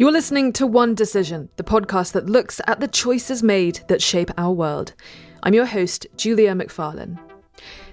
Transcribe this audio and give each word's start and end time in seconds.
You're 0.00 0.12
listening 0.12 0.52
to 0.52 0.64
One 0.64 0.94
Decision, 0.94 1.48
the 1.56 1.64
podcast 1.64 2.12
that 2.12 2.30
looks 2.30 2.60
at 2.68 2.78
the 2.78 2.86
choices 2.86 3.42
made 3.42 3.80
that 3.88 4.00
shape 4.00 4.30
our 4.38 4.52
world. 4.52 4.94
I'm 5.42 5.54
your 5.54 5.66
host, 5.66 6.06
Julia 6.16 6.54
Macfarlane. 6.54 7.18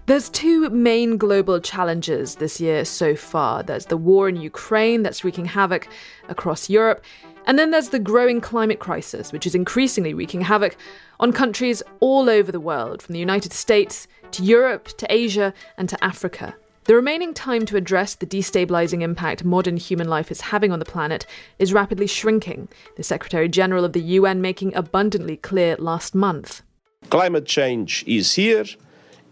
There's 0.06 0.30
two 0.30 0.70
main 0.70 1.18
global 1.18 1.60
challenges 1.60 2.36
this 2.36 2.62
year 2.62 2.86
so 2.86 3.16
far. 3.16 3.64
There's 3.64 3.88
the 3.88 3.98
war 3.98 4.30
in 4.30 4.36
Ukraine 4.36 5.02
that's 5.02 5.24
wreaking 5.24 5.46
havoc 5.46 5.88
across 6.30 6.70
Europe, 6.70 7.04
and 7.48 7.58
then 7.58 7.72
there's 7.72 7.90
the 7.90 7.98
growing 7.98 8.40
climate 8.40 8.80
crisis, 8.80 9.32
which 9.32 9.48
is 9.48 9.56
increasingly 9.56 10.14
wreaking 10.14 10.42
havoc 10.42 10.78
on 11.20 11.34
countries 11.34 11.82
all 12.02 12.30
over 12.30 12.52
the 12.52 12.60
world, 12.60 13.02
from 13.02 13.14
the 13.14 13.20
United 13.20 13.52
States 13.52 14.08
to 14.30 14.44
Europe 14.44 14.90
to 15.00 15.08
Asia 15.12 15.56
and 15.80 15.90
to 15.90 16.04
Africa. 16.04 16.54
The 16.86 16.96
remaining 16.96 17.34
time 17.34 17.66
to 17.66 17.78
address 17.78 18.14
the 18.14 18.28
destabilizing 18.28 19.02
impact 19.02 19.44
modern 19.44 19.78
human 19.78 20.08
life 20.08 20.30
is 20.30 20.42
having 20.42 20.72
on 20.72 20.78
the 20.78 20.86
planet 20.86 21.26
is 21.58 21.74
rapidly 21.74 22.06
shrinking, 22.06 22.68
the 22.96 23.02
Secretary 23.02 23.50
General 23.50 23.86
of 23.86 23.94
the 23.94 24.02
UN 24.02 24.40
making 24.40 24.76
abundantly 24.76 25.36
clear 25.36 25.76
last 25.80 26.14
month. 26.14 26.62
Climate 27.10 27.48
change 27.48 28.04
is 28.06 28.34
here, 28.34 28.66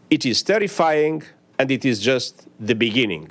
it 0.09 0.25
is 0.25 0.41
terrifying, 0.41 1.21
and 1.59 1.69
it 1.69 1.85
is 1.85 1.99
just 1.99 2.47
the 2.59 2.73
beginning. 2.73 3.29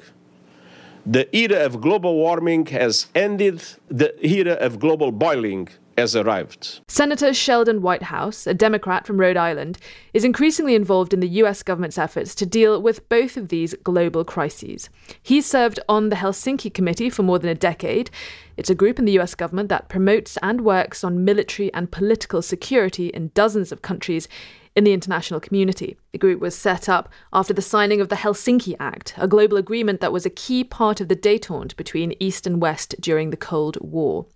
The 1.05 1.27
era 1.37 1.67
of 1.67 1.81
global 1.81 2.15
warming 2.15 2.67
has 2.67 3.09
ended, 3.17 3.61
the 3.89 4.15
era 4.25 4.53
of 4.53 4.79
global 4.79 5.11
boiling 5.11 5.69
has 5.99 6.17
arrived. 6.17 6.81
Senator 6.89 7.35
Sheldon 7.35 7.83
Whitehouse, 7.83 8.47
a 8.47 8.55
Democrat 8.55 9.07
from 9.07 9.19
Rhode 9.19 9.37
Island, 9.37 9.79
is 10.15 10.25
increasingly 10.25 10.75
involved 10.75 11.13
in 11.13 11.21
the 11.21 11.29
US 11.29 11.63
government's 11.63 11.99
efforts 11.99 12.35
to 12.37 12.47
deal 12.47 12.81
with 12.81 13.09
both 13.09 13.37
of 13.37 13.49
these 13.49 13.75
global 13.85 14.25
crises. 14.25 14.89
He 15.23 15.41
served 15.41 15.81
on 15.89 16.09
the 16.09 16.17
Helsinki 16.17 16.73
Committee 16.73 17.11
for 17.11 17.23
more 17.23 17.39
than 17.39 17.51
a 17.51 17.55
decade. 17.55 18.11
It's 18.57 18.71
a 18.71 18.75
group 18.75 18.99
in 18.99 19.05
the 19.05 19.19
US 19.19 19.35
government 19.35 19.69
that 19.69 19.89
promotes 19.89 20.37
and 20.43 20.63
works 20.63 21.05
on 21.05 21.25
military 21.25 21.73
and 21.75 21.91
political 21.91 22.43
security 22.43 23.09
in 23.09 23.31
dozens 23.35 23.73
of 23.73 23.83
countries 23.83 24.29
in 24.75 24.85
the 24.85 24.93
international 24.93 25.41
community. 25.41 25.97
The 26.13 26.19
group 26.19 26.41
was 26.41 26.57
set 26.57 26.89
up 26.89 27.09
after 27.33 27.53
the 27.53 27.63
signing 27.63 28.01
of 28.01 28.09
the 28.09 28.17
Helsinki 28.17 28.75
Act, 28.81 29.15
a 29.17 29.29
global 29.29 29.57
agreement 29.57 30.01
that 30.01 30.13
was 30.13 30.25
a 30.25 30.31
key 30.31 30.65
part 30.65 31.01
of 31.01 31.09
the 31.09 31.17
detente 31.17 31.77
between 31.77 32.15
East 32.21 32.47
and 32.47 32.61
West 32.61 32.95
during 33.01 33.31
the 33.31 33.37
Cold 33.37 33.79
War. 33.81 34.27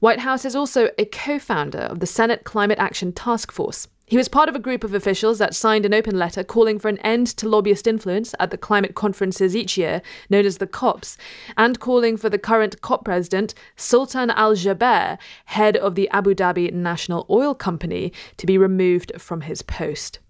Whitehouse 0.00 0.44
is 0.44 0.56
also 0.56 0.90
a 0.98 1.04
co 1.04 1.38
founder 1.38 1.78
of 1.78 2.00
the 2.00 2.06
Senate 2.06 2.44
Climate 2.44 2.78
Action 2.78 3.12
Task 3.12 3.52
Force. 3.52 3.88
He 4.08 4.16
was 4.16 4.28
part 4.28 4.48
of 4.48 4.54
a 4.54 4.60
group 4.60 4.84
of 4.84 4.94
officials 4.94 5.38
that 5.38 5.52
signed 5.52 5.84
an 5.84 5.92
open 5.92 6.16
letter 6.16 6.44
calling 6.44 6.78
for 6.78 6.86
an 6.86 6.98
end 6.98 7.26
to 7.38 7.48
lobbyist 7.48 7.88
influence 7.88 8.36
at 8.38 8.52
the 8.52 8.56
climate 8.56 8.94
conferences 8.94 9.56
each 9.56 9.76
year, 9.76 10.00
known 10.30 10.46
as 10.46 10.58
the 10.58 10.68
COPs, 10.68 11.18
and 11.56 11.80
calling 11.80 12.16
for 12.16 12.30
the 12.30 12.38
current 12.38 12.80
COP 12.82 13.04
president, 13.04 13.52
Sultan 13.74 14.30
Al 14.30 14.54
Jaber, 14.54 15.18
head 15.46 15.76
of 15.76 15.96
the 15.96 16.08
Abu 16.10 16.36
Dhabi 16.36 16.72
National 16.72 17.26
Oil 17.28 17.52
Company, 17.52 18.12
to 18.36 18.46
be 18.46 18.56
removed 18.56 19.10
from 19.18 19.40
his 19.40 19.60
post. 19.62 20.20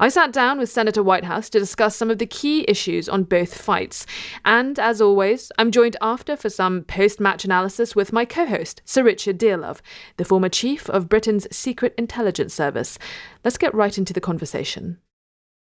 I 0.00 0.08
sat 0.08 0.32
down 0.32 0.58
with 0.58 0.70
Senator 0.70 1.02
Whitehouse 1.02 1.48
to 1.50 1.58
discuss 1.58 1.96
some 1.96 2.10
of 2.10 2.18
the 2.18 2.26
key 2.26 2.64
issues 2.68 3.08
on 3.08 3.24
both 3.24 3.60
fights. 3.60 4.06
And 4.44 4.78
as 4.78 5.00
always, 5.00 5.50
I'm 5.58 5.70
joined 5.70 5.96
after 6.00 6.36
for 6.36 6.50
some 6.50 6.84
post 6.84 7.20
match 7.20 7.44
analysis 7.44 7.96
with 7.96 8.12
my 8.12 8.24
co 8.24 8.46
host, 8.46 8.82
Sir 8.84 9.02
Richard 9.02 9.38
Dearlove, 9.38 9.80
the 10.16 10.24
former 10.24 10.48
chief 10.48 10.88
of 10.90 11.08
Britain's 11.08 11.46
Secret 11.54 11.94
Intelligence 11.98 12.54
Service. 12.54 12.98
Let's 13.44 13.58
get 13.58 13.74
right 13.74 13.96
into 13.96 14.12
the 14.12 14.20
conversation. 14.20 14.98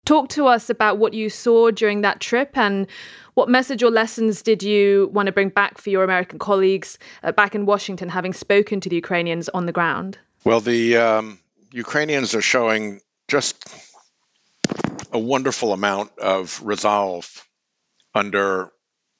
Talk 0.05 0.30
to 0.30 0.47
us 0.47 0.69
about 0.69 1.00
what 1.00 1.13
you 1.13 1.30
saw 1.30 1.69
during 1.69 2.00
that 2.00 2.22
trip 2.22 2.58
and 2.58 2.88
what 3.33 3.50
message 3.50 3.83
or 3.83 3.91
lessons 3.91 4.41
did 4.41 4.63
you 4.63 5.09
want 5.11 5.25
to 5.25 5.33
bring 5.33 5.50
back 5.50 5.78
for 5.78 5.89
your 5.89 6.05
American 6.05 6.39
colleagues 6.39 6.97
uh, 7.23 7.33
back 7.33 7.53
in 7.53 7.66
Washington, 7.66 8.08
having 8.08 8.31
spoken 8.31 8.80
to 8.80 8.88
the 8.89 8.95
Ukrainians 8.95 9.50
on 9.50 9.66
the 9.66 9.73
ground? 9.73 10.17
Well, 10.45 10.61
the 10.61 10.95
um, 10.95 11.39
Ukrainians 11.73 12.33
are 12.35 12.41
showing 12.41 13.02
just 13.28 13.67
a 15.12 15.19
wonderful 15.19 15.73
amount 15.73 16.18
of 16.19 16.62
resolve 16.63 17.29
under 18.13 18.72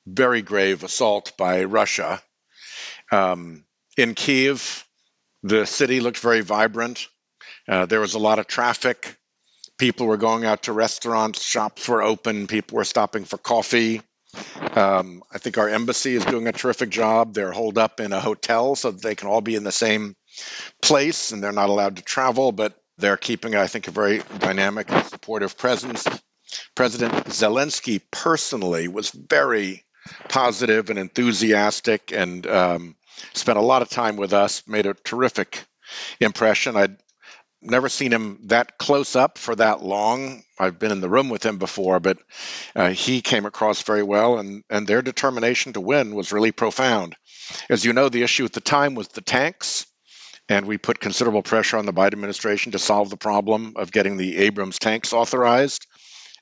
very 0.06 0.42
grave 0.42 0.84
assault 0.84 1.34
by 1.38 1.64
Russia. 1.66 2.22
Um, 3.12 3.66
in 3.98 4.14
Kiev, 4.14 4.86
the 5.44 5.66
city 5.66 6.00
looked 6.00 6.20
very 6.20 6.42
vibrant. 6.42 7.08
Uh, 7.68 7.86
there 7.86 8.00
was 8.00 8.14
a 8.14 8.20
lot 8.20 8.40
of 8.40 8.48
traffic. 8.48 9.18
People 9.78 10.08
were 10.08 10.18
going 10.18 10.46
out 10.46 10.64
to 10.64 10.74
restaurants, 10.74 11.44
shops 11.44 11.88
were 11.88 12.02
open, 12.02 12.48
people 12.48 12.78
were 12.78 12.84
stopping 12.84 13.26
for 13.26 13.38
coffee. 13.38 14.02
Um, 14.76 15.24
I 15.32 15.38
think 15.38 15.58
our 15.58 15.70
embassy 15.70 16.16
is 16.16 16.26
doing 16.26 16.48
a 16.48 16.52
terrific 16.52 16.90
job. 16.90 17.34
They're 17.34 17.52
holed 17.52 17.78
up 17.78 18.00
in 18.00 18.14
a 18.14 18.20
hotel 18.20 18.76
so 18.76 18.92
they 18.92 19.16
can 19.16 19.28
all 19.28 19.42
be 19.42 19.56
in 19.56 19.64
the 19.64 19.72
same 19.72 20.16
place 20.82 21.32
and 21.32 21.44
they're 21.44 21.52
not 21.52 21.70
allowed 21.70 21.98
to 21.98 22.04
travel, 22.04 22.52
but 22.52 22.76
they're 22.98 23.18
keeping, 23.18 23.56
I 23.56 23.68
think, 23.68 23.88
a 23.88 23.92
very 23.92 24.22
dynamic 24.40 24.92
and 24.92 25.06
supportive 25.06 25.58
presence. 25.58 26.06
President 26.76 27.14
Zelensky 27.26 28.02
personally 28.12 28.88
was 28.88 29.12
very 29.12 29.84
positive 30.30 30.90
and 30.90 30.98
enthusiastic 30.98 32.12
and 32.12 32.48
um, 32.48 32.96
spent 33.34 33.58
a 33.58 33.62
lot 33.62 33.82
of 33.82 33.90
time 33.90 34.16
with 34.16 34.34
us, 34.34 34.64
made 34.68 34.86
a 34.86 34.94
terrific 34.94 35.66
impression. 36.20 36.76
I'd 36.76 36.98
never 37.62 37.90
seen 37.90 38.14
him 38.14 38.40
that 38.46 38.78
close 38.78 39.16
up 39.16 39.38
for 39.38 39.56
that 39.56 39.84
long. 39.84 40.44
I've 40.60 40.80
been 40.80 40.92
in 40.92 41.02
the 41.02 41.10
room 41.10 41.30
with 41.30 41.46
him 41.46 41.58
before, 41.58 42.00
but 42.00 42.18
uh, 42.76 42.90
he 42.90 43.22
came 43.22 43.46
across 43.46 43.82
very 43.82 44.04
well, 44.04 44.38
and, 44.38 44.64
and 44.70 44.88
their 44.88 45.02
determination 45.02 45.74
to 45.74 45.82
win 45.82 46.16
was 46.16 46.32
really 46.32 46.52
profound. 46.52 47.16
As 47.70 47.84
you 47.86 47.94
know, 47.94 48.10
the 48.10 48.24
issue 48.24 48.46
at 48.46 48.54
the 48.54 48.62
time 48.62 48.96
was 48.96 49.08
the 49.10 49.22
tanks 49.22 49.86
and 50.50 50.66
we 50.66 50.78
put 50.78 51.00
considerable 51.00 51.44
pressure 51.44 51.78
on 51.78 51.86
the 51.86 51.94
Biden 51.94 52.14
administration 52.14 52.72
to 52.72 52.80
solve 52.80 53.10
the 53.10 53.18
problem 53.18 53.74
of 53.76 53.92
getting 53.92 54.18
the 54.18 54.38
Abrams 54.38 54.80
tanks 54.80 55.14
authorized. 55.14 55.86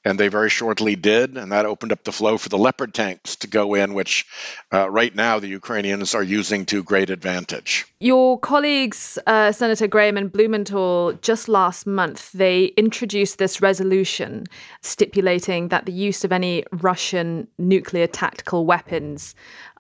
And 0.07 0.19
they 0.19 0.27
very 0.27 0.51
shortly 0.51 0.95
did, 0.95 1.35
and 1.35 1.51
that 1.51 1.66
opened 1.66 1.91
up 1.91 2.03
the 2.03 2.11
flow 2.11 2.38
for 2.38 2.47
the 2.49 2.59
Leopard 2.59 2.94
tanks 2.94 3.38
to 3.38 3.47
go 3.47 3.73
in, 3.73 3.95
which 3.95 4.27
uh, 4.71 4.88
right 4.88 5.13
now 5.15 5.39
the 5.39 5.47
Ukrainians 5.47 6.13
are 6.13 6.21
using 6.21 6.67
to 6.67 6.83
great 6.83 7.09
advantage. 7.09 7.88
Your 7.99 8.39
colleagues, 8.39 9.17
uh, 9.25 9.51
Senator 9.51 9.88
Graham 9.88 10.15
and 10.15 10.31
Blumenthal, 10.31 11.13
just 11.23 11.49
last 11.49 11.88
month, 11.88 12.31
they 12.33 12.65
introduced 12.77 13.39
this 13.39 13.63
resolution 13.63 14.45
stipulating 14.81 15.69
that 15.69 15.88
the 15.88 15.91
use 15.91 16.23
of 16.23 16.31
any 16.31 16.65
Russian 16.71 17.47
nuclear 17.57 18.05
tactical 18.05 18.67
weapons 18.67 19.33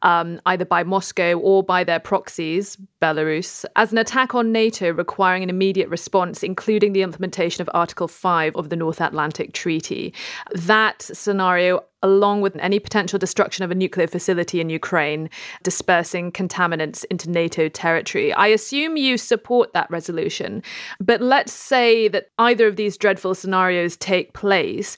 um, 0.05 0.39
either 0.45 0.65
by 0.65 0.83
Moscow 0.83 1.33
or 1.39 1.63
by 1.63 1.83
their 1.83 1.99
proxies, 1.99 2.77
Belarus, 3.01 3.65
as 3.75 3.91
an 3.91 3.97
attack 3.97 4.35
on 4.35 4.51
NATO 4.51 4.91
requiring 4.93 5.41
an 5.41 5.49
immediate 5.49 5.89
response, 5.89 6.43
including 6.43 6.93
the 6.93 7.01
implementation 7.01 7.63
of 7.63 7.69
Article 7.73 8.07
5 8.07 8.55
of 8.55 8.69
the 8.69 8.75
North 8.75 9.01
Atlantic 9.01 9.53
Treaty. 9.53 10.13
That 10.53 11.01
scenario 11.01 11.83
along 12.03 12.41
with 12.41 12.55
any 12.57 12.77
potential 12.77 13.17
destruction 13.17 13.65
of 13.65 13.71
a 13.71 13.75
nuclear 13.75 14.05
facility 14.05 14.61
in 14.61 14.69
Ukraine, 14.69 15.27
dispersing 15.63 16.31
contaminants 16.31 17.03
into 17.09 17.31
NATO 17.31 17.67
territory. 17.67 18.31
I 18.31 18.45
assume 18.47 18.95
you 18.95 19.17
support 19.17 19.73
that 19.73 19.89
resolution. 19.89 20.61
But 20.99 21.19
let's 21.19 21.51
say 21.51 22.07
that 22.09 22.27
either 22.37 22.67
of 22.67 22.75
these 22.75 22.95
dreadful 22.95 23.33
scenarios 23.33 23.97
take 23.97 24.33
place. 24.33 24.97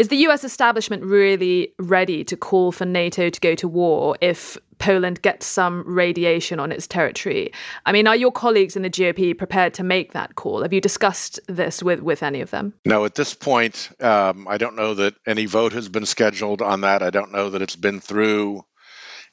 Is 0.00 0.08
the 0.08 0.16
US 0.28 0.44
establishment 0.44 1.04
really 1.04 1.74
ready 1.78 2.24
to 2.24 2.34
call 2.34 2.72
for 2.72 2.86
NATO 2.86 3.28
to 3.28 3.38
go 3.38 3.54
to 3.56 3.68
war 3.68 4.16
if 4.22 4.56
Poland 4.78 5.20
gets 5.20 5.44
some 5.44 5.84
radiation 5.86 6.58
on 6.58 6.72
its 6.72 6.86
territory? 6.86 7.52
I 7.84 7.92
mean, 7.92 8.06
are 8.06 8.16
your 8.16 8.32
colleagues 8.32 8.76
in 8.76 8.82
the 8.82 8.88
GOP 8.88 9.36
prepared 9.36 9.74
to 9.74 9.82
make 9.82 10.14
that 10.14 10.36
call? 10.36 10.62
Have 10.62 10.72
you 10.72 10.80
discussed 10.80 11.38
this 11.48 11.82
with, 11.82 12.00
with 12.00 12.22
any 12.22 12.40
of 12.40 12.50
them? 12.50 12.72
No, 12.86 13.04
at 13.04 13.14
this 13.14 13.34
point, 13.34 13.90
um, 14.00 14.48
I 14.48 14.56
don't 14.56 14.74
know 14.74 14.94
that 14.94 15.16
any 15.26 15.44
vote 15.44 15.74
has 15.74 15.90
been 15.90 16.06
scheduled 16.06 16.62
on 16.62 16.80
that. 16.80 17.02
I 17.02 17.10
don't 17.10 17.32
know 17.32 17.50
that 17.50 17.60
it's 17.60 17.76
been 17.76 18.00
through 18.00 18.64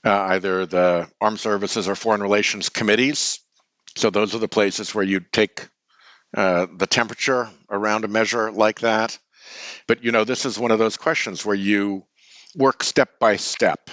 uh, 0.03 0.11
either 0.11 0.65
the 0.65 1.09
Armed 1.21 1.39
Services 1.39 1.87
or 1.87 1.95
Foreign 1.95 2.21
Relations 2.21 2.67
committees. 2.67 3.39
So 3.95 4.09
those 4.09 4.35
are 4.35 4.39
the 4.39 4.49
places 4.49 4.93
where 4.93 5.05
you 5.05 5.21
take 5.21 5.69
uh, 6.35 6.67
the 6.75 6.87
temperature 6.87 7.47
around 7.69 8.03
a 8.03 8.09
measure 8.09 8.51
like 8.51 8.81
that. 8.81 9.17
But 9.87 10.03
you 10.03 10.11
know, 10.11 10.23
this 10.23 10.45
is 10.45 10.59
one 10.59 10.71
of 10.71 10.79
those 10.79 10.97
questions 10.97 11.45
where 11.45 11.55
you 11.55 12.05
work 12.55 12.83
step 12.83 13.19
by 13.19 13.37
step. 13.37 13.89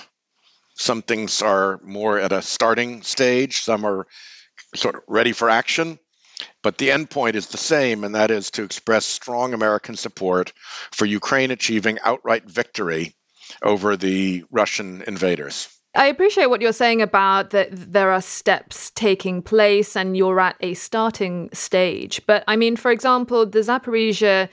Some 0.77 1.03
things 1.03 1.43
are 1.43 1.81
more 1.85 2.19
at 2.19 2.33
a 2.33 2.43
starting 2.43 3.03
stage, 3.03 3.61
some 3.61 3.85
are 3.85 4.06
sort 4.75 4.97
of 4.97 5.03
ready 5.06 5.33
for 5.33 5.49
action, 5.49 5.99
but 6.62 6.79
the 6.79 6.91
end 6.91 7.11
point 7.11 7.37
is 7.37 7.49
the 7.49 7.59
same, 7.59 8.03
and 8.03 8.15
that 8.15 8.31
is 8.31 8.51
to 8.53 8.65
express 8.65 9.05
strong 9.05 9.55
American 9.55 9.97
support 9.97 10.53
for 10.91 11.05
Ukraine 11.05 11.51
achieving 11.51 11.99
outright 12.03 12.45
victory 12.45 13.15
over 13.62 13.97
the 13.97 14.45
Russian 14.50 15.03
invaders. 15.07 15.69
I 15.96 16.08
appreciate 16.08 16.50
what 16.50 16.61
you're 16.61 16.73
saying 16.73 17.00
about 17.02 17.50
that 17.50 17.69
there 17.70 18.11
are 18.11 18.20
steps 18.20 18.91
taking 18.96 19.41
place 19.41 19.94
and 19.94 20.17
you're 20.17 20.41
at 20.41 20.56
a 20.61 20.75
starting 20.75 21.49
stage. 21.52 22.20
But 22.26 22.43
I 22.49 22.56
mean, 22.56 22.75
for 22.75 22.91
example, 22.91 23.46
the 23.46 23.61
Zaporizhia 23.61 24.49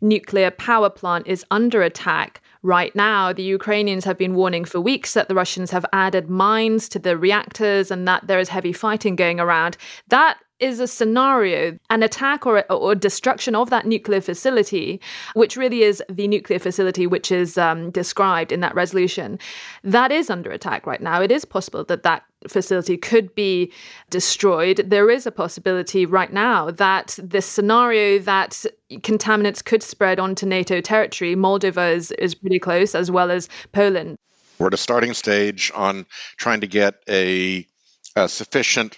nuclear 0.00 0.50
power 0.50 0.88
plant 0.88 1.26
is 1.26 1.44
under 1.50 1.82
attack 1.82 2.40
right 2.62 2.96
now. 2.96 3.30
The 3.30 3.42
Ukrainians 3.42 4.06
have 4.06 4.16
been 4.16 4.34
warning 4.34 4.64
for 4.64 4.80
weeks 4.80 5.12
that 5.12 5.28
the 5.28 5.34
Russians 5.34 5.70
have 5.70 5.84
added 5.92 6.30
mines 6.30 6.88
to 6.90 6.98
the 6.98 7.18
reactors 7.18 7.90
and 7.90 8.08
that 8.08 8.26
there 8.26 8.40
is 8.40 8.48
heavy 8.48 8.72
fighting 8.72 9.16
going 9.16 9.38
around. 9.38 9.76
That 10.08 10.38
is 10.58 10.80
a 10.80 10.86
scenario, 10.86 11.78
an 11.90 12.02
attack 12.02 12.46
or, 12.46 12.64
or 12.72 12.94
destruction 12.94 13.54
of 13.54 13.70
that 13.70 13.86
nuclear 13.86 14.20
facility, 14.20 15.00
which 15.34 15.56
really 15.56 15.82
is 15.82 16.02
the 16.08 16.26
nuclear 16.28 16.58
facility 16.58 17.06
which 17.06 17.30
is 17.30 17.58
um, 17.58 17.90
described 17.90 18.52
in 18.52 18.60
that 18.60 18.74
resolution, 18.74 19.38
that 19.84 20.10
is 20.10 20.30
under 20.30 20.50
attack 20.50 20.86
right 20.86 21.00
now. 21.00 21.20
It 21.20 21.30
is 21.30 21.44
possible 21.44 21.84
that 21.84 22.02
that 22.04 22.24
facility 22.48 22.96
could 22.96 23.34
be 23.34 23.72
destroyed. 24.10 24.82
There 24.86 25.10
is 25.10 25.26
a 25.26 25.32
possibility 25.32 26.06
right 26.06 26.32
now 26.32 26.70
that 26.70 27.18
this 27.22 27.46
scenario 27.46 28.18
that 28.20 28.64
contaminants 28.90 29.64
could 29.64 29.82
spread 29.82 30.18
onto 30.18 30.46
NATO 30.46 30.80
territory, 30.80 31.34
Moldova 31.34 31.94
is, 31.94 32.12
is 32.12 32.34
pretty 32.34 32.58
close, 32.58 32.94
as 32.94 33.10
well 33.10 33.30
as 33.30 33.48
Poland. 33.72 34.16
We're 34.58 34.68
at 34.68 34.74
a 34.74 34.78
starting 34.78 35.12
stage 35.12 35.70
on 35.74 36.06
trying 36.38 36.60
to 36.62 36.66
get 36.66 37.02
a, 37.08 37.66
a 38.14 38.28
sufficient 38.28 38.96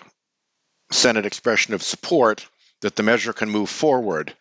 Senate 0.90 1.26
expression 1.26 1.74
of 1.74 1.82
support 1.82 2.46
that 2.80 2.96
the 2.96 3.02
measure 3.02 3.32
can 3.32 3.50
move 3.50 3.68
forward. 3.68 4.34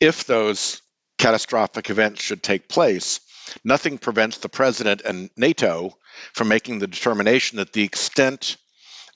If 0.00 0.24
those 0.24 0.82
catastrophic 1.18 1.90
events 1.90 2.22
should 2.22 2.42
take 2.42 2.68
place, 2.68 3.20
nothing 3.64 3.98
prevents 3.98 4.38
the 4.38 4.48
president 4.48 5.02
and 5.02 5.30
NATO 5.36 5.96
from 6.32 6.48
making 6.48 6.78
the 6.78 6.86
determination 6.86 7.58
that 7.58 7.72
the 7.72 7.84
extent 7.84 8.56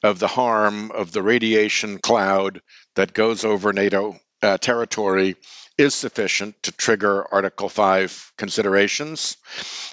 of 0.02 0.18
the 0.18 0.28
harm 0.28 0.90
of 0.90 1.10
the 1.12 1.22
radiation 1.22 1.98
cloud 1.98 2.60
that 2.94 3.14
goes 3.14 3.44
over 3.44 3.72
NATO 3.72 4.18
uh, 4.42 4.58
territory 4.58 5.36
is 5.78 5.94
sufficient 5.94 6.62
to 6.62 6.72
trigger 6.72 7.26
Article 7.32 7.68
5 7.68 8.32
considerations. 8.38 9.36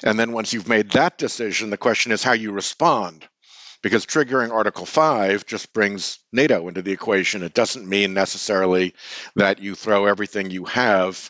And 0.03 0.19
then 0.19 0.31
once 0.31 0.53
you've 0.53 0.67
made 0.67 0.91
that 0.91 1.17
decision, 1.17 1.69
the 1.69 1.77
question 1.77 2.11
is 2.11 2.23
how 2.23 2.33
you 2.33 2.51
respond 2.51 3.27
because 3.83 4.05
triggering 4.05 4.51
Article 4.51 4.87
5 4.87 5.45
just 5.45 5.73
brings 5.73 6.17
NATO 6.31 6.67
into 6.67 6.81
the 6.81 6.93
equation. 6.93 7.43
It 7.43 7.53
doesn't 7.53 7.87
mean 7.87 8.15
necessarily 8.15 8.95
that 9.35 9.59
you 9.59 9.75
throw 9.75 10.05
everything 10.05 10.49
you 10.49 10.65
have 10.65 11.29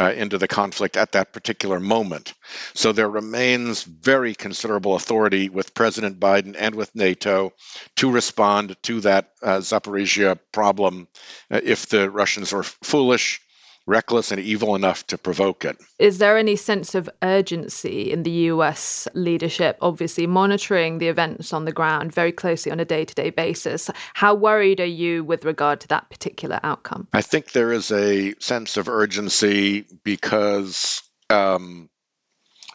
uh, 0.00 0.12
into 0.12 0.38
the 0.38 0.46
conflict 0.46 0.96
at 0.96 1.12
that 1.12 1.32
particular 1.32 1.80
moment. 1.80 2.34
So 2.74 2.92
there 2.92 3.10
remains 3.10 3.82
very 3.82 4.34
considerable 4.34 4.94
authority 4.94 5.48
with 5.48 5.74
President 5.74 6.20
Biden 6.20 6.54
and 6.56 6.76
with 6.76 6.94
NATO 6.94 7.52
to 7.96 8.10
respond 8.10 8.76
to 8.84 9.00
that 9.00 9.30
uh, 9.42 9.58
Zaporizhia 9.58 10.38
problem 10.52 11.08
uh, 11.50 11.60
if 11.62 11.86
the 11.86 12.08
Russians 12.08 12.52
are 12.52 12.62
foolish 12.62 13.40
reckless 13.88 14.30
and 14.30 14.40
evil 14.40 14.74
enough 14.74 15.06
to 15.06 15.16
provoke 15.16 15.64
it. 15.64 15.78
Is 15.98 16.18
there 16.18 16.36
any 16.36 16.56
sense 16.56 16.94
of 16.94 17.08
urgency 17.22 18.12
in 18.12 18.22
the 18.22 18.30
US 18.52 19.08
leadership, 19.14 19.78
obviously 19.80 20.26
monitoring 20.26 20.98
the 20.98 21.08
events 21.08 21.52
on 21.52 21.64
the 21.64 21.72
ground 21.72 22.12
very 22.12 22.30
closely 22.30 22.70
on 22.70 22.80
a 22.80 22.84
day 22.84 23.04
to 23.06 23.14
day 23.14 23.30
basis? 23.30 23.90
How 24.12 24.34
worried 24.34 24.80
are 24.80 24.84
you 24.84 25.24
with 25.24 25.44
regard 25.44 25.80
to 25.80 25.88
that 25.88 26.10
particular 26.10 26.60
outcome? 26.62 27.08
I 27.12 27.22
think 27.22 27.50
there 27.52 27.72
is 27.72 27.90
a 27.90 28.34
sense 28.40 28.76
of 28.76 28.88
urgency 28.88 29.86
because 30.04 31.02
um, 31.30 31.88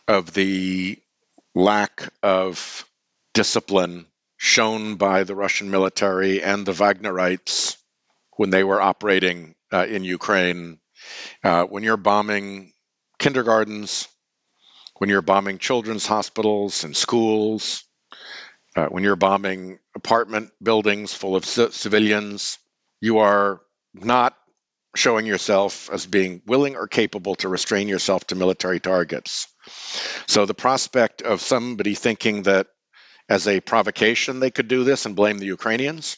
of 0.07 0.33
the 0.33 0.97
lack 1.53 2.11
of 2.23 2.85
discipline 3.35 4.07
shown 4.37 4.95
by 4.95 5.23
the 5.23 5.35
Russian 5.35 5.69
military 5.69 6.41
and 6.41 6.65
the 6.65 6.73
Wagnerites 6.73 7.77
when 8.35 8.49
they 8.49 8.63
were 8.63 8.81
operating 8.81 9.53
uh, 9.71 9.85
in 9.87 10.03
Ukraine 10.03 10.79
uh, 11.43 11.63
when 11.63 11.83
you're 11.83 11.97
bombing 11.97 12.73
kindergartens, 13.19 14.07
when 14.97 15.09
you're 15.09 15.21
bombing 15.21 15.57
children's 15.57 16.05
hospitals 16.05 16.83
and 16.83 16.95
schools, 16.95 17.83
uh, 18.75 18.87
when 18.87 19.03
you're 19.03 19.15
bombing 19.15 19.79
apartment 19.95 20.51
buildings 20.61 21.13
full 21.13 21.35
of 21.35 21.45
c- 21.45 21.71
civilians, 21.71 22.57
you 23.01 23.19
are 23.19 23.61
not 23.93 24.35
showing 24.95 25.25
yourself 25.25 25.89
as 25.91 26.05
being 26.05 26.41
willing 26.45 26.75
or 26.75 26.87
capable 26.87 27.35
to 27.35 27.49
restrain 27.49 27.87
yourself 27.87 28.25
to 28.27 28.35
military 28.35 28.79
targets. 28.79 29.47
So 30.27 30.45
the 30.45 30.53
prospect 30.53 31.21
of 31.21 31.41
somebody 31.41 31.95
thinking 31.95 32.43
that 32.43 32.67
as 33.29 33.47
a 33.47 33.59
provocation 33.59 34.39
they 34.39 34.51
could 34.51 34.67
do 34.67 34.83
this 34.83 35.05
and 35.05 35.15
blame 35.15 35.37
the 35.37 35.45
Ukrainians, 35.45 36.17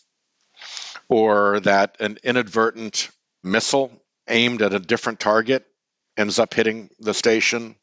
or 1.07 1.59
that 1.61 1.97
an 1.99 2.17
inadvertent 2.23 3.09
missile 3.43 3.91
aimed 4.27 4.61
at 4.61 4.73
a 4.73 4.79
different 4.79 5.19
target 5.19 5.65
ends 6.17 6.39
up 6.39 6.53
hitting 6.53 6.89
the 6.99 7.13
station, 7.13 7.75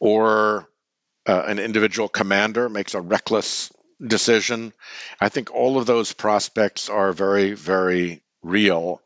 or 0.00 0.68
uh, 1.26 1.42
an 1.46 1.58
individual 1.58 2.08
commander 2.08 2.68
makes 2.68 2.94
a 2.94 3.00
reckless 3.00 3.72
decision. 4.04 4.72
I 5.20 5.28
think 5.28 5.54
all 5.54 5.78
of 5.78 5.86
those 5.86 6.12
prospects 6.12 6.88
are 6.88 7.12
very, 7.12 7.52
very 7.54 8.22
real. 8.42 9.00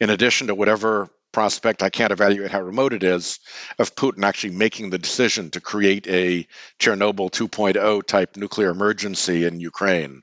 In 0.00 0.10
addition 0.10 0.46
to 0.46 0.54
whatever 0.54 1.08
prospect, 1.32 1.82
I 1.82 1.90
can't 1.90 2.12
evaluate 2.12 2.50
how 2.50 2.62
remote 2.62 2.92
it 2.92 3.02
is, 3.02 3.38
of 3.78 3.94
Putin 3.94 4.24
actually 4.24 4.54
making 4.54 4.90
the 4.90 4.98
decision 4.98 5.50
to 5.50 5.60
create 5.60 6.06
a 6.08 6.46
Chernobyl 6.80 7.30
2.0 7.30 8.02
type 8.04 8.36
nuclear 8.36 8.70
emergency 8.70 9.44
in 9.44 9.60
Ukraine. 9.60 10.22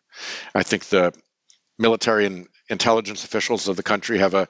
I 0.53 0.63
think 0.63 0.85
the 0.85 1.13
military 1.77 2.25
and 2.25 2.47
intelligence 2.69 3.23
officials 3.23 3.67
of 3.67 3.75
the 3.75 3.83
country 3.83 4.19
have 4.19 4.33
a 4.33 4.47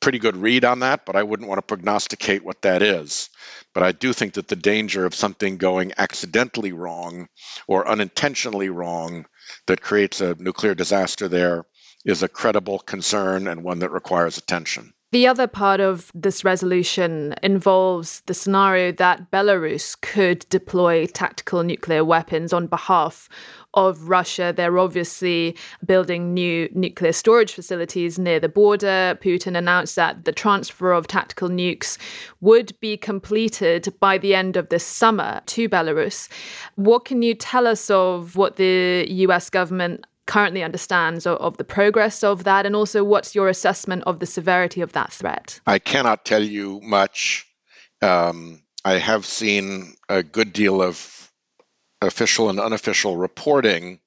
pretty 0.00 0.18
good 0.18 0.36
read 0.36 0.64
on 0.64 0.80
that, 0.80 1.06
but 1.06 1.16
I 1.16 1.22
wouldn't 1.22 1.48
want 1.48 1.58
to 1.58 1.62
prognosticate 1.62 2.44
what 2.44 2.62
that 2.62 2.82
is. 2.82 3.28
But 3.74 3.82
I 3.82 3.92
do 3.92 4.12
think 4.12 4.34
that 4.34 4.48
the 4.48 4.56
danger 4.56 5.04
of 5.04 5.14
something 5.14 5.56
going 5.56 5.92
accidentally 5.98 6.72
wrong 6.72 7.28
or 7.66 7.88
unintentionally 7.88 8.70
wrong 8.70 9.26
that 9.66 9.80
creates 9.80 10.20
a 10.20 10.34
nuclear 10.34 10.74
disaster 10.74 11.28
there 11.28 11.64
is 12.04 12.22
a 12.22 12.28
credible 12.28 12.78
concern 12.78 13.46
and 13.48 13.64
one 13.64 13.80
that 13.80 13.90
requires 13.90 14.38
attention. 14.38 14.92
The 15.12 15.28
other 15.28 15.46
part 15.46 15.80
of 15.80 16.10
this 16.14 16.44
resolution 16.44 17.34
involves 17.42 18.22
the 18.26 18.34
scenario 18.34 18.92
that 18.92 19.30
Belarus 19.30 19.98
could 20.00 20.44
deploy 20.50 21.06
tactical 21.06 21.62
nuclear 21.62 22.04
weapons 22.04 22.52
on 22.52 22.66
behalf 22.66 23.28
of 23.76 24.08
Russia. 24.08 24.52
They're 24.56 24.78
obviously 24.78 25.56
building 25.84 26.34
new 26.34 26.68
nuclear 26.74 27.12
storage 27.12 27.52
facilities 27.52 28.18
near 28.18 28.40
the 28.40 28.48
border. 28.48 29.18
Putin 29.22 29.56
announced 29.56 29.94
that 29.96 30.24
the 30.24 30.32
transfer 30.32 30.92
of 30.92 31.06
tactical 31.06 31.48
nukes 31.48 31.98
would 32.40 32.78
be 32.80 32.96
completed 32.96 33.94
by 34.00 34.18
the 34.18 34.34
end 34.34 34.56
of 34.56 34.70
this 34.70 34.84
summer 34.84 35.42
to 35.46 35.68
Belarus. 35.68 36.28
What 36.74 37.04
can 37.04 37.22
you 37.22 37.34
tell 37.34 37.66
us 37.66 37.90
of 37.90 38.36
what 38.36 38.56
the 38.56 39.06
US 39.08 39.50
government 39.50 40.06
currently 40.26 40.62
understands 40.62 41.26
of, 41.26 41.56
the 41.58 41.64
progress 41.64 42.24
of 42.24 42.44
that? 42.44 42.66
And 42.66 42.74
also, 42.74 43.04
what's 43.04 43.34
your 43.34 43.48
assessment 43.48 44.02
of 44.06 44.18
the 44.18 44.26
severity 44.26 44.80
of 44.80 44.92
that 44.92 45.12
threat? 45.12 45.60
I 45.66 45.78
cannot 45.78 46.24
tell 46.24 46.42
you 46.42 46.80
much. 46.82 47.46
Um, 48.02 48.62
I 48.84 48.94
have 48.94 49.26
seen 49.26 49.94
a 50.08 50.22
good 50.22 50.52
deal 50.52 50.82
of 50.82 51.15
official 52.06 52.50
and 52.50 52.60
unofficial 52.60 53.16
reporting 53.16 54.00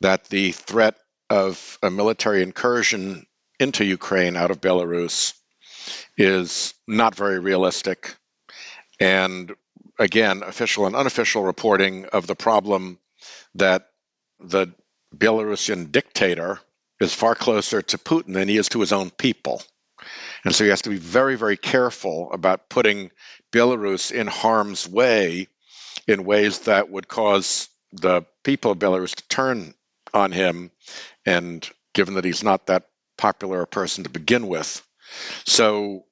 that 0.00 0.24
the 0.24 0.52
threat 0.52 0.96
of 1.28 1.78
a 1.82 1.90
military 1.90 2.42
incursion 2.42 3.26
into 3.58 3.84
Ukraine 3.84 4.36
out 4.36 4.50
of 4.50 4.60
Belarus 4.60 5.34
is 6.16 6.74
not 6.86 7.14
very 7.14 7.38
realistic. 7.38 8.14
And 8.98 9.54
again, 9.98 10.42
official 10.42 10.86
and 10.86 10.96
unofficial 10.96 11.44
reporting 11.44 12.06
of 12.06 12.26
the 12.26 12.34
problem 12.34 12.98
that 13.54 13.88
the 14.40 14.68
Belarusian 15.16 15.92
dictator 15.92 16.58
is 17.00 17.14
far 17.14 17.34
closer 17.34 17.82
to 17.82 17.98
Putin 17.98 18.34
than 18.34 18.48
he 18.48 18.56
is 18.56 18.68
to 18.70 18.80
his 18.80 18.92
own 18.92 19.10
people. 19.10 19.62
And 20.44 20.54
so 20.54 20.64
he 20.64 20.70
has 20.70 20.82
to 20.82 20.90
be 20.90 20.96
very, 20.96 21.36
very 21.36 21.56
careful 21.56 22.32
about 22.32 22.68
putting 22.68 23.10
Belarus 23.52 24.12
in 24.12 24.26
harm's 24.26 24.88
way 24.88 25.48
in 26.06 26.24
ways 26.24 26.60
that 26.60 26.90
would 26.90 27.08
cause 27.08 27.68
the 27.92 28.24
people 28.44 28.72
of 28.72 28.78
Belarus 28.78 29.14
to 29.14 29.28
turn 29.28 29.74
on 30.14 30.32
him. 30.32 30.70
And 31.26 31.68
given 31.94 32.14
that 32.14 32.24
he's 32.24 32.42
not 32.42 32.66
that 32.66 32.84
popular 33.18 33.62
a 33.62 33.66
person 33.66 34.04
to 34.04 34.10
begin 34.10 34.46
with. 34.46 34.82
So 35.44 36.04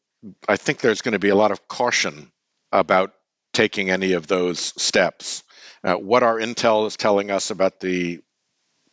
I 0.48 0.56
think 0.56 0.80
there's 0.80 1.02
going 1.02 1.12
to 1.12 1.18
be 1.18 1.28
a 1.28 1.36
lot 1.36 1.52
of 1.52 1.68
caution 1.68 2.30
about 2.72 3.12
taking 3.52 3.90
any 3.90 4.12
of 4.12 4.26
those 4.26 4.58
steps. 4.60 5.42
Uh, 5.82 5.94
what 5.94 6.22
our 6.22 6.38
intel 6.38 6.86
is 6.86 6.96
telling 6.96 7.30
us 7.30 7.50
about 7.50 7.80
the 7.80 8.20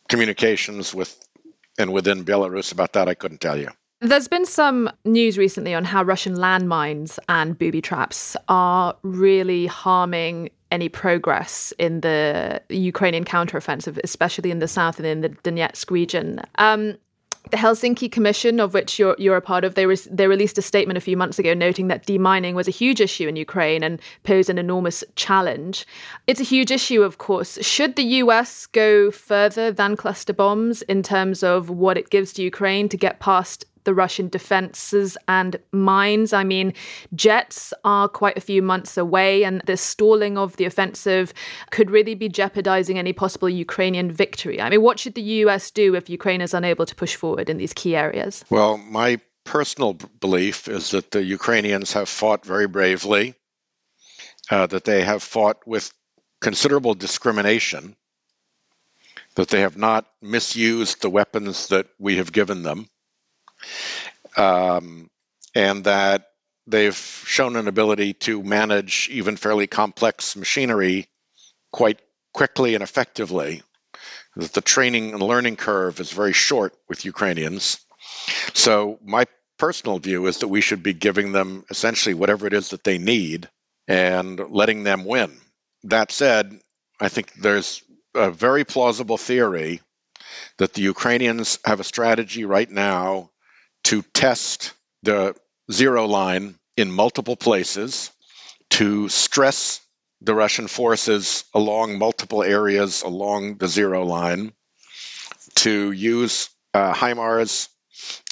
communications 0.08 0.94
with 0.94 1.16
and 1.78 1.92
within 1.92 2.24
Belarus 2.24 2.72
about 2.72 2.94
that, 2.94 3.08
I 3.08 3.14
couldn't 3.14 3.40
tell 3.40 3.58
you. 3.58 3.68
There's 4.00 4.28
been 4.28 4.46
some 4.46 4.90
news 5.04 5.36
recently 5.38 5.74
on 5.74 5.84
how 5.84 6.02
Russian 6.02 6.36
landmines 6.36 7.18
and 7.28 7.58
booby 7.58 7.80
traps 7.80 8.36
are 8.48 8.94
really 9.02 9.66
harming 9.66 10.50
any 10.70 10.88
progress 10.88 11.72
in 11.78 12.00
the 12.00 12.60
Ukrainian 12.68 13.24
counteroffensive, 13.24 13.98
especially 14.04 14.50
in 14.50 14.58
the 14.58 14.68
south 14.68 14.98
and 14.98 15.06
in 15.06 15.20
the 15.20 15.28
Donetsk 15.28 15.90
region. 15.90 16.40
Um, 16.58 16.96
The 17.50 17.56
Helsinki 17.56 18.10
Commission, 18.10 18.58
of 18.58 18.74
which 18.74 18.98
you're, 18.98 19.14
you're 19.18 19.36
a 19.36 19.40
part 19.40 19.62
of, 19.62 19.76
they, 19.76 19.86
they 20.10 20.26
released 20.26 20.58
a 20.58 20.62
statement 20.62 20.98
a 20.98 21.00
few 21.00 21.16
months 21.16 21.38
ago 21.38 21.54
noting 21.54 21.86
that 21.86 22.04
demining 22.04 22.54
was 22.54 22.66
a 22.66 22.72
huge 22.72 23.00
issue 23.00 23.28
in 23.28 23.36
Ukraine 23.36 23.84
and 23.84 24.00
posed 24.24 24.50
an 24.50 24.58
enormous 24.58 25.04
challenge. 25.14 25.86
It's 26.26 26.40
a 26.40 26.50
huge 26.54 26.72
issue, 26.72 27.02
of 27.02 27.18
course. 27.18 27.56
Should 27.64 27.94
the 27.94 28.08
US 28.22 28.66
go 28.66 29.12
further 29.12 29.70
than 29.70 29.96
cluster 29.96 30.32
bombs 30.32 30.82
in 30.82 31.04
terms 31.04 31.44
of 31.44 31.70
what 31.70 31.96
it 31.96 32.10
gives 32.10 32.32
to 32.32 32.42
Ukraine 32.42 32.88
to 32.88 32.96
get 32.96 33.20
past 33.20 33.64
the 33.86 33.94
Russian 33.94 34.28
defenses 34.28 35.16
and 35.26 35.56
mines. 35.72 36.34
I 36.34 36.44
mean, 36.44 36.74
jets 37.14 37.72
are 37.84 38.08
quite 38.08 38.36
a 38.36 38.42
few 38.42 38.60
months 38.60 38.98
away, 38.98 39.44
and 39.44 39.62
the 39.62 39.78
stalling 39.78 40.36
of 40.36 40.56
the 40.56 40.66
offensive 40.66 41.32
could 41.70 41.90
really 41.90 42.14
be 42.14 42.28
jeopardizing 42.28 42.98
any 42.98 43.14
possible 43.14 43.48
Ukrainian 43.48 44.12
victory. 44.12 44.60
I 44.60 44.68
mean, 44.68 44.82
what 44.82 44.98
should 44.98 45.14
the 45.14 45.22
US 45.44 45.70
do 45.70 45.94
if 45.94 46.10
Ukraine 46.10 46.42
is 46.42 46.52
unable 46.52 46.84
to 46.84 46.94
push 46.94 47.16
forward 47.16 47.48
in 47.48 47.56
these 47.56 47.72
key 47.72 47.96
areas? 47.96 48.44
Well, 48.50 48.76
my 48.76 49.20
personal 49.44 49.94
belief 49.94 50.68
is 50.68 50.90
that 50.90 51.12
the 51.12 51.22
Ukrainians 51.22 51.94
have 51.94 52.08
fought 52.08 52.44
very 52.44 52.66
bravely, 52.66 53.34
uh, 54.50 54.66
that 54.66 54.84
they 54.84 55.02
have 55.04 55.22
fought 55.22 55.58
with 55.66 55.92
considerable 56.40 56.94
discrimination, 56.94 57.96
that 59.36 59.48
they 59.48 59.60
have 59.60 59.76
not 59.76 60.06
misused 60.20 61.00
the 61.00 61.10
weapons 61.10 61.68
that 61.68 61.86
we 61.98 62.16
have 62.16 62.32
given 62.32 62.62
them 62.62 62.88
um, 64.36 65.08
and 65.54 65.84
that 65.84 66.26
they've 66.66 66.96
shown 66.96 67.56
an 67.56 67.68
ability 67.68 68.14
to 68.14 68.42
manage 68.42 69.08
even 69.10 69.36
fairly 69.36 69.66
complex 69.66 70.36
machinery 70.36 71.06
quite 71.72 72.00
quickly 72.32 72.74
and 72.74 72.82
effectively. 72.82 73.62
That 74.36 74.52
the 74.52 74.60
training 74.60 75.12
and 75.12 75.22
learning 75.22 75.56
curve 75.56 75.98
is 76.00 76.12
very 76.12 76.34
short 76.34 76.74
with 76.88 77.06
Ukrainians. 77.06 77.78
So, 78.52 78.98
my 79.02 79.26
personal 79.58 79.98
view 79.98 80.26
is 80.26 80.38
that 80.38 80.48
we 80.48 80.60
should 80.60 80.82
be 80.82 80.92
giving 80.92 81.32
them 81.32 81.64
essentially 81.70 82.14
whatever 82.14 82.46
it 82.46 82.52
is 82.52 82.70
that 82.70 82.84
they 82.84 82.98
need 82.98 83.48
and 83.88 84.38
letting 84.50 84.84
them 84.84 85.04
win. 85.04 85.38
That 85.84 86.12
said, 86.12 86.60
I 87.00 87.08
think 87.08 87.32
there's 87.34 87.82
a 88.14 88.30
very 88.30 88.64
plausible 88.64 89.16
theory 89.16 89.80
that 90.58 90.74
the 90.74 90.82
Ukrainians 90.82 91.58
have 91.64 91.80
a 91.80 91.84
strategy 91.84 92.44
right 92.44 92.70
now 92.70 93.30
to 93.84 94.02
test 94.14 94.72
the 95.02 95.34
zero 95.70 96.06
line 96.06 96.56
in 96.76 96.90
multiple 96.90 97.36
places, 97.36 98.10
to 98.70 99.08
stress 99.08 99.80
the 100.20 100.34
Russian 100.34 100.66
forces 100.66 101.44
along 101.54 101.98
multiple 101.98 102.42
areas 102.42 103.02
along 103.02 103.56
the 103.58 103.68
zero 103.68 104.04
line, 104.04 104.52
to 105.56 105.92
use 105.92 106.48
uh, 106.74 106.92
HIMARS 106.92 107.68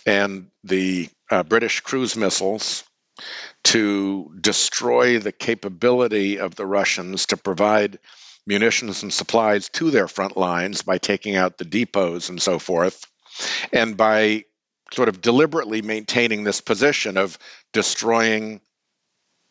and 0.07 0.51
the 0.65 1.09
uh, 1.31 1.43
British 1.43 1.81
cruise 1.81 2.17
missiles 2.17 2.85
to 3.65 4.31
destroy 4.41 5.19
the 5.19 5.33
capability 5.33 6.39
of 6.39 6.55
the 6.55 6.67
Russians 6.67 7.27
to 7.27 7.37
provide 7.37 7.99
munitions 8.47 9.03
and 9.03 9.13
supplies 9.13 9.69
to 9.71 9.91
their 9.91 10.09
front 10.09 10.37
lines 10.37 10.83
by 10.83 10.99
taking 10.99 11.37
out 11.37 11.57
the 11.57 11.65
depots 11.65 12.29
and 12.29 12.43
so 12.43 12.59
forth, 12.59 13.07
and 13.73 13.97
by 13.97 14.45
sort 14.95 15.09
of 15.09 15.21
deliberately 15.21 15.83
maintaining 15.83 16.45
this 16.45 16.61
position 16.61 17.17
of 17.17 17.39
destroying 17.73 18.61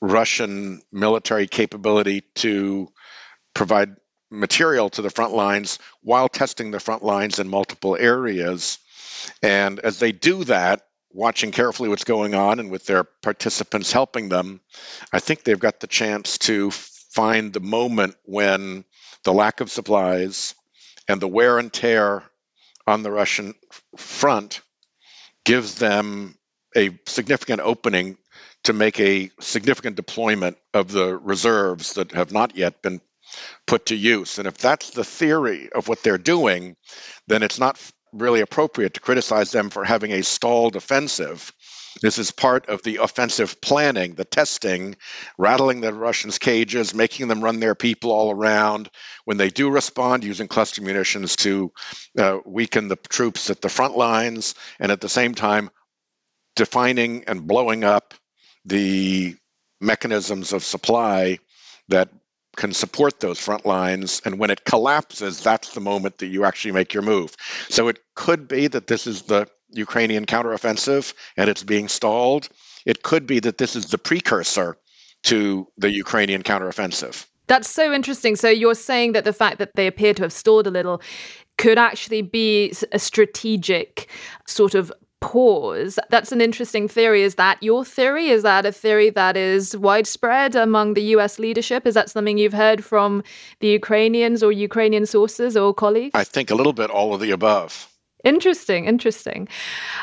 Russian 0.01 0.81
military 0.91 1.47
capability 1.47 2.21
to 2.35 2.89
provide 3.53 3.95
material 4.31 4.89
to 4.89 5.01
the 5.01 5.09
front 5.09 5.33
lines 5.33 5.79
while 6.01 6.27
testing 6.27 6.71
the 6.71 6.79
front 6.79 7.03
lines 7.03 7.39
in 7.39 7.47
multiple 7.47 7.95
areas. 7.95 8.79
And 9.41 9.79
as 9.79 9.99
they 9.99 10.11
do 10.11 10.43
that, 10.45 10.81
watching 11.11 11.51
carefully 11.51 11.89
what's 11.89 12.03
going 12.03 12.33
on 12.33 12.59
and 12.59 12.71
with 12.71 12.85
their 12.85 13.03
participants 13.03 13.91
helping 13.91 14.29
them, 14.29 14.59
I 15.11 15.19
think 15.19 15.43
they've 15.43 15.59
got 15.59 15.79
the 15.79 15.87
chance 15.87 16.39
to 16.39 16.71
find 16.71 17.53
the 17.53 17.59
moment 17.59 18.15
when 18.25 18.83
the 19.23 19.33
lack 19.33 19.61
of 19.61 19.71
supplies 19.71 20.55
and 21.07 21.21
the 21.21 21.27
wear 21.27 21.59
and 21.59 21.71
tear 21.71 22.23
on 22.87 23.03
the 23.03 23.11
Russian 23.11 23.53
front 23.95 24.61
gives 25.45 25.75
them 25.75 26.35
a 26.75 26.97
significant 27.07 27.61
opening 27.61 28.17
to 28.63 28.73
make 28.73 28.99
a 28.99 29.29
significant 29.39 29.95
deployment 29.95 30.57
of 30.73 30.91
the 30.91 31.17
reserves 31.17 31.93
that 31.93 32.11
have 32.13 32.31
not 32.31 32.55
yet 32.55 32.81
been 32.81 33.01
put 33.67 33.87
to 33.87 33.95
use. 33.95 34.39
And 34.39 34.47
if 34.47 34.57
that's 34.57 34.91
the 34.91 35.03
theory 35.03 35.69
of 35.73 35.87
what 35.87 36.03
they're 36.03 36.17
doing, 36.17 36.75
then 37.27 37.43
it's 37.43 37.59
not 37.59 37.79
really 38.13 38.41
appropriate 38.41 38.93
to 38.93 38.99
criticize 38.99 39.51
them 39.51 39.69
for 39.69 39.83
having 39.83 40.11
a 40.11 40.23
stalled 40.23 40.75
offensive. 40.75 41.51
This 42.01 42.17
is 42.17 42.31
part 42.31 42.69
of 42.69 42.81
the 42.83 42.97
offensive 42.97 43.61
planning, 43.61 44.15
the 44.15 44.25
testing, 44.25 44.95
rattling 45.37 45.81
the 45.81 45.93
Russians' 45.93 46.39
cages, 46.39 46.93
making 46.93 47.27
them 47.27 47.43
run 47.43 47.59
their 47.59 47.75
people 47.75 48.11
all 48.11 48.31
around. 48.31 48.89
When 49.25 49.37
they 49.37 49.49
do 49.49 49.69
respond, 49.69 50.23
using 50.23 50.47
cluster 50.47 50.81
munitions 50.81 51.35
to 51.37 51.71
uh, 52.17 52.39
weaken 52.45 52.87
the 52.87 52.95
troops 52.95 53.49
at 53.49 53.61
the 53.61 53.69
front 53.69 53.95
lines, 53.97 54.55
and 54.79 54.91
at 54.91 55.01
the 55.01 55.09
same 55.09 55.35
time, 55.35 55.69
defining 56.55 57.25
and 57.25 57.47
blowing 57.47 57.83
up 57.83 58.13
the 58.65 59.35
mechanisms 59.81 60.53
of 60.53 60.63
supply 60.63 61.39
that 61.89 62.09
can 62.55 62.71
support 62.71 63.19
those 63.19 63.39
front 63.39 63.65
lines. 63.65 64.21
And 64.25 64.37
when 64.37 64.51
it 64.51 64.63
collapses, 64.63 65.41
that's 65.41 65.73
the 65.73 65.81
moment 65.81 66.19
that 66.19 66.27
you 66.27 66.45
actually 66.45 66.73
make 66.73 66.93
your 66.93 67.03
move. 67.03 67.35
So 67.69 67.87
it 67.87 67.99
could 68.15 68.47
be 68.47 68.67
that 68.67 68.87
this 68.87 69.07
is 69.07 69.23
the 69.23 69.47
Ukrainian 69.73 70.25
counteroffensive 70.25 71.13
and 71.37 71.49
it's 71.49 71.63
being 71.63 71.87
stalled. 71.87 72.49
It 72.85 73.03
could 73.03 73.27
be 73.27 73.39
that 73.39 73.57
this 73.57 73.75
is 73.75 73.87
the 73.87 73.97
precursor 73.97 74.77
to 75.23 75.67
the 75.77 75.91
Ukrainian 75.91 76.43
counteroffensive. 76.43 77.25
That's 77.47 77.69
so 77.69 77.93
interesting. 77.93 78.35
So 78.35 78.49
you're 78.49 78.75
saying 78.75 79.13
that 79.13 79.25
the 79.25 79.33
fact 79.33 79.59
that 79.59 79.71
they 79.75 79.87
appear 79.87 80.13
to 80.15 80.23
have 80.23 80.33
stalled 80.33 80.67
a 80.67 80.71
little 80.71 81.01
could 81.57 81.77
actually 81.77 82.21
be 82.21 82.73
a 82.91 82.99
strategic 82.99 84.09
sort 84.47 84.75
of 84.75 84.91
pause. 85.23 85.97
That's 86.09 86.33
an 86.33 86.41
interesting 86.41 86.89
theory. 86.89 87.23
Is 87.23 87.35
that 87.35 87.61
your 87.63 87.85
theory? 87.85 88.27
Is 88.27 88.43
that 88.43 88.65
a 88.65 88.71
theory 88.71 89.09
that 89.11 89.37
is 89.37 89.75
widespread 89.77 90.55
among 90.55 90.95
the 90.95 91.03
US 91.15 91.39
leadership? 91.39 91.87
Is 91.87 91.93
that 91.93 92.09
something 92.09 92.37
you've 92.37 92.53
heard 92.53 92.83
from 92.83 93.23
the 93.61 93.67
Ukrainians 93.67 94.43
or 94.43 94.51
Ukrainian 94.51 95.05
sources 95.05 95.55
or 95.55 95.73
colleagues? 95.73 96.11
I 96.13 96.25
think 96.25 96.51
a 96.51 96.55
little 96.55 96.73
bit 96.73 96.89
all 96.89 97.13
of 97.13 97.21
the 97.21 97.31
above. 97.31 97.87
Interesting, 98.23 98.85
interesting. 98.85 99.47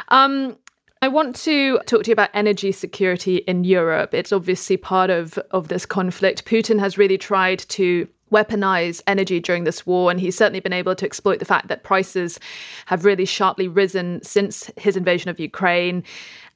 Um, 0.08 0.58
I 1.02 1.08
want 1.08 1.34
to 1.36 1.78
talk 1.86 2.04
to 2.04 2.10
you 2.10 2.12
about 2.12 2.28
energy 2.34 2.72
security 2.72 3.36
in 3.36 3.64
Europe. 3.64 4.12
It's 4.12 4.32
obviously 4.32 4.76
part 4.76 5.08
of, 5.08 5.38
of 5.50 5.68
this 5.68 5.86
conflict. 5.86 6.44
Putin 6.44 6.78
has 6.78 6.98
really 6.98 7.16
tried 7.16 7.60
to 7.70 8.06
weaponize 8.30 9.02
energy 9.06 9.40
during 9.40 9.64
this 9.64 9.86
war. 9.86 10.10
And 10.10 10.20
he's 10.20 10.36
certainly 10.36 10.60
been 10.60 10.72
able 10.72 10.94
to 10.94 11.06
exploit 11.06 11.38
the 11.38 11.44
fact 11.44 11.68
that 11.68 11.82
prices 11.82 12.38
have 12.86 13.04
really 13.04 13.24
sharply 13.24 13.68
risen 13.68 14.22
since 14.22 14.70
his 14.76 14.96
invasion 14.96 15.30
of 15.30 15.40
Ukraine. 15.40 16.04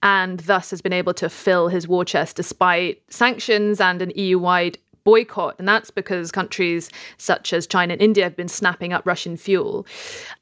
And 0.02 0.40
thus 0.40 0.71
has 0.71 0.83
been 0.83 0.92
able 0.92 1.14
to 1.14 1.28
fill 1.28 1.68
his 1.68 1.88
war 1.88 2.04
chest 2.04 2.37
despite 2.37 3.02
sanctions 3.09 3.80
and 3.80 4.02
an 4.02 4.12
EU 4.14 4.38
wide 4.38 4.78
boycott. 5.04 5.56
And 5.58 5.68
that's 5.68 5.90
because 5.90 6.32
countries 6.32 6.90
such 7.18 7.52
as 7.52 7.66
China 7.66 7.92
and 7.92 8.02
India 8.02 8.25
have 8.25 8.37
been 8.37 8.49
snapping 8.49 8.92
up 8.92 9.06
Russian 9.06 9.37
fuel. 9.37 9.87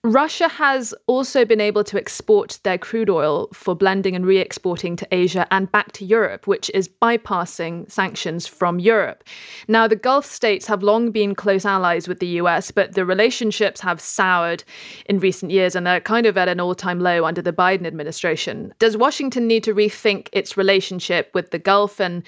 Russia 0.05 0.49
has 0.49 0.95
also 1.07 1.45
been 1.45 1.61
able 1.61 1.85
to 1.85 1.99
export 1.99 2.59
their 2.63 2.79
crude 2.79 3.11
oil 3.11 3.49
for 3.53 3.75
blending 3.75 4.17
and 4.17 4.25
re 4.25 4.39
exporting 4.39 4.97
to 4.97 5.09
Asia 5.13 5.47
and 5.51 5.71
back 5.71 5.93
to 5.93 6.05
Europe, 6.05 6.47
which 6.47 6.71
is 6.75 6.89
bypassing 6.89 7.91
sanctions 7.91 8.47
from 8.47 8.79
Europe. 8.79 9.25
Now, 9.69 9.87
the 9.87 9.97
Gulf 9.97 10.27
states 10.27 10.67
have 10.67 10.83
long 10.83 11.11
been 11.11 11.35
close 11.35 11.65
allies 11.65 12.09
with 12.09 12.21
the 12.21 12.39
US, 12.41 12.71
but 12.71 12.95
the 12.95 13.05
relationships 13.05 13.81
have 13.81 14.01
soured 14.01 14.65
in 15.07 15.19
recent 15.19 15.51
years 15.51 15.75
and 15.75 15.87
they're 15.87 16.01
kind 16.01 16.27
of 16.27 16.37
at 16.37 16.49
an 16.49 16.61
all 16.61 16.75
time 16.75 17.01
low 17.01 17.25
under 17.25 17.43
the 17.43 17.53
Biden 17.53 17.87
administration. 17.87 18.73
Does 18.79 18.97
Washington 18.97 19.47
need 19.47 19.65
to 19.65 19.75
rethink 19.75 20.29
its 20.33 20.57
relationship 20.57 21.31
with 21.35 21.51
the 21.51 21.59
Gulf 21.59 22.01
and 22.01 22.23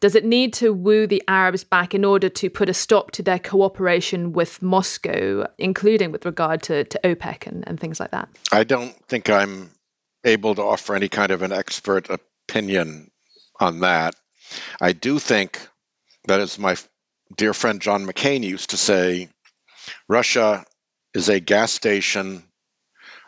does 0.00 0.14
it 0.14 0.24
need 0.24 0.52
to 0.54 0.72
woo 0.72 1.06
the 1.06 1.22
Arabs 1.28 1.64
back 1.64 1.94
in 1.94 2.04
order 2.04 2.28
to 2.28 2.50
put 2.50 2.68
a 2.68 2.74
stop 2.74 3.10
to 3.12 3.22
their 3.22 3.38
cooperation 3.38 4.32
with 4.32 4.62
Moscow, 4.62 5.46
including 5.58 6.12
with 6.12 6.24
regard 6.24 6.62
to, 6.64 6.84
to 6.84 7.00
OPEC 7.04 7.46
and, 7.46 7.66
and 7.66 7.80
things 7.80 8.00
like 8.00 8.10
that? 8.10 8.28
I 8.52 8.64
don't 8.64 8.94
think 9.06 9.30
I'm 9.30 9.70
able 10.24 10.54
to 10.54 10.62
offer 10.62 10.94
any 10.94 11.08
kind 11.08 11.30
of 11.30 11.42
an 11.42 11.52
expert 11.52 12.08
opinion 12.10 13.10
on 13.60 13.80
that. 13.80 14.14
I 14.80 14.92
do 14.92 15.18
think 15.18 15.66
that, 16.26 16.40
as 16.40 16.58
my 16.58 16.76
dear 17.36 17.54
friend 17.54 17.80
John 17.80 18.06
McCain 18.06 18.42
used 18.42 18.70
to 18.70 18.76
say, 18.76 19.28
Russia 20.08 20.64
is 21.14 21.28
a 21.28 21.40
gas 21.40 21.72
station 21.72 22.44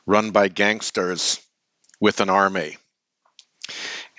run 0.07 0.31
by 0.31 0.49
gangsters 0.49 1.41
with 2.01 2.21
an 2.21 2.31
army. 2.31 2.77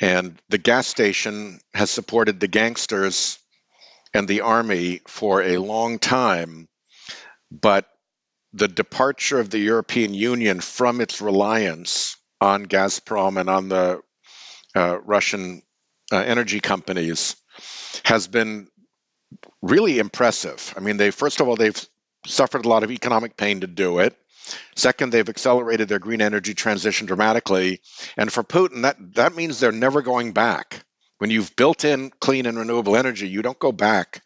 And 0.01 0.39
the 0.50 0.58
gas 0.58 0.88
station 0.88 1.60
has 1.74 1.91
supported 1.91 2.39
the 2.39 2.48
gangsters 2.48 3.38
and 4.13 4.27
the 4.27 4.41
army 4.41 5.01
for 5.08 5.41
a 5.41 5.58
long 5.58 6.00
time. 6.00 6.68
But 7.51 7.88
the 8.53 8.68
departure 8.68 9.39
of 9.39 9.50
the 9.50 9.60
European 9.60 10.13
Union 10.13 10.60
from 10.60 11.01
its 11.01 11.22
reliance 11.22 12.15
on 12.41 12.65
Gazprom 12.65 13.39
and 13.39 13.50
on 13.50 13.70
the 13.70 14.01
uh, 14.75 15.00
Russian 15.01 15.62
uh, 16.12 16.18
energy 16.18 16.60
companies 16.60 17.36
has 18.06 18.27
been 18.27 18.68
really 19.62 20.00
impressive. 20.00 20.74
I 20.77 20.79
mean, 20.79 20.98
they 20.98 21.12
first 21.12 21.41
of 21.41 21.48
all 21.48 21.56
they've 21.56 21.88
suffered 22.25 22.65
a 22.65 22.70
lot 22.70 22.84
of 22.84 22.91
economic 22.91 23.38
pain 23.38 23.62
to 23.62 23.68
do 23.68 24.00
it. 24.00 24.15
Second, 24.75 25.12
they've 25.12 25.29
accelerated 25.29 25.89
their 25.89 26.00
green 26.00 26.22
energy 26.22 26.53
transition 26.53 27.08
dramatically, 27.08 27.82
and 28.18 28.32
for 28.32 28.44
Putin, 28.44 28.84
that 28.84 28.98
that 29.15 29.36
means 29.36 29.60
they're 29.60 29.72
never 29.72 30.01
going 30.01 30.34
back. 30.34 30.84
When 31.20 31.29
you've 31.29 31.56
built 31.56 31.84
in 31.84 32.12
clean 32.22 32.46
and 32.46 32.58
renewable 32.58 32.96
energy, 32.96 33.27
you 33.27 33.41
don't 33.41 33.60
go 33.60 33.74
back 33.74 34.24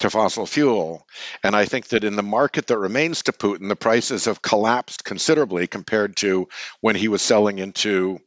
to 0.00 0.10
fossil 0.10 0.46
fuel. 0.46 1.06
And 1.44 1.54
I 1.54 1.64
think 1.64 1.88
that 1.88 2.04
in 2.04 2.16
the 2.16 2.22
market 2.22 2.66
that 2.66 2.78
remains 2.78 3.22
to 3.22 3.32
Putin, 3.32 3.68
the 3.68 3.76
prices 3.76 4.24
have 4.24 4.42
collapsed 4.42 5.04
considerably 5.04 5.68
compared 5.68 6.16
to 6.16 6.48
when 6.80 6.96
he 6.96 7.08
was 7.08 7.22
selling 7.22 7.58
into 7.58 8.18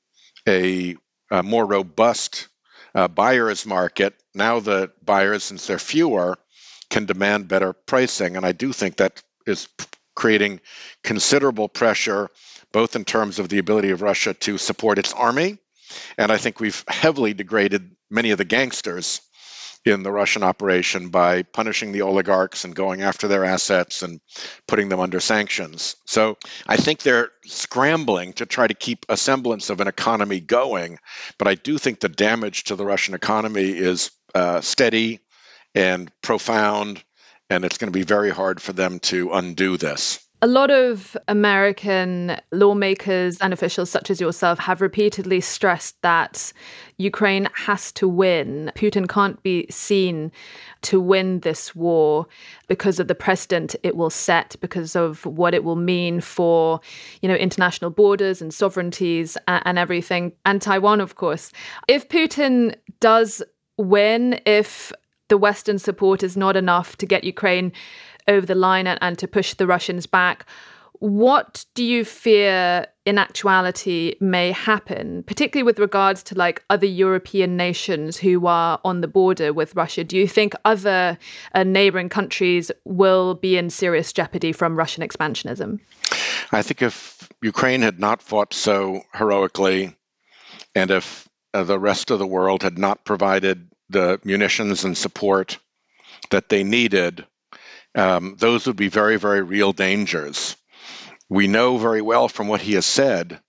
a, 0.48 0.96
a 1.30 1.44
more 1.44 1.66
robust 1.66 2.48
uh, 2.94 3.10
buyer's 3.10 3.66
market. 3.66 4.14
Now 4.34 4.62
the 4.62 4.92
buyers, 5.04 5.44
since 5.44 5.68
they're 5.68 5.80
fewer, 5.80 6.38
can 6.90 7.06
demand 7.06 7.50
better 7.50 7.74
pricing. 7.74 8.38
And 8.38 8.46
I 8.46 8.54
do 8.54 8.72
think 8.72 8.98
that 8.98 9.22
is 9.46 9.68
creating 10.16 10.62
considerable 11.04 11.70
pressure, 11.70 12.30
both 12.72 12.96
in 12.96 13.06
terms 13.06 13.40
of 13.40 13.50
the 13.50 13.60
ability 13.60 13.92
of 13.92 14.02
Russia 14.02 14.34
to 14.34 14.58
support 14.58 14.98
its 14.98 15.14
army. 15.14 15.58
And 16.18 16.32
I 16.32 16.38
think 16.38 16.60
we've 16.60 16.84
heavily 16.88 17.34
degraded 17.34 17.92
many 18.10 18.32
of 18.32 18.38
the 18.38 18.46
gangsters 18.46 19.22
in 19.86 20.02
the 20.02 20.12
Russian 20.12 20.42
operation 20.42 21.10
by 21.10 21.44
punishing 21.44 21.92
the 21.92 22.02
oligarchs 22.02 22.66
and 22.66 22.76
going 22.76 23.04
after 23.04 23.28
their 23.28 23.46
assets 23.46 24.02
and 24.02 24.20
putting 24.68 24.90
them 24.90 25.00
under 25.00 25.20
sanctions. 25.20 25.96
So 26.08 26.38
I 26.66 26.78
think 26.78 27.02
they're 27.04 27.30
scrambling 27.46 28.34
to 28.34 28.48
try 28.48 28.66
to 28.66 28.74
keep 28.74 29.06
a 29.10 29.16
semblance 29.16 29.70
of 29.70 29.82
an 29.82 29.88
economy 29.88 30.40
going. 30.40 30.98
But 31.38 31.48
I 31.48 31.54
do 31.54 31.78
think 31.78 32.00
the 32.00 32.10
damage 32.10 32.66
to 32.66 32.76
the 32.76 32.86
Russian 32.86 33.14
economy 33.14 33.70
is 33.70 34.10
uh, 34.34 34.62
steady 34.62 35.20
and 35.76 36.12
profound, 36.22 37.04
and 37.50 37.66
it's 37.66 37.78
going 37.78 37.92
to 37.92 37.98
be 37.98 38.04
very 38.04 38.30
hard 38.30 38.62
for 38.62 38.74
them 38.74 39.00
to 39.00 39.32
undo 39.32 39.78
this. 39.78 40.22
A 40.42 40.48
lot 40.48 40.70
of 40.70 41.16
American 41.30 42.38
lawmakers 42.52 43.38
and 43.40 43.54
officials, 43.54 43.90
such 43.90 44.12
as 44.12 44.20
yourself, 44.20 44.60
have 44.60 44.82
repeatedly 44.82 45.40
stressed 45.40 46.00
that 46.02 46.52
Ukraine 46.98 47.48
has 47.56 47.92
to 47.94 48.08
win. 48.08 48.72
Putin 48.76 49.08
can't 49.08 49.42
be 49.44 49.66
seen 49.70 50.32
to 50.82 51.00
win 51.00 51.40
this 51.40 51.74
war 51.74 52.28
because 52.68 53.00
of 53.00 53.08
the 53.08 53.16
precedent 53.16 53.76
it 53.82 53.96
will 53.96 54.10
set, 54.10 54.56
because 54.60 54.96
of 54.96 55.26
what 55.26 55.54
it 55.54 55.64
will 55.64 55.78
mean 55.78 56.20
for, 56.20 56.82
you 57.22 57.30
know, 57.30 57.36
international 57.36 57.90
borders 57.90 58.42
and 58.42 58.54
sovereignties 58.54 59.38
and, 59.48 59.64
and 59.66 59.80
everything, 59.80 60.34
and 60.46 60.62
Taiwan, 60.62 61.00
of 61.00 61.16
course. 61.16 61.52
If 61.88 62.10
Putin 62.10 62.76
does 63.00 63.42
win, 63.78 64.40
if 64.46 64.92
the 65.28 65.38
Western 65.38 65.80
support 65.80 66.24
is 66.24 66.38
not 66.38 66.56
enough 66.56 66.98
to 66.98 67.06
get 67.06 67.24
Ukraine 67.24 67.72
over 68.28 68.46
the 68.46 68.56
line 68.56 68.88
and, 68.88 69.00
and 69.02 69.18
to 69.20 69.28
push 69.28 69.54
the 69.54 69.68
Russians 69.68 70.06
back. 70.06 70.46
What 71.00 71.66
do 71.76 71.84
you 71.84 72.06
fear 72.06 72.88
in 73.06 73.18
actuality 73.18 74.16
may 74.22 74.52
happen, 74.52 75.24
particularly 75.24 75.64
with 75.64 75.78
regards 75.78 76.24
to 76.24 76.36
like 76.36 76.64
other 76.70 76.86
European 76.86 77.58
nations 77.58 78.18
who 78.18 78.48
are 78.48 78.80
on 78.86 79.02
the 79.02 79.08
border 79.08 79.52
with 79.52 79.76
Russia? 79.76 80.04
Do 80.04 80.18
you 80.18 80.28
think 80.28 80.54
other 80.64 81.18
uh, 81.54 81.64
neighboring 81.64 82.10
countries 82.10 82.72
will 82.86 83.36
be 83.36 83.58
in 83.58 83.70
serious 83.70 84.14
jeopardy 84.14 84.54
from 84.54 84.78
Russian 84.78 85.08
expansionism? 85.08 85.80
I 86.52 86.62
think 86.62 86.82
if 86.82 87.28
Ukraine 87.42 87.82
had 87.82 88.00
not 88.00 88.22
fought 88.22 88.54
so 88.54 89.02
heroically, 89.14 89.96
and 90.74 90.92
if 90.92 91.28
uh, 91.54 91.64
the 91.64 91.80
rest 91.80 92.10
of 92.10 92.20
the 92.20 92.28
world 92.28 92.64
had 92.64 92.78
not 92.78 93.04
provided 93.04 93.68
the 93.90 94.20
munitions 94.24 94.84
and 94.84 94.98
support 94.98 95.58
that 96.32 96.50
they 96.50 96.64
needed, 96.64 97.26
um, 97.96 98.36
those 98.38 98.68
would 98.68 98.76
be 98.76 98.90
very, 98.90 99.18
very 99.18 99.42
real 99.42 99.74
dangers. 99.74 100.56
We 101.30 101.48
know 101.48 101.78
very 101.78 102.02
well 102.02 102.28
from 102.28 102.48
what 102.48 102.62
he 102.62 102.74
has 102.74 102.86
said 102.86 103.40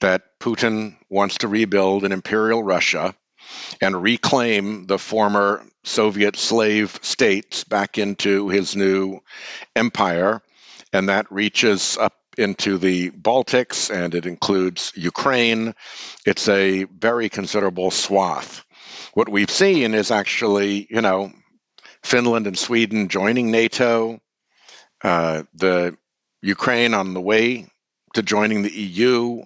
that 0.00 0.22
Putin 0.40 0.96
wants 1.08 1.38
to 1.38 1.48
rebuild 1.48 2.04
an 2.04 2.12
imperial 2.12 2.62
Russia 2.62 3.14
and 3.80 4.02
reclaim 4.02 4.86
the 4.86 4.98
former 4.98 5.64
Soviet 5.84 6.36
slave 6.36 6.98
states 7.02 7.64
back 7.64 7.98
into 7.98 8.48
his 8.48 8.76
new 8.76 9.20
empire. 9.76 10.42
And 10.92 11.08
that 11.08 11.30
reaches 11.30 11.96
up 11.98 12.14
into 12.36 12.78
the 12.78 13.10
Baltics 13.10 13.94
and 13.94 14.14
it 14.14 14.26
includes 14.26 14.92
Ukraine. 14.96 15.74
It's 16.26 16.48
a 16.48 16.84
very 16.84 17.28
considerable 17.28 17.90
swath. 17.90 18.64
What 19.14 19.28
we've 19.28 19.50
seen 19.50 19.94
is 19.94 20.10
actually, 20.10 20.86
you 20.90 21.00
know, 21.00 21.32
Finland 22.02 22.46
and 22.46 22.58
Sweden 22.58 23.08
joining 23.08 23.50
NATO, 23.50 24.20
uh, 25.02 25.42
the 25.54 25.96
Ukraine 26.42 26.94
on 26.94 27.14
the 27.14 27.20
way 27.20 27.66
to 28.14 28.22
joining 28.22 28.62
the 28.62 28.72
EU 28.72 29.42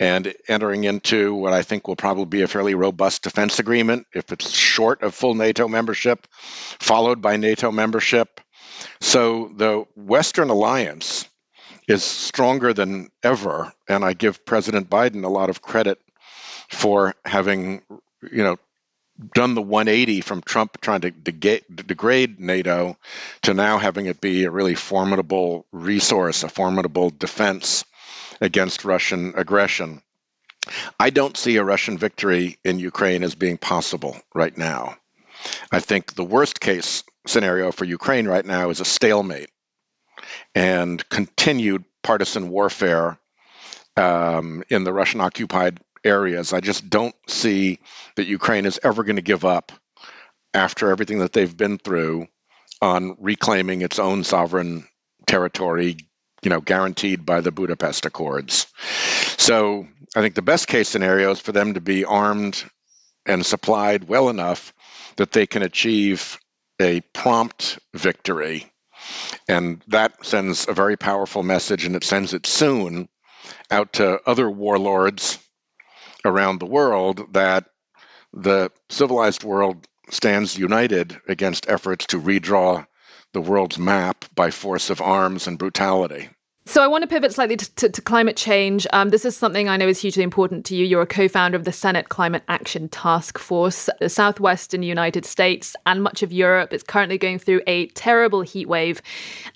and 0.00 0.32
entering 0.46 0.84
into 0.84 1.34
what 1.34 1.52
I 1.52 1.62
think 1.62 1.88
will 1.88 1.96
probably 1.96 2.26
be 2.26 2.42
a 2.42 2.48
fairly 2.48 2.74
robust 2.74 3.22
defense 3.22 3.58
agreement 3.58 4.06
if 4.14 4.30
it's 4.30 4.50
short 4.50 5.02
of 5.02 5.14
full 5.14 5.34
NATO 5.34 5.66
membership, 5.66 6.26
followed 6.30 7.20
by 7.20 7.36
NATO 7.36 7.72
membership. 7.72 8.40
So 9.00 9.50
the 9.56 9.86
Western 9.96 10.50
alliance 10.50 11.28
is 11.88 12.04
stronger 12.04 12.72
than 12.72 13.08
ever, 13.22 13.72
and 13.88 14.04
I 14.04 14.12
give 14.12 14.44
President 14.44 14.88
Biden 14.88 15.24
a 15.24 15.28
lot 15.28 15.50
of 15.50 15.62
credit 15.62 15.98
for 16.70 17.14
having, 17.24 17.82
you 18.30 18.44
know, 18.44 18.56
done 19.34 19.54
the 19.54 19.62
180 19.62 20.20
from 20.20 20.42
Trump 20.42 20.80
trying 20.80 21.00
to 21.02 21.10
degrade 21.10 22.40
NATO 22.40 22.96
to 23.42 23.54
now 23.54 23.78
having 23.78 24.06
it 24.06 24.20
be 24.20 24.44
a 24.44 24.50
really 24.50 24.74
formidable 24.74 25.66
resource, 25.72 26.44
a 26.44 26.48
formidable 26.48 27.10
defense 27.10 27.84
against 28.40 28.84
Russian 28.84 29.34
aggression. 29.36 30.02
I 31.00 31.10
don't 31.10 31.36
see 31.36 31.56
a 31.56 31.64
Russian 31.64 31.98
victory 31.98 32.58
in 32.64 32.78
Ukraine 32.78 33.24
as 33.24 33.34
being 33.34 33.58
possible 33.58 34.16
right 34.34 34.56
now. 34.56 34.96
I 35.72 35.80
think 35.80 36.14
the 36.14 36.24
worst 36.24 36.60
case 36.60 37.04
scenario 37.26 37.72
for 37.72 37.84
Ukraine 37.84 38.28
right 38.28 38.44
now 38.44 38.70
is 38.70 38.80
a 38.80 38.84
stalemate 38.84 39.50
and 40.54 41.06
continued 41.08 41.84
partisan 42.02 42.50
warfare 42.50 43.18
um, 43.96 44.62
in 44.68 44.84
the 44.84 44.92
Russian 44.92 45.20
occupied 45.20 45.80
areas. 46.08 46.52
I 46.52 46.60
just 46.60 46.88
don't 46.88 47.14
see 47.28 47.78
that 48.16 48.26
Ukraine 48.26 48.66
is 48.66 48.80
ever 48.82 49.04
going 49.04 49.16
to 49.16 49.22
give 49.22 49.44
up 49.44 49.70
after 50.54 50.90
everything 50.90 51.18
that 51.20 51.32
they've 51.32 51.56
been 51.56 51.78
through 51.78 52.26
on 52.80 53.16
reclaiming 53.20 53.82
its 53.82 53.98
own 53.98 54.24
sovereign 54.24 54.86
territory, 55.26 55.96
you 56.42 56.50
know, 56.50 56.60
guaranteed 56.60 57.26
by 57.26 57.40
the 57.40 57.52
Budapest 57.52 58.06
Accords. 58.06 58.66
So 59.36 59.86
I 60.16 60.20
think 60.20 60.34
the 60.34 60.42
best 60.42 60.66
case 60.66 60.88
scenario 60.88 61.30
is 61.32 61.40
for 61.40 61.52
them 61.52 61.74
to 61.74 61.80
be 61.80 62.04
armed 62.04 62.64
and 63.26 63.44
supplied 63.44 64.08
well 64.08 64.30
enough 64.30 64.72
that 65.16 65.32
they 65.32 65.46
can 65.46 65.62
achieve 65.62 66.38
a 66.80 67.00
prompt 67.12 67.78
victory. 67.94 68.66
And 69.48 69.82
that 69.88 70.24
sends 70.24 70.68
a 70.68 70.72
very 70.72 70.96
powerful 70.96 71.42
message, 71.42 71.84
and 71.84 71.96
it 71.96 72.04
sends 72.04 72.34
it 72.34 72.46
soon 72.46 73.08
out 73.70 73.94
to 73.94 74.20
other 74.26 74.50
warlords 74.50 75.38
around 76.28 76.58
the 76.60 76.66
world 76.66 77.32
that 77.34 77.64
the 78.32 78.70
civilized 78.90 79.44
world 79.44 79.86
stands 80.10 80.56
united 80.56 81.18
against 81.28 81.68
efforts 81.68 82.06
to 82.06 82.20
redraw 82.20 82.86
the 83.32 83.40
world's 83.40 83.78
map 83.78 84.24
by 84.34 84.50
force 84.50 84.90
of 84.90 85.00
arms 85.00 85.46
and 85.46 85.58
brutality. 85.58 86.28
So 86.68 86.82
I 86.82 86.86
want 86.86 87.00
to 87.00 87.08
pivot 87.08 87.32
slightly 87.32 87.56
to, 87.56 87.74
to, 87.76 87.88
to 87.88 88.02
climate 88.02 88.36
change. 88.36 88.86
Um, 88.92 89.08
this 89.08 89.24
is 89.24 89.34
something 89.34 89.70
I 89.70 89.78
know 89.78 89.88
is 89.88 89.98
hugely 89.98 90.22
important 90.22 90.66
to 90.66 90.76
you. 90.76 90.84
You're 90.84 91.00
a 91.00 91.06
co-founder 91.06 91.56
of 91.56 91.64
the 91.64 91.72
Senate 91.72 92.10
Climate 92.10 92.42
Action 92.48 92.90
Task 92.90 93.38
Force. 93.38 93.88
The 94.00 94.10
southwestern 94.10 94.82
United 94.82 95.24
States 95.24 95.74
and 95.86 96.02
much 96.02 96.22
of 96.22 96.30
Europe 96.30 96.74
is 96.74 96.82
currently 96.82 97.16
going 97.16 97.38
through 97.38 97.62
a 97.66 97.86
terrible 97.88 98.42
heat 98.42 98.68
wave 98.68 99.00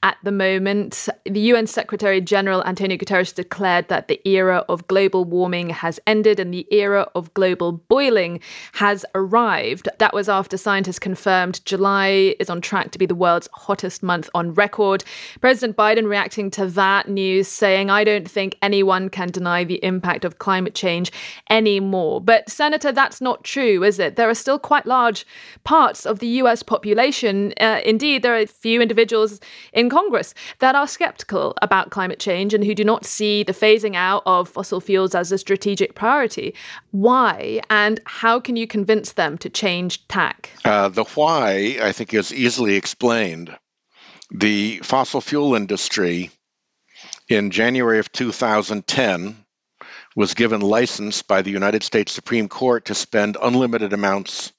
at 0.03 0.17
the 0.23 0.33
moment. 0.33 1.07
The 1.27 1.41
UN 1.41 1.67
Secretary 1.67 2.19
General 2.23 2.65
Antonio 2.65 2.97
Guterres 2.97 3.35
declared 3.35 3.89
that 3.89 4.09
the 4.09 4.19
era 4.27 4.65
of 4.71 4.87
global 4.87 5.27
warming 5.27 5.69
has 5.69 6.01
ended 6.07 6.41
and 6.41 6.55
the 6.55 6.67
era 6.71 7.07
of 7.15 7.35
global 7.35 7.73
boiling 7.73 8.41
has 8.73 9.05
arrived. 9.15 9.87
That 9.99 10.15
was 10.15 10.31
after 10.31 10.57
scientists 10.57 10.99
confirmed 10.99 11.61
July 11.67 12.37
is 12.41 12.49
on 12.49 12.63
track 12.63 12.91
to 12.93 12.99
be 12.99 13.05
the 13.05 13.15
world's 13.15 13.51
hottest 13.53 14.03
month 14.03 14.31
on 14.35 14.55
record. 14.55 15.05
President 15.43 15.77
Biden 15.77 16.09
reacting 16.09 16.51
to 16.53 16.65
that 16.69 17.02
news 17.09 17.49
saying, 17.49 17.91
I 17.91 18.05
don't 18.05 18.29
think 18.29 18.57
anyone 18.63 19.09
can 19.09 19.29
deny 19.29 19.65
the 19.65 19.83
impact 19.85 20.25
of 20.25 20.39
climate 20.39 20.75
change 20.75 21.13
anymore. 21.51 22.21
But, 22.21 22.49
Senator, 22.51 22.93
that's 22.93 23.21
not 23.21 23.45
true, 23.45 23.83
is 23.85 23.99
it? 23.99 24.17
There 24.17 24.29
are 24.29 24.35
still 24.35 24.59
quite 24.59 24.87
large 24.87 25.27
parts 25.65 26.07
of 26.07 26.19
the 26.19 26.27
US 26.43 26.63
population. 26.63 27.53
Uh, 27.61 27.81
indeed, 27.85 28.23
there 28.23 28.35
are 28.35 28.39
a 28.39 28.47
few 28.47 28.81
individuals 28.81 29.41
in 29.73 29.91
Congress 29.91 30.35
that 30.59 30.75
are 30.75 30.87
skeptical 30.87 31.55
about 31.63 31.91
climate 31.91 32.19
change 32.19 32.55
and 32.55 32.65
who 32.65 32.75
do 32.75 32.85
not 32.85 33.05
see 33.05 33.43
the 33.43 33.53
phasing 33.53 33.95
out 33.95 34.23
of 34.27 34.49
fossil 34.49 34.81
fuels 34.81 35.15
as 35.15 35.33
a 35.33 35.39
strategic 35.39 35.95
priority. 35.95 36.55
Why? 36.91 37.61
And 37.71 38.01
how 38.05 38.41
can 38.41 38.57
you 38.57 38.67
convince 38.67 39.13
them 39.13 39.39
to 39.39 39.51
change 39.51 40.07
tack? 40.09 40.51
Uh, 40.65 40.89
the 40.89 41.05
why, 41.05 41.79
I 41.81 41.93
think, 41.93 42.15
is 42.15 42.33
easily 42.33 42.77
explained. 42.77 43.57
The 44.31 44.79
fossil 44.79 45.21
fuel 45.21 45.55
industry 45.55 46.31
in 47.35 47.51
January 47.51 47.99
of 47.99 48.13
2010 48.13 49.37
was 50.15 50.35
given 50.35 50.61
license 50.61 51.23
by 51.23 51.43
the 51.43 51.51
United 51.51 51.83
States 51.83 52.13
Supreme 52.13 52.49
Court 52.49 52.87
to 52.87 52.95
spend 52.95 53.39
unlimited 53.41 53.93
amounts 53.93 54.53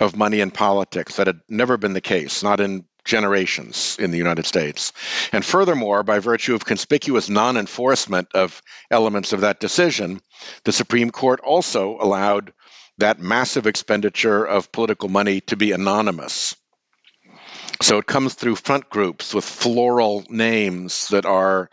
of 0.00 0.16
money 0.16 0.40
in 0.40 0.50
politics. 0.50 1.16
That 1.16 1.26
had 1.26 1.40
never 1.48 1.76
been 1.76 1.92
the 1.92 2.00
case, 2.00 2.42
not 2.42 2.60
in 2.60 2.84
generations 3.04 3.96
in 3.98 4.12
the 4.12 4.18
United 4.18 4.46
States. 4.46 4.92
And 5.32 5.44
furthermore, 5.44 6.04
by 6.04 6.20
virtue 6.20 6.54
of 6.54 6.64
conspicuous 6.64 7.28
non 7.28 7.56
enforcement 7.56 8.28
of 8.34 8.62
elements 8.90 9.32
of 9.32 9.40
that 9.40 9.58
decision, 9.58 10.20
the 10.64 10.72
Supreme 10.72 11.10
Court 11.10 11.40
also 11.40 11.98
allowed 12.00 12.52
that 12.98 13.18
massive 13.18 13.66
expenditure 13.66 14.44
of 14.44 14.70
political 14.70 15.08
money 15.08 15.40
to 15.42 15.56
be 15.56 15.72
anonymous. 15.72 16.54
So 17.80 17.98
it 17.98 18.06
comes 18.06 18.34
through 18.34 18.56
front 18.56 18.88
groups 18.88 19.34
with 19.34 19.44
floral 19.44 20.24
names 20.28 21.08
that 21.08 21.26
are 21.26 21.68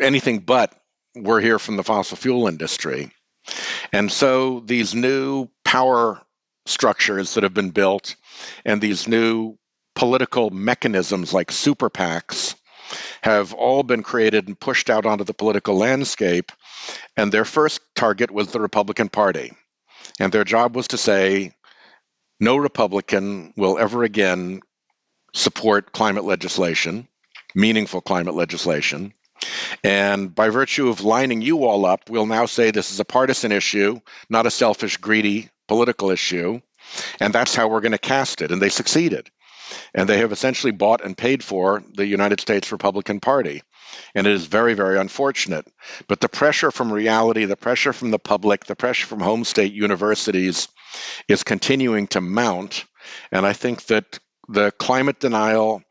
anything 0.00 0.40
but 0.40 0.74
we're 1.14 1.40
here 1.40 1.58
from 1.58 1.76
the 1.76 1.84
fossil 1.84 2.16
fuel 2.16 2.48
industry. 2.48 3.10
And 3.92 4.10
so 4.10 4.60
these 4.60 4.94
new 4.94 5.48
power 5.64 6.20
structures 6.66 7.34
that 7.34 7.42
have 7.42 7.54
been 7.54 7.70
built 7.70 8.16
and 8.64 8.80
these 8.80 9.08
new 9.08 9.56
political 9.94 10.50
mechanisms 10.50 11.32
like 11.32 11.50
super 11.50 11.90
PACs 11.90 12.54
have 13.22 13.54
all 13.54 13.82
been 13.82 14.02
created 14.02 14.48
and 14.48 14.58
pushed 14.58 14.90
out 14.90 15.06
onto 15.06 15.24
the 15.24 15.34
political 15.34 15.76
landscape. 15.76 16.52
And 17.16 17.30
their 17.30 17.44
first 17.44 17.80
target 17.94 18.30
was 18.30 18.48
the 18.48 18.60
Republican 18.60 19.08
Party. 19.08 19.52
And 20.18 20.32
their 20.32 20.44
job 20.44 20.76
was 20.76 20.88
to 20.88 20.96
say, 20.96 21.54
no 22.38 22.56
Republican 22.56 23.52
will 23.56 23.78
ever 23.78 24.02
again 24.02 24.60
support 25.34 25.92
climate 25.92 26.24
legislation, 26.24 27.06
meaningful 27.54 28.00
climate 28.00 28.34
legislation. 28.34 29.12
And 29.82 30.34
by 30.34 30.50
virtue 30.50 30.88
of 30.88 31.02
lining 31.02 31.42
you 31.42 31.64
all 31.64 31.86
up, 31.86 32.10
we'll 32.10 32.26
now 32.26 32.46
say 32.46 32.70
this 32.70 32.92
is 32.92 33.00
a 33.00 33.04
partisan 33.04 33.52
issue, 33.52 34.00
not 34.28 34.46
a 34.46 34.50
selfish, 34.50 34.96
greedy 34.98 35.48
political 35.68 36.10
issue. 36.10 36.60
And 37.20 37.32
that's 37.32 37.54
how 37.54 37.68
we're 37.68 37.80
going 37.80 37.92
to 37.92 37.98
cast 37.98 38.42
it. 38.42 38.50
And 38.50 38.60
they 38.60 38.68
succeeded. 38.68 39.30
And 39.94 40.08
they 40.08 40.18
have 40.18 40.32
essentially 40.32 40.72
bought 40.72 41.04
and 41.04 41.16
paid 41.16 41.44
for 41.44 41.82
the 41.94 42.06
United 42.06 42.40
States 42.40 42.72
Republican 42.72 43.20
Party. 43.20 43.62
And 44.14 44.26
it 44.26 44.32
is 44.32 44.46
very, 44.46 44.74
very 44.74 44.98
unfortunate. 44.98 45.66
But 46.08 46.20
the 46.20 46.28
pressure 46.28 46.70
from 46.70 46.92
reality, 46.92 47.44
the 47.44 47.56
pressure 47.56 47.92
from 47.92 48.10
the 48.10 48.18
public, 48.18 48.64
the 48.64 48.76
pressure 48.76 49.06
from 49.06 49.20
home 49.20 49.44
state 49.44 49.72
universities 49.72 50.68
is 51.28 51.44
continuing 51.44 52.08
to 52.08 52.20
mount. 52.20 52.84
And 53.30 53.46
I 53.46 53.52
think 53.52 53.84
that 53.86 54.18
the 54.48 54.72
climate 54.72 55.20
denial 55.20 55.82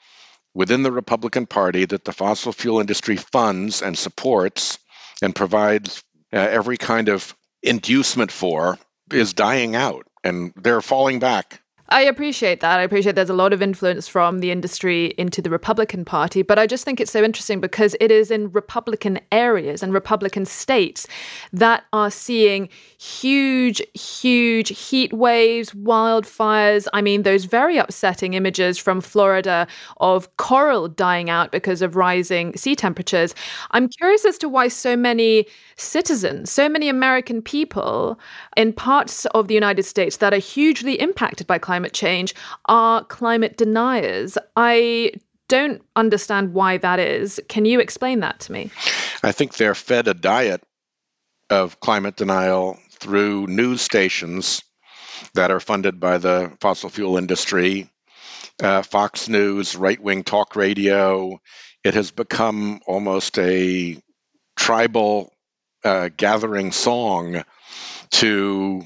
within 0.60 0.84
the 0.84 0.91
Republican 0.91 1.45
Party 1.45 1.86
that 1.86 2.04
the 2.04 2.12
fossil 2.12 2.52
fuel 2.52 2.82
industry 2.82 3.15
funds 3.15 3.82
and 3.82 3.98
supports 3.98 4.78
and 5.22 5.34
provides 5.34 6.04
uh, 6.34 6.38
every 6.38 6.76
kind 6.76 7.08
of 7.08 7.34
inducement 7.63 8.30
for 8.30 8.78
is 9.10 9.34
dying 9.34 9.74
out 9.74 10.06
and 10.22 10.52
they're 10.58 10.82
falling 10.82 11.19
back. 11.19 11.62
I 11.91 12.02
appreciate 12.04 12.60
that. 12.60 12.80
I 12.80 12.84
appreciate 12.84 13.15
there's 13.15 13.32
a 13.32 13.34
lot 13.34 13.52
of 13.52 13.63
influence 13.63 14.08
from 14.08 14.39
the 14.39 14.52
industry 14.52 15.15
into 15.17 15.41
the 15.41 15.49
Republican 15.49 16.06
Party, 16.06 16.43
but 16.43 16.60
I 16.60 16.67
just 16.67 16.86
think 16.86 17.02
it's 17.02 17.12
so 17.12 17.23
interesting 17.23 17.60
because 17.60 17.95
it 17.99 18.12
is 18.12 18.30
in 18.30 18.52
Republican 18.52 19.19
areas 19.32 19.82
and 19.82 19.91
Republican 19.91 20.45
states 20.45 21.08
that 21.52 21.86
are 21.91 22.12
seeing 22.12 22.69
huge, 22.99 23.82
huge 23.95 24.69
heat 24.69 25.13
waves, 25.13 25.71
wildfires. 25.71 26.88
I 26.93 27.02
mean, 27.02 27.23
those 27.23 27.45
very 27.45 27.78
upsetting 27.78 28.36
images 28.36 28.78
from 28.78 29.02
Florida 29.02 29.65
of 29.97 30.36
coral 30.38 30.89
dying 30.89 31.32
out 31.32 31.52
because 31.52 31.82
of 31.82 31.95
rising 31.95 32.56
sea 32.56 32.75
temperatures. 32.75 33.34
I'm 33.71 33.88
curious 33.88 34.25
as 34.25 34.38
to 34.39 34.49
why 34.49 34.67
so 34.67 34.95
many 34.95 35.47
citizens, 35.75 36.52
so 36.52 36.69
many 36.69 36.88
American 36.88 37.41
people 37.41 38.19
in 38.56 38.73
parts 38.73 39.25
of 39.28 39.47
the 39.47 39.56
United 39.56 39.84
States 39.84 40.17
that 40.17 40.34
are 40.36 40.38
hugely 40.38 40.99
impacted 40.99 41.47
by 41.47 41.58
climate 41.79 41.93
change 41.93 42.35
are 42.65 43.05
climate 43.05 43.55
deniers. 43.55 44.37
I 44.57 45.13
don't 45.47 45.81
understand 45.95 46.53
why 46.53 46.77
that 46.77 46.99
is. 46.99 47.39
Can 47.47 47.63
you 47.63 47.79
explain 47.79 48.19
that 48.19 48.41
to 48.41 48.51
me? 48.51 48.69
I 49.23 49.31
think 49.31 49.55
they're 49.55 49.75
fed 49.75 50.09
a 50.09 50.13
diet 50.13 50.61
of 51.49 51.79
climate 51.79 52.17
denial 52.17 52.77
through 52.91 53.47
news 53.47 53.81
stations 53.81 54.61
that 55.35 55.51
are 55.51 55.61
funded 55.61 56.01
by 56.01 56.17
the 56.17 56.51
fossil 56.59 56.89
fuel 56.89 57.15
industry, 57.17 57.89
uh, 58.61 58.81
Fox 58.81 59.29
News, 59.29 59.77
right 59.77 60.01
wing 60.01 60.23
talk 60.23 60.57
radio. 60.57 61.39
It 61.85 61.93
has 61.93 62.11
become 62.11 62.81
almost 62.87 63.39
a 63.39 63.97
tribal 64.57 65.31
uh, 65.85 66.09
gathering 66.09 66.73
song 66.73 67.41
to 68.11 68.83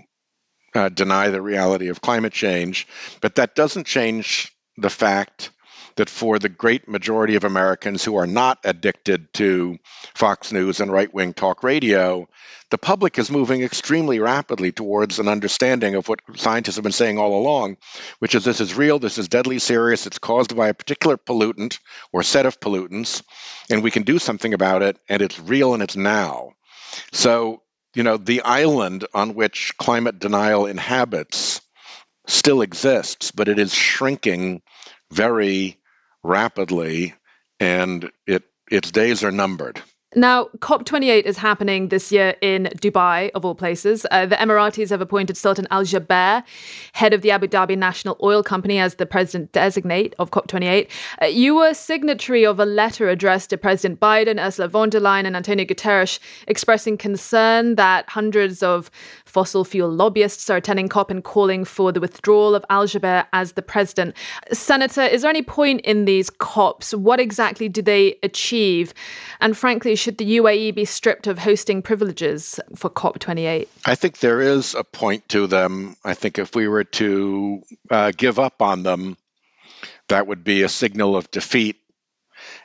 uh, 0.76 0.90
deny 0.90 1.30
the 1.30 1.42
reality 1.42 1.90
of 1.90 2.02
climate 2.02 2.34
change. 2.34 2.88
But 3.22 3.36
that 3.36 3.56
doesn't 3.56 3.88
change 3.88 4.54
the 4.78 4.90
fact 4.90 5.52
that 5.96 6.10
for 6.10 6.40
the 6.40 6.50
great 6.50 6.88
majority 6.88 7.36
of 7.36 7.44
Americans 7.44 8.04
who 8.04 8.16
are 8.18 8.28
not 8.28 8.60
addicted 8.64 9.32
to 9.34 9.78
Fox 10.16 10.52
News 10.52 10.80
and 10.80 10.92
right 10.92 11.14
wing 11.14 11.34
talk 11.34 11.64
radio, 11.64 12.28
the 12.72 12.78
public 12.80 13.20
is 13.20 13.30
moving 13.30 13.62
extremely 13.62 14.20
rapidly 14.20 14.72
towards 14.72 15.20
an 15.20 15.28
understanding 15.28 15.94
of 15.94 16.10
what 16.10 16.22
scientists 16.36 16.78
have 16.78 16.84
been 16.84 16.92
saying 16.92 17.20
all 17.20 17.40
along, 17.40 17.78
which 18.18 18.34
is 18.34 18.44
this 18.44 18.62
is 18.62 18.74
real, 18.74 18.98
this 18.98 19.20
is 19.20 19.28
deadly 19.28 19.60
serious, 19.60 20.08
it's 20.08 20.18
caused 20.18 20.56
by 20.56 20.70
a 20.70 20.74
particular 20.74 21.18
pollutant 21.18 21.80
or 22.12 22.24
set 22.24 22.48
of 22.48 22.60
pollutants, 22.60 23.22
and 23.70 23.84
we 23.84 23.92
can 23.92 24.04
do 24.04 24.18
something 24.18 24.56
about 24.56 24.82
it, 24.82 24.98
and 25.08 25.22
it's 25.22 25.40
real 25.40 25.76
and 25.76 25.84
it's 25.84 25.96
now. 25.96 26.54
So, 27.12 27.62
you 27.96 28.04
know, 28.04 28.18
the 28.18 28.42
island 28.42 29.06
on 29.14 29.36
which 29.36 29.74
climate 29.78 30.20
denial 30.20 30.66
inhabits 30.66 31.62
still 32.28 32.62
exists, 32.62 33.32
but 33.32 33.48
it 33.48 33.60
is 33.60 33.74
shrinking 33.74 34.62
very 35.12 35.78
rapidly, 36.24 37.14
and 37.60 38.10
it 38.26 38.44
its 38.72 38.92
days 38.92 39.24
are 39.24 39.32
numbered. 39.32 39.82
Now, 40.16 40.46
COP28 40.60 41.24
is 41.24 41.38
happening 41.38 41.90
this 41.90 42.12
year 42.12 42.36
in 42.42 42.70
Dubai, 42.76 43.32
of 43.34 43.44
all 43.46 43.56
places. 43.56 44.06
Uh, 44.12 44.28
the 44.28 44.36
Emiratis 44.36 44.92
have 44.92 45.02
appointed 45.02 45.36
Sultan 45.36 45.68
Al 45.72 45.84
Jaber, 45.84 46.44
head 46.94 47.14
of 47.14 47.24
the 47.24 47.32
Abu 47.32 47.48
Dhabi 47.48 47.76
National 47.76 48.18
Oil 48.22 48.44
Company, 48.44 48.78
as 48.78 48.96
the 48.96 49.08
president 49.08 49.52
designate 49.54 50.14
of 50.20 50.30
COP28. 50.30 50.88
Uh, 51.22 51.26
you 51.26 51.56
were 51.56 51.74
signatory 51.74 52.46
of 52.46 52.60
a 52.60 52.66
letter 52.66 53.10
addressed 53.10 53.50
to 53.50 53.58
President 53.58 54.00
Biden, 54.00 54.40
Ursula 54.40 54.68
von 54.68 54.92
der 54.92 55.00
Leyen, 55.00 55.26
and 55.26 55.36
Antonio 55.36 55.66
Guterres, 55.66 56.20
expressing 56.48 56.96
concern 56.96 57.76
that 57.76 58.08
hundreds 58.08 58.62
of 58.62 58.92
fossil 59.26 59.66
fuel 59.66 59.90
lobbyists 59.90 60.48
are 60.48 60.58
attending 60.58 60.90
COP 60.90 61.10
and 61.10 61.24
calling 61.24 61.66
for 61.66 61.92
the 61.92 62.00
withdrawal 62.00 62.54
of 62.54 62.64
Al 62.70 62.86
Jaber 62.86 63.26
as 63.34 63.54
the 63.54 63.64
president. 63.64 64.16
Senator, 64.52 65.02
is 65.02 65.24
there 65.24 65.30
any 65.30 65.42
point 65.42 65.82
in 65.82 66.06
these 66.06 66.30
COPs? 66.30 66.94
What 66.94 67.20
exactly 67.20 67.68
do 67.68 67.82
they 67.82 68.20
achieve? 68.22 68.94
And 69.42 69.58
frankly, 69.58 69.96
should 70.04 70.18
the 70.18 70.38
UAE 70.38 70.76
be 70.76 70.84
stripped 70.84 71.28
of 71.28 71.40
hosting 71.40 71.82
privileges 71.82 72.60
for 72.76 72.90
COP28? 72.90 73.70
I 73.86 73.96
think 73.96 74.20
there 74.20 74.42
is 74.42 74.76
a 74.76 74.84
point 74.84 75.30
to 75.30 75.48
them. 75.48 75.96
I 76.04 76.14
think 76.14 76.38
if 76.38 76.54
we 76.54 76.68
were 76.68 76.84
to 76.84 77.64
uh, 77.90 78.12
give 78.12 78.38
up 78.38 78.62
on 78.62 78.84
them, 78.84 79.16
that 80.10 80.28
would 80.28 80.44
be 80.44 80.64
a 80.64 80.68
signal 80.68 81.16
of 81.16 81.32
defeat. 81.32 81.78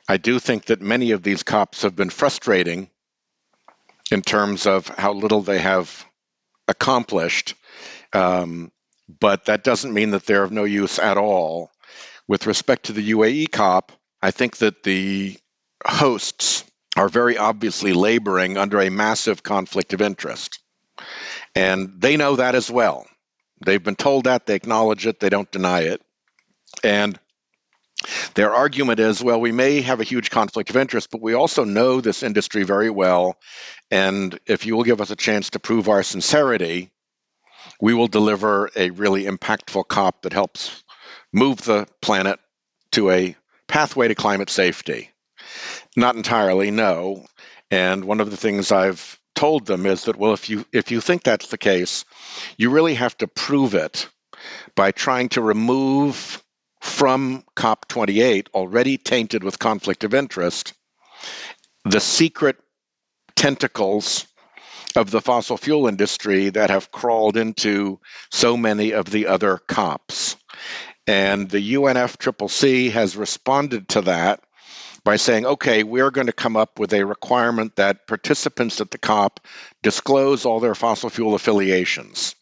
I 0.09 0.17
do 0.17 0.41
think 0.41 0.65
that 0.65 0.81
many 0.81 1.13
of 1.13 1.23
these 1.23 1.45
COPs 1.45 1.83
have 1.83 1.95
been 1.95 2.11
frustrating 2.11 2.91
in 4.11 4.23
terms 4.23 4.67
of 4.67 4.89
how 4.89 5.13
little 5.13 5.43
they 5.43 5.61
have 5.61 6.05
accomplished. 6.67 7.55
Um, 8.13 8.73
but 9.21 9.45
that 9.45 9.63
doesn't 9.63 9.95
mean 9.95 10.11
that 10.11 10.27
they're 10.27 10.43
of 10.43 10.51
no 10.51 10.65
use 10.65 10.99
at 10.99 11.19
all. 11.19 11.71
With 12.27 12.49
respect 12.49 12.87
to 12.87 12.93
the 12.93 13.13
UAE 13.13 13.53
COP, 13.53 13.93
I 14.21 14.33
think 14.33 14.57
that 14.57 14.83
the 14.83 15.37
hosts 15.87 16.65
are 16.99 17.09
very 17.09 17.39
obviously 17.39 17.95
laboring 17.95 18.59
under 18.59 18.81
a 18.81 18.91
massive 18.91 19.43
conflict 19.43 19.95
of 19.95 20.03
interest. 20.03 20.61
And 21.55 22.01
they 22.01 22.17
know 22.17 22.37
that 22.37 22.55
as 22.57 22.71
well. 22.71 23.07
They've 23.65 23.83
been 23.83 23.97
told 23.97 24.25
that, 24.25 24.47
they 24.47 24.57
acknowledge 24.57 25.07
it, 25.07 25.21
they 25.21 25.31
don't 25.31 25.51
deny 25.53 25.83
it. 25.83 26.03
And 26.85 27.19
Their 28.35 28.55
argument 28.55 29.01
is 29.01 29.23
well, 29.23 29.41
we 29.41 29.53
may 29.53 29.81
have 29.83 30.01
a 30.01 30.05
huge 30.05 30.31
conflict 30.31 30.71
of 30.71 30.77
interest, 30.77 31.11
but 31.11 31.23
we 31.23 31.35
also 31.35 31.65
know 31.65 32.01
this 32.01 32.23
industry 32.23 32.65
very 32.65 32.91
well. 32.91 33.37
And 33.91 34.39
if 34.47 34.67
you 34.67 34.77
will 34.77 34.85
give 34.85 35.01
us 35.01 35.11
a 35.11 35.17
chance 35.17 35.51
to 35.51 35.61
prove 35.61 35.89
our 35.89 36.03
sincerity, 36.03 36.91
we 37.81 37.95
will 37.95 38.09
deliver 38.09 38.71
a 38.77 38.91
really 38.91 39.25
impactful 39.25 39.89
COP 39.89 40.23
that 40.23 40.33
helps 40.33 40.83
move 41.33 41.63
the 41.63 41.87
planet 42.03 42.41
to 42.93 43.11
a 43.11 43.37
pathway 43.69 44.09
to 44.09 44.15
climate 44.15 44.51
safety. 44.51 45.11
Not 45.97 46.17
entirely, 46.17 46.71
no. 46.71 47.27
And 47.71 48.05
one 48.05 48.21
of 48.21 48.31
the 48.31 48.37
things 48.37 48.73
I've 48.73 49.19
told 49.35 49.67
them 49.67 49.87
is 49.87 50.05
that 50.05 50.17
well 50.17 50.33
if 50.33 50.51
you 50.51 50.65
if 50.73 50.91
you 50.91 51.01
think 51.01 51.23
that's 51.23 51.49
the 51.49 51.59
case, 51.59 52.05
you 52.57 52.71
really 52.71 52.95
have 52.95 53.17
to 53.19 53.29
prove 53.29 53.75
it 53.75 54.09
by 54.75 54.91
trying 54.91 55.29
to 55.31 55.43
remove 55.43 56.43
from 56.81 57.45
COP28 57.57 58.49
already 58.55 58.99
tainted 58.99 59.45
with 59.45 59.59
conflict 59.59 60.05
of 60.05 60.15
interest 60.15 60.75
the 61.85 62.01
secret 62.01 62.57
tentacles 63.37 64.27
of 64.97 65.11
the 65.11 65.21
fossil 65.21 65.57
fuel 65.57 65.87
industry 65.87 66.51
that 66.51 66.71
have 66.71 66.91
crawled 66.91 67.37
into 67.37 68.01
so 68.31 68.57
many 68.57 68.93
of 68.93 69.07
the 69.07 69.27
other 69.29 69.59
COPs. 69.59 70.37
And 71.07 71.49
the 71.49 71.75
UNFCCC 71.75 72.91
has 72.91 73.17
responded 73.17 73.89
to 73.91 74.03
that 74.03 74.43
by 75.05 75.17
saying, 75.17 75.47
okay, 75.47 75.83
we're 75.83 76.11
going 76.11 76.27
to 76.27 76.33
come 76.33 76.57
up 76.57 76.79
with 76.79 76.93
a 76.93 77.05
requirement 77.05 77.77
that 77.77 78.07
participants 78.07 78.81
at 78.81 78.91
the 78.91 78.99
COP 78.99 79.41
disclose 79.83 80.45
all 80.45 80.61
their 80.61 80.75
fossil 80.75 81.11
fuel 81.11 81.35
affiliations. 81.35 82.35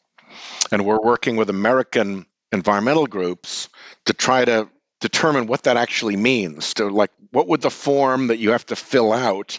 And 0.73 0.85
we're 0.85 1.01
working 1.01 1.37
with 1.37 1.51
American 1.51 2.27
environmental 2.53 3.07
groups 3.07 3.69
to 4.07 4.13
try 4.13 4.45
to 4.45 4.69
determine 5.01 5.47
what 5.47 5.65
that 5.65 5.77
actually 5.77 6.17
means. 6.17 6.75
To 6.75 6.89
like, 6.89 7.11
what 7.31 7.49
would 7.49 7.61
the 7.61 7.71
form 7.71 8.29
that 8.29 8.39
you 8.39 8.53
have 8.53 8.67
to 8.67 8.77
fill 8.77 9.13
out 9.13 9.59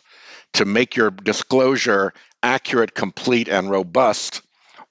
to 0.53 0.65
make 0.65 0.95
your 0.95 1.11
disclosure 1.11 2.13
accurate, 2.41 2.93
complete, 2.95 3.47
and 3.47 3.69
robust 3.69 4.41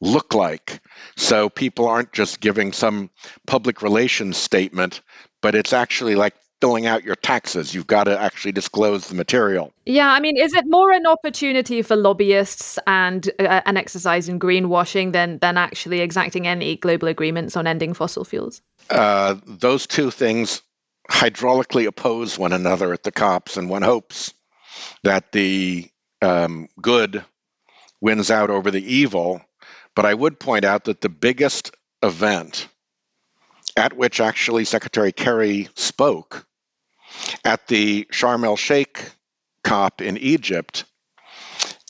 look 0.00 0.34
like? 0.34 0.80
So 1.16 1.48
people 1.48 1.88
aren't 1.88 2.12
just 2.12 2.40
giving 2.40 2.72
some 2.72 3.10
public 3.46 3.82
relations 3.82 4.36
statement, 4.36 5.00
but 5.42 5.54
it's 5.54 5.72
actually 5.72 6.14
like 6.14 6.34
filling 6.60 6.86
out 6.86 7.04
your 7.04 7.16
taxes. 7.16 7.74
You've 7.74 7.86
got 7.86 8.04
to 8.04 8.18
actually 8.18 8.52
disclose 8.52 9.08
the 9.08 9.14
material. 9.14 9.72
Yeah, 9.84 10.08
I 10.08 10.20
mean, 10.20 10.36
is 10.36 10.54
it 10.54 10.64
more 10.66 10.90
an 10.90 11.06
opportunity 11.06 11.82
for 11.82 11.96
lobbyists 11.96 12.78
and 12.86 13.28
uh, 13.38 13.60
an 13.66 13.76
exercise 13.76 14.28
in 14.28 14.38
greenwashing 14.38 15.12
than 15.12 15.38
than 15.38 15.56
actually 15.56 16.00
exacting 16.00 16.46
any 16.46 16.76
global 16.76 17.08
agreements 17.08 17.56
on 17.56 17.66
ending 17.66 17.94
fossil 17.94 18.24
fuels? 18.24 18.62
Uh, 18.88 19.36
those 19.46 19.86
two 19.86 20.10
things 20.10 20.62
hydraulically 21.10 21.86
oppose 21.86 22.38
one 22.38 22.52
another 22.52 22.92
at 22.92 23.02
the 23.02 23.12
COPs, 23.12 23.56
and 23.56 23.68
one 23.68 23.82
hopes 23.82 24.32
that 25.02 25.32
the 25.32 25.88
um, 26.22 26.68
good 26.80 27.24
wins 28.00 28.30
out 28.30 28.50
over 28.50 28.70
the 28.70 28.94
evil. 28.94 29.42
But 29.94 30.04
I 30.04 30.12
would 30.12 30.38
point 30.38 30.64
out 30.64 30.84
that 30.84 31.00
the 31.00 31.08
biggest 31.08 31.74
event 32.02 32.68
at 33.76 33.92
which 33.92 34.20
actually 34.20 34.64
Secretary 34.64 35.12
Kerry 35.12 35.68
spoke 35.74 36.46
at 37.44 37.66
the 37.66 38.06
Sharm 38.10 38.44
el 38.44 38.56
Sheikh 38.56 39.10
COP 39.62 40.00
in 40.00 40.16
Egypt, 40.16 40.84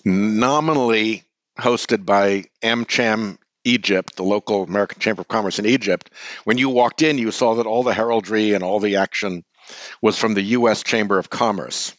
nominally 0.05 1.25
hosted 1.59 2.05
by 2.05 2.45
AmCham 2.63 3.39
Egypt, 3.65 4.17
the 4.17 4.23
local 4.23 4.63
American 4.63 5.01
Chamber 5.01 5.23
of 5.23 5.29
Commerce 5.29 5.59
in 5.59 5.67
Egypt. 5.67 6.11
When 6.45 6.59
you 6.59 6.69
walked 6.69 7.03
in, 7.03 7.19
you 7.19 7.31
saw 7.31 7.55
that 7.57 7.67
all 7.67 7.83
the 7.83 7.95
heraldry 7.95 8.53
and 8.53 8.63
all 8.63 8.81
the 8.81 8.97
action 8.97 9.45
was 10.01 10.17
from 10.17 10.35
the 10.35 10.43
U.S. 10.43 10.83
Chamber 10.83 11.19
of 11.19 11.29
Commerce. 11.29 11.93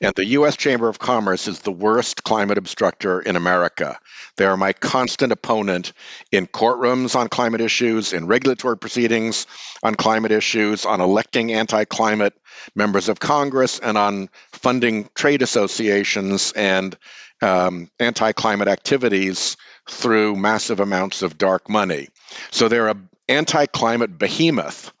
And 0.00 0.14
the 0.14 0.26
U.S. 0.26 0.56
Chamber 0.56 0.88
of 0.88 0.98
Commerce 0.98 1.48
is 1.48 1.60
the 1.60 1.72
worst 1.72 2.22
climate 2.22 2.58
obstructor 2.58 3.20
in 3.20 3.34
America. 3.34 3.98
They 4.36 4.44
are 4.44 4.56
my 4.56 4.74
constant 4.74 5.32
opponent 5.32 5.94
in 6.30 6.46
courtrooms 6.46 7.16
on 7.16 7.28
climate 7.28 7.62
issues, 7.62 8.12
in 8.12 8.26
regulatory 8.26 8.76
proceedings 8.76 9.46
on 9.82 9.94
climate 9.94 10.32
issues, 10.32 10.84
on 10.84 11.00
electing 11.00 11.52
anti 11.52 11.84
climate 11.86 12.34
members 12.74 13.08
of 13.08 13.18
Congress, 13.18 13.78
and 13.78 13.96
on 13.96 14.28
funding 14.52 15.08
trade 15.14 15.40
associations 15.40 16.52
and 16.52 16.96
um, 17.40 17.90
anti 17.98 18.32
climate 18.32 18.68
activities 18.68 19.56
through 19.88 20.36
massive 20.36 20.80
amounts 20.80 21.22
of 21.22 21.38
dark 21.38 21.70
money. 21.70 22.08
So 22.50 22.68
they're 22.68 22.88
an 22.88 23.08
anti 23.28 23.64
climate 23.64 24.18
behemoth. 24.18 24.92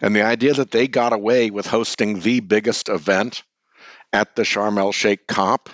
And 0.00 0.14
the 0.14 0.22
idea 0.22 0.54
that 0.54 0.70
they 0.70 0.86
got 0.86 1.12
away 1.12 1.50
with 1.50 1.66
hosting 1.66 2.20
the 2.20 2.40
biggest 2.40 2.88
event 2.88 3.42
at 4.14 4.36
the 4.36 4.42
Sharm 4.42 4.78
el 4.78 4.92
Sheikh 4.92 5.26
COP. 5.26 5.68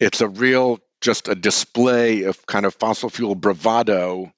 It's 0.00 0.22
a 0.22 0.28
real, 0.28 0.80
just 1.02 1.28
a 1.28 1.34
display 1.34 2.22
of 2.22 2.46
kind 2.46 2.64
of 2.64 2.74
fossil 2.74 3.10
fuel 3.10 3.34
bravado 3.34 4.32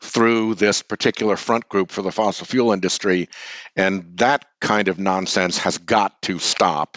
through 0.00 0.54
this 0.54 0.82
particular 0.82 1.36
front 1.36 1.68
group 1.68 1.90
for 1.90 2.02
the 2.02 2.12
fossil 2.12 2.46
fuel 2.46 2.72
industry. 2.72 3.28
And 3.74 4.16
that 4.18 4.44
kind 4.60 4.86
of 4.86 5.00
nonsense 5.00 5.58
has 5.58 5.78
got 5.78 6.22
to 6.22 6.38
stop, 6.38 6.96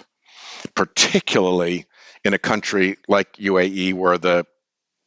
particularly 0.76 1.86
in 2.24 2.36
a 2.36 2.40
country 2.40 2.98
like 3.08 3.34
UAE 3.38 3.96
where 3.96 4.20
the 4.20 4.46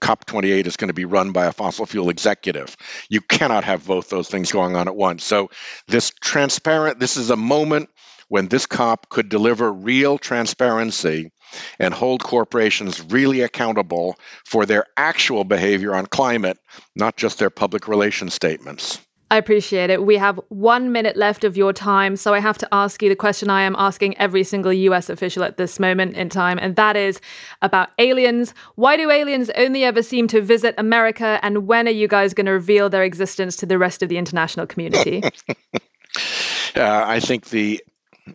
COP28 0.01 0.66
is 0.66 0.77
going 0.77 0.88
to 0.88 0.95
be 0.95 1.05
run 1.05 1.31
by 1.31 1.47
a 1.47 1.53
fossil 1.53 1.87
fuel 1.87 2.11
executive. 2.11 2.77
You 3.09 3.21
cannot 3.21 3.62
have 3.62 3.87
both 3.87 4.09
those 4.09 4.29
things 4.29 4.51
going 4.51 4.75
on 4.75 4.88
at 4.88 4.97
once. 4.97 5.23
So, 5.23 5.51
this 5.87 6.11
transparent, 6.11 6.99
this 6.99 7.16
is 7.16 7.31
a 7.31 7.37
moment 7.37 7.88
when 8.33 8.49
this 8.49 8.64
COP 8.64 9.11
could 9.11 9.29
deliver 9.29 9.71
real 9.71 10.16
transparency 10.16 11.31
and 11.79 11.92
hold 11.92 12.25
corporations 12.25 12.99
really 13.12 13.42
accountable 13.42 14.16
for 14.47 14.64
their 14.64 14.87
actual 14.97 15.45
behavior 15.45 15.95
on 15.95 16.07
climate, 16.07 16.57
not 16.97 17.14
just 17.14 17.38
their 17.38 17.51
public 17.51 17.88
relations 17.88 18.33
statements. 18.33 18.99
I 19.31 19.37
appreciate 19.37 19.90
it. 19.90 20.03
We 20.03 20.16
have 20.16 20.40
one 20.49 20.92
minute 20.92 21.14
left 21.14 21.45
of 21.45 21.59
your 21.59 21.75
time, 21.75 22.16
so 22.16 22.33
I 22.33 22.40
have 22.40 22.57
to 22.57 22.68
ask 22.73 23.03
you 23.03 23.11
the 23.11 23.16
question 23.16 23.51
I 23.51 23.62
am 23.62 23.77
asking 23.77 24.16
every 24.16 24.45
single 24.45 24.73
US 24.73 25.11
official 25.11 25.45
at 25.45 25.59
this 25.59 25.79
moment 25.79 26.16
in 26.16 26.31
time, 26.31 26.59
and 26.59 26.75
that 26.77 26.97
is 26.97 27.21
about 27.61 27.90
aliens. 27.99 28.55
Why 28.77 28.97
do 28.97 29.11
aliens 29.11 29.51
only 29.59 29.85
ever 29.85 30.03
seem 30.03 30.27
to 30.29 30.40
visit 30.40 30.75
America, 30.79 31.38
and 31.42 31.66
when 31.66 31.87
are 31.87 31.90
you 31.90 32.09
guys 32.09 32.33
going 32.33 32.47
to 32.47 32.53
reveal 32.53 32.88
their 32.88 33.05
existence 33.05 33.57
to 33.57 33.66
the 33.66 33.77
rest 33.77 34.03
of 34.03 34.09
the 34.09 34.16
international 34.16 34.66
community? 34.66 35.23
uh, 36.75 37.05
I 37.07 37.21
think 37.21 37.51
the 37.51 37.83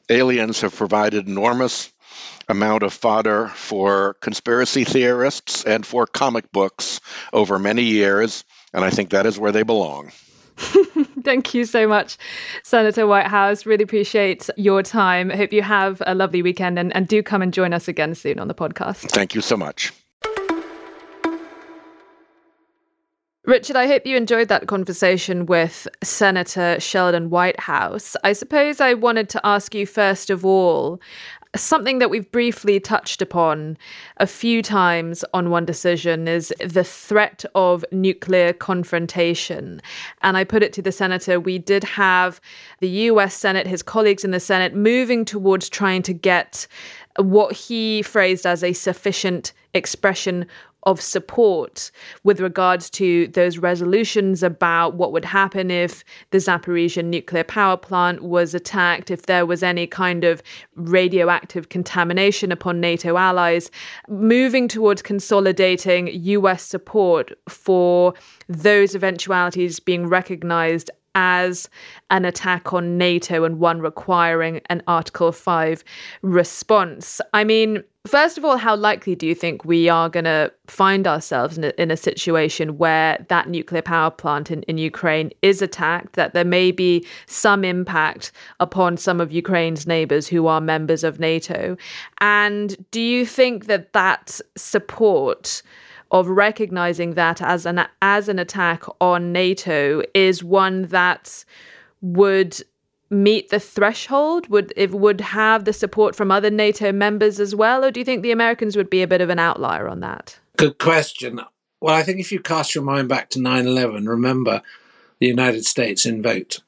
aliens 0.10 0.62
have 0.62 0.76
provided 0.76 1.28
enormous 1.28 1.92
amount 2.50 2.84
of 2.84 2.94
fodder 2.94 3.48
for 3.50 4.16
conspiracy 4.16 4.84
theorists 4.84 5.64
and 5.66 5.86
for 5.86 6.06
comic 6.06 6.52
books 6.52 7.02
over 7.34 7.60
many 7.60 7.84
years, 7.84 8.44
and 8.74 8.84
I 8.84 8.90
think 8.90 9.12
that 9.12 9.26
is 9.26 9.38
where 9.38 9.52
they 9.52 9.64
belong. 9.64 10.12
Thank 11.24 11.54
you 11.54 11.66
so 11.66 11.88
much, 11.88 12.18
Senator 12.64 13.06
Whitehouse. 13.06 13.66
Really 13.66 13.84
appreciate 13.84 14.50
your 14.58 14.82
time. 14.82 15.30
Hope 15.30 15.54
you 15.54 15.62
have 15.62 16.02
a 16.06 16.16
lovely 16.16 16.42
weekend 16.42 16.80
and, 16.80 16.96
and 16.96 17.08
do 17.08 17.22
come 17.22 17.42
and 17.42 17.54
join 17.54 17.74
us 17.74 17.88
again 17.88 18.16
soon 18.16 18.40
on 18.40 18.48
the 18.48 18.56
podcast. 18.56 19.10
Thank 19.12 19.36
you 19.36 19.42
so 19.42 19.56
much. 19.56 19.94
Richard, 23.48 23.78
I 23.78 23.88
hope 23.88 24.06
you 24.06 24.18
enjoyed 24.18 24.50
that 24.50 24.68
conversation 24.68 25.46
with 25.46 25.88
Senator 26.04 26.78
Sheldon 26.82 27.30
Whitehouse. 27.30 28.18
I 28.26 28.34
suppose 28.34 28.82
I 28.82 28.94
wanted 28.94 29.30
to 29.30 29.46
ask 29.46 29.74
you, 29.74 29.86
first 29.86 30.30
of 30.30 30.44
all, 30.46 31.00
something 31.56 32.00
that 32.00 32.10
we've 32.10 32.30
briefly 32.30 32.82
touched 32.82 33.22
upon 33.22 33.78
a 34.18 34.28
few 34.28 34.62
times 34.62 35.24
on 35.34 35.50
One 35.50 35.64
Decision 35.64 36.28
is 36.28 36.54
the 36.60 36.84
threat 36.84 37.46
of 37.56 37.86
nuclear 37.94 38.52
confrontation. 38.52 39.82
And 40.24 40.36
I 40.36 40.44
put 40.44 40.62
it 40.62 40.74
to 40.74 40.82
the 40.82 40.92
senator 40.92 41.40
we 41.40 41.58
did 41.58 41.86
have 41.86 42.42
the 42.82 42.90
US 42.90 43.34
Senate, 43.34 43.66
his 43.66 43.82
colleagues 43.82 44.26
in 44.26 44.32
the 44.32 44.42
Senate, 44.42 44.76
moving 44.76 45.24
towards 45.24 45.70
trying 45.70 46.02
to 46.02 46.14
get 46.14 46.68
what 47.16 47.54
he 47.54 48.02
phrased 48.02 48.46
as 48.46 48.62
a 48.62 48.74
sufficient 48.74 49.54
expression 49.74 50.46
of 50.88 51.02
support 51.02 51.92
with 52.24 52.40
regards 52.40 52.90
to 52.90 53.28
those 53.28 53.58
resolutions 53.58 54.42
about 54.42 54.96
what 54.96 55.12
would 55.12 55.26
happen 55.26 55.70
if 55.70 56.02
the 56.32 56.38
Zaporizhia 56.38 57.04
nuclear 57.04 57.44
power 57.44 57.76
plant 57.76 58.24
was 58.24 58.56
attacked, 58.56 59.12
if 59.12 59.24
there 59.24 59.46
was 59.46 59.62
any 59.62 59.86
kind 59.86 60.24
of 60.24 60.42
radioactive 60.76 61.68
contamination 61.68 62.54
upon 62.54 62.80
NATO 62.80 63.18
allies, 63.18 63.70
moving 64.08 64.70
towards 64.70 65.02
consolidating 65.02 66.08
US 66.08 66.64
support 66.64 67.34
for 67.50 68.14
those 68.48 68.96
eventualities 68.96 69.82
being 69.82 70.08
recognized 70.08 70.90
as 71.16 71.70
an 72.12 72.24
attack 72.24 72.72
on 72.72 72.98
NATO 72.98 73.44
and 73.44 73.60
one 73.60 73.82
requiring 73.82 74.62
an 74.70 74.84
Article 74.88 75.34
5 75.34 75.84
response. 76.22 77.20
I 77.34 77.44
mean, 77.44 77.84
First 78.08 78.38
of 78.38 78.46
all, 78.46 78.58
how 78.58 78.76
likely 78.76 79.16
do 79.16 79.28
you 79.28 79.36
think 79.36 79.66
we 79.66 79.90
are 79.90 80.08
going 80.08 80.24
to 80.24 80.52
find 80.68 81.06
ourselves 81.06 81.58
in 81.58 81.66
a, 81.66 81.74
in 81.78 81.92
a, 81.92 81.98
situation 81.98 82.78
where 82.78 83.26
that 83.28 83.50
nuclear 83.50 83.82
power 83.82 84.10
plant 84.10 84.50
in, 84.50 84.64
in 84.64 84.78
Ukraine 84.78 85.32
is 85.42 85.62
attacked, 85.62 86.14
that 86.14 86.34
there 86.34 86.46
may 86.46 86.72
be 86.72 87.06
some 87.26 87.66
impact 87.66 88.32
upon 88.60 88.96
some 88.96 89.20
of 89.20 89.32
Ukraine's 89.32 89.86
neighbors 89.86 90.28
who 90.28 90.48
are 90.48 90.62
members 90.62 91.04
of 91.04 91.20
NATO? 91.20 91.76
And 92.22 92.78
do 92.92 93.02
you 93.02 93.26
think 93.26 93.66
that 93.66 93.92
that 93.94 94.40
support 94.56 95.62
of 96.12 96.30
recognizing 96.30 97.16
that 97.16 97.42
as 97.42 97.66
an 97.66 97.86
as 98.02 98.30
an 98.30 98.40
attack 98.40 98.84
on 99.02 99.34
NATO 99.34 100.02
is 100.14 100.44
one 100.44 100.84
that 100.84 101.44
would 102.02 102.62
meet 103.10 103.50
the 103.50 103.60
threshold? 103.60 104.48
Would 104.50 104.74
it 104.76 104.92
would 104.92 105.22
have 105.22 105.66
the 105.66 105.74
support 105.74 106.16
from 106.16 106.32
other 106.32 106.50
NATO 106.50 106.92
members 106.92 107.40
as 107.40 107.56
well, 107.56 107.86
or 107.86 107.92
do 107.92 108.00
you 108.00 108.06
think 108.06 108.22
the 108.22 108.32
Americans 108.32 108.76
would 108.76 108.90
be 108.90 109.02
a 109.02 109.08
bit 109.08 109.22
of 109.22 109.30
an 109.30 109.40
outlier 109.40 109.88
on 109.88 110.00
that? 110.02 110.38
Good 110.58 110.78
question. 110.78 111.42
Well, 111.80 111.96
I 111.96 112.04
think 112.04 112.20
if 112.20 112.32
you 112.32 112.40
cast 112.40 112.74
your 112.74 112.84
mind 112.84 113.08
back 113.08 113.30
to 113.32 113.40
9/11, 113.40 114.08
remember 114.08 114.62
the 115.20 115.28
United 115.28 115.66
States 115.66 116.06
invoked 116.06 116.62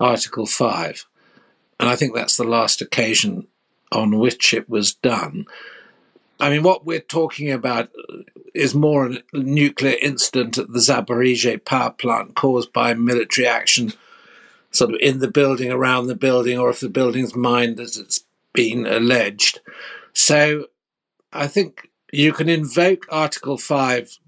Article 0.00 0.46
5. 0.46 1.06
And 1.80 1.88
I 1.88 1.96
think 1.96 2.14
that's 2.14 2.36
the 2.36 2.44
last 2.44 2.80
occasion 2.80 3.48
on 3.90 4.18
which 4.18 4.54
it 4.54 4.68
was 4.68 4.94
done. 4.94 5.46
I 6.40 6.50
mean, 6.50 6.62
what 6.62 6.84
we're 6.84 7.00
talking 7.00 7.50
about 7.50 7.90
is 8.54 8.74
more 8.74 9.06
a 9.06 9.18
nuclear 9.32 9.96
incident 10.00 10.58
at 10.58 10.72
the 10.72 10.78
Zaporizhia 10.78 11.64
power 11.64 11.90
plant 11.90 12.34
caused 12.36 12.72
by 12.72 12.94
military 12.94 13.46
action 13.46 13.92
sort 14.74 14.92
of 14.92 15.00
in 15.00 15.20
the 15.20 15.30
building, 15.30 15.70
around 15.70 16.08
the 16.08 16.16
building, 16.16 16.58
or 16.58 16.68
if 16.68 16.80
the 16.80 16.88
building's 16.88 17.34
mined 17.34 17.78
as 17.78 17.96
it's 17.96 18.24
been 18.52 18.86
alleged. 18.86 19.60
So 20.12 20.66
I 21.32 21.46
think 21.46 21.90
you 22.12 22.32
can 22.32 22.48
invoke 22.48 23.06
Article 23.08 23.56
5 23.56 24.18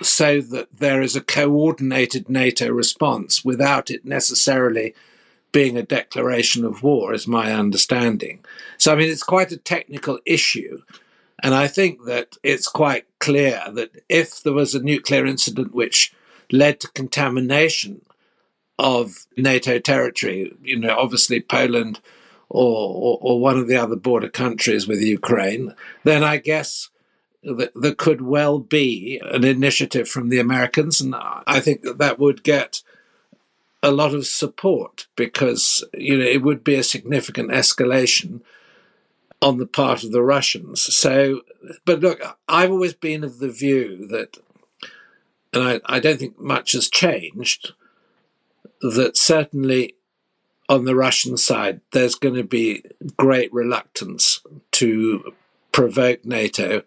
so 0.00 0.40
that 0.40 0.68
there 0.76 1.02
is 1.02 1.14
a 1.14 1.20
coordinated 1.20 2.28
NATO 2.28 2.68
response 2.68 3.44
without 3.44 3.90
it 3.90 4.04
necessarily 4.04 4.94
being 5.52 5.76
a 5.76 5.82
declaration 5.82 6.64
of 6.64 6.82
war, 6.82 7.12
is 7.12 7.28
my 7.28 7.52
understanding. 7.52 8.44
So, 8.78 8.92
I 8.92 8.96
mean, 8.96 9.10
it's 9.10 9.22
quite 9.22 9.52
a 9.52 9.56
technical 9.56 10.18
issue. 10.24 10.82
And 11.42 11.54
I 11.54 11.68
think 11.68 12.06
that 12.06 12.38
it's 12.42 12.68
quite 12.68 13.04
clear 13.18 13.62
that 13.72 14.02
if 14.08 14.42
there 14.42 14.54
was 14.54 14.74
a 14.74 14.82
nuclear 14.82 15.26
incident 15.26 15.74
which 15.74 16.12
led 16.50 16.80
to 16.80 16.88
contamination 16.88 18.00
of 18.82 19.26
NATO 19.36 19.78
territory, 19.78 20.52
you 20.60 20.76
know, 20.76 20.98
obviously 20.98 21.40
Poland 21.40 22.00
or, 22.48 22.88
or, 22.88 23.18
or 23.20 23.40
one 23.40 23.56
of 23.56 23.68
the 23.68 23.76
other 23.76 23.94
border 23.94 24.28
countries 24.28 24.88
with 24.88 25.00
Ukraine, 25.00 25.74
then 26.02 26.24
I 26.24 26.38
guess 26.38 26.90
that 27.44 27.70
there 27.76 27.94
could 27.94 28.20
well 28.20 28.58
be 28.58 29.20
an 29.22 29.44
initiative 29.44 30.08
from 30.08 30.30
the 30.30 30.40
Americans. 30.40 31.00
And 31.00 31.14
I 31.14 31.60
think 31.60 31.82
that 31.82 31.98
that 31.98 32.18
would 32.18 32.42
get 32.42 32.82
a 33.84 33.92
lot 33.92 34.14
of 34.14 34.26
support 34.26 35.06
because, 35.14 35.84
you 35.94 36.18
know, 36.18 36.24
it 36.24 36.42
would 36.42 36.64
be 36.64 36.74
a 36.74 36.82
significant 36.82 37.50
escalation 37.50 38.40
on 39.40 39.58
the 39.58 39.66
part 39.66 40.02
of 40.02 40.10
the 40.10 40.22
Russians. 40.22 40.82
So, 40.82 41.42
but 41.84 42.00
look, 42.00 42.20
I've 42.48 42.70
always 42.70 42.94
been 42.94 43.22
of 43.22 43.38
the 43.38 43.50
view 43.50 44.08
that, 44.08 44.38
and 45.52 45.62
I, 45.62 45.80
I 45.86 46.00
don't 46.00 46.18
think 46.18 46.40
much 46.40 46.72
has 46.72 46.88
changed, 46.88 47.74
that 48.82 49.16
certainly 49.16 49.94
on 50.68 50.84
the 50.84 50.96
Russian 50.96 51.36
side, 51.36 51.80
there's 51.92 52.14
going 52.14 52.34
to 52.34 52.44
be 52.44 52.82
great 53.16 53.52
reluctance 53.52 54.40
to 54.72 55.34
provoke 55.70 56.24
NATO. 56.24 56.82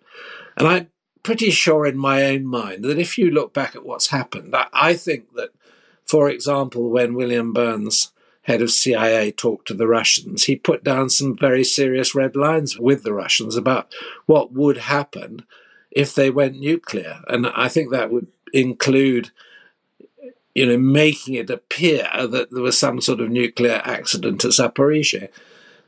And 0.58 0.68
I'm 0.68 0.88
pretty 1.24 1.50
sure 1.52 1.86
in 1.86 1.98
my 1.98 2.24
own 2.24 2.46
mind 2.46 2.84
that 2.84 3.00
if 3.00 3.18
you 3.18 3.32
look 3.32 3.54
back 3.54 3.76
at 3.76 3.86
what's 3.86 4.08
happened, 4.08 4.56
I 4.74 4.94
think 4.94 5.34
that, 5.34 5.50
for 6.06 6.30
example, 6.30 6.90
when 6.90 7.16
William 7.16 7.52
Burns, 7.52 8.12
head 8.44 8.62
of 8.62 8.72
CIA, 8.72 9.32
talked 9.32 9.68
to 9.68 9.74
the 9.74 9.88
Russians, 9.88 10.44
he 10.44 10.56
put 10.56 10.84
down 10.84 11.10
some 11.10 11.36
very 11.36 11.64
serious 11.64 12.14
red 12.14 12.36
lines 12.36 12.78
with 12.78 13.04
the 13.04 13.14
Russians 13.14 13.56
about 13.56 13.94
what 14.26 14.52
would 14.52 14.78
happen 14.78 15.46
if 15.92 16.14
they 16.14 16.30
went 16.30 16.60
nuclear. 16.60 17.22
And 17.28 17.48
I 17.48 17.70
think 17.70 17.92
that 17.92 18.12
would 18.12 18.28
include 18.54 19.32
you 20.56 20.66
know, 20.66 20.78
making 20.78 21.36
it 21.36 21.50
appear 21.50 22.10
that 22.28 22.50
there 22.50 22.64
was 22.64 22.78
some 22.78 23.02
sort 23.02 23.20
of 23.20 23.30
nuclear 23.30 23.82
accident 23.84 24.44
at 24.46 24.52
Zaporizhia. 24.52 25.30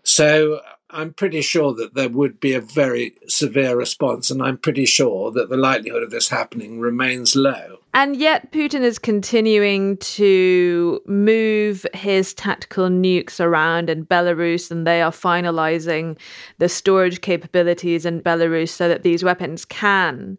So 0.04 0.60
I'm 0.90 1.14
pretty 1.14 1.42
sure 1.42 1.74
that 1.76 1.96
there 1.96 2.10
would 2.10 2.40
be 2.40 2.54
a 2.54 2.62
very 2.62 3.16
severe 3.28 3.76
response, 3.76 4.30
and 4.30 4.42
I'm 4.42 4.58
pretty 4.58 4.86
sure 4.86 5.32
that 5.32 5.50
the 5.50 5.58
likelihood 5.58 6.04
of 6.04 6.12
this 6.12 6.30
happening 6.30 6.80
remains 6.80 7.36
low. 7.36 7.80
And 7.94 8.16
yet, 8.16 8.52
Putin 8.52 8.82
is 8.82 9.00
continuing 9.00 9.98
to 9.98 11.02
move 11.08 11.86
his 11.94 12.34
tactical 12.34 12.90
nukes 12.90 13.40
around 13.40 13.90
in 13.90 14.06
Belarus, 14.06 14.70
and 14.70 14.86
they 14.86 15.02
are 15.02 15.12
finalizing 15.12 16.18
the 16.58 16.70
storage 16.70 17.22
capabilities 17.22 18.06
in 18.06 18.22
Belarus 18.22 18.70
so 18.70 18.88
that 18.88 19.04
these 19.04 19.24
weapons 19.24 19.66
can 19.66 20.38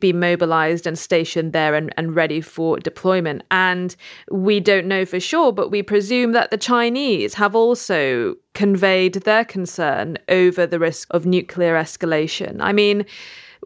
be 0.00 0.12
mobilized 0.12 0.86
and 0.86 0.98
stationed 0.98 1.52
there 1.52 1.74
and, 1.74 1.92
and 1.96 2.14
ready 2.14 2.40
for 2.40 2.78
deployment. 2.78 3.42
And 3.50 3.94
we 4.30 4.60
don't 4.60 4.86
know 4.86 5.04
for 5.04 5.20
sure, 5.20 5.52
but 5.52 5.70
we 5.70 5.82
presume 5.82 6.32
that 6.32 6.50
the 6.50 6.58
Chinese 6.58 7.34
have 7.34 7.54
also 7.54 8.34
conveyed 8.54 9.14
their 9.14 9.44
concern 9.44 10.16
over 10.28 10.66
the 10.66 10.78
risk 10.78 11.08
of 11.12 11.26
nuclear 11.26 11.74
escalation. 11.74 12.56
I 12.60 12.72
mean, 12.72 13.04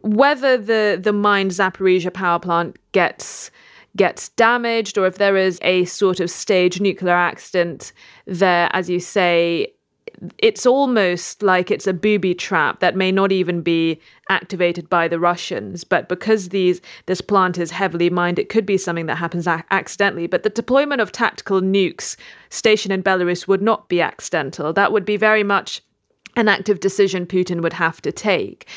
whether 0.01 0.57
the, 0.57 0.99
the 1.01 1.13
mined 1.13 1.51
Zaporizhia 1.51 2.13
power 2.13 2.39
plant 2.39 2.77
gets 2.91 3.51
gets 3.97 4.29
damaged 4.29 4.97
or 4.97 5.05
if 5.05 5.17
there 5.17 5.35
is 5.35 5.59
a 5.63 5.83
sort 5.85 6.21
of 6.21 6.29
staged 6.29 6.81
nuclear 6.81 7.13
accident 7.13 7.91
there, 8.25 8.69
as 8.71 8.89
you 8.89 9.01
say, 9.01 9.67
it's 10.37 10.65
almost 10.65 11.41
like 11.41 11.71
it's 11.71 11.87
a 11.87 11.93
booby 11.93 12.33
trap 12.35 12.79
that 12.79 12.95
may 12.95 13.11
not 13.11 13.31
even 13.31 13.61
be 13.61 13.99
activated 14.29 14.89
by 14.89 15.07
the 15.07 15.19
Russians, 15.19 15.83
but 15.83 16.07
because 16.07 16.49
these 16.49 16.81
this 17.07 17.21
plant 17.21 17.57
is 17.57 17.71
heavily 17.71 18.09
mined, 18.09 18.37
it 18.37 18.49
could 18.49 18.65
be 18.65 18.77
something 18.77 19.07
that 19.07 19.15
happens 19.15 19.47
accidentally. 19.47 20.27
But 20.27 20.43
the 20.43 20.49
deployment 20.49 21.01
of 21.01 21.11
tactical 21.11 21.61
nukes 21.61 22.15
stationed 22.49 22.93
in 22.93 23.03
Belarus 23.03 23.47
would 23.47 23.61
not 23.61 23.89
be 23.89 24.01
accidental. 24.01 24.73
That 24.73 24.91
would 24.91 25.05
be 25.05 25.17
very 25.17 25.43
much 25.43 25.81
an 26.35 26.47
active 26.47 26.79
decision 26.79 27.25
Putin 27.25 27.61
would 27.61 27.73
have 27.73 28.01
to 28.01 28.11
take. 28.11 28.67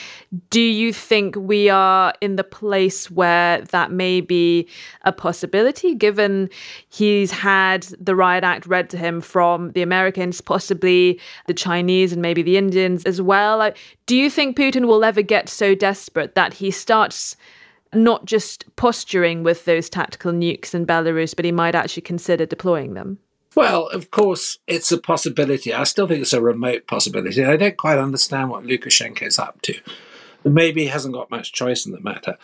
Do 0.51 0.61
you 0.61 0.93
think 0.93 1.37
we 1.37 1.69
are 1.69 2.13
in 2.21 2.37
the 2.37 2.45
place 2.45 3.11
where 3.11 3.61
that 3.61 3.93
may 3.93 4.21
be 4.21 4.69
a 5.03 5.13
possibility, 5.13 5.95
given 5.95 6.51
he's 6.89 7.31
had 7.31 7.83
the 8.01 8.17
Riot 8.17 8.45
Act 8.45 8.67
read 8.67 8.91
to 8.91 8.97
him 8.97 9.21
from 9.21 9.71
the 9.73 9.83
Americans, 9.83 10.41
possibly 10.41 11.21
the 11.47 11.55
Chinese, 11.55 12.13
and 12.13 12.21
maybe 12.21 12.43
the 12.43 12.57
Indians 12.57 13.05
as 13.05 13.21
well? 13.21 13.73
Do 14.07 14.17
you 14.17 14.29
think 14.31 14.57
Putin 14.57 14.87
will 14.87 15.05
ever 15.05 15.23
get 15.23 15.49
so 15.49 15.75
desperate 15.75 16.35
that 16.35 16.55
he 16.55 16.71
starts? 16.71 17.37
Not 17.93 18.25
just 18.25 18.65
posturing 18.75 19.45
with 19.45 19.67
those 19.67 19.89
tactical 19.89 20.33
nukes 20.33 20.75
in 20.75 20.85
Belarus, 20.85 21.37
but 21.37 21.45
he 21.45 21.53
might 21.53 21.77
actually 21.77 22.03
consider 22.03 22.45
deploying 22.45 22.95
them. 22.95 23.21
Well, 23.55 23.89
of 23.89 24.11
course, 24.11 24.59
it's 24.67 24.91
a 24.91 24.99
possibility. 24.99 25.73
I 25.73 25.85
still 25.85 26.09
think 26.09 26.23
it's 26.23 26.33
a 26.33 26.41
remote 26.41 26.87
possibility. 26.87 27.45
I 27.45 27.57
don't 27.57 27.77
quite 27.77 27.99
understand 27.99 28.51
what 28.51 28.65
Lukashenko 28.65 29.23
is 29.23 29.39
up 29.39 29.63
to. 29.63 29.79
Maybe 30.45 30.83
he 30.83 30.89
hasn't 30.89 31.15
got 31.15 31.31
much 31.31 31.53
choice 31.53 31.87
in 31.87 31.93
the 31.93 32.01
matter. 32.01 32.37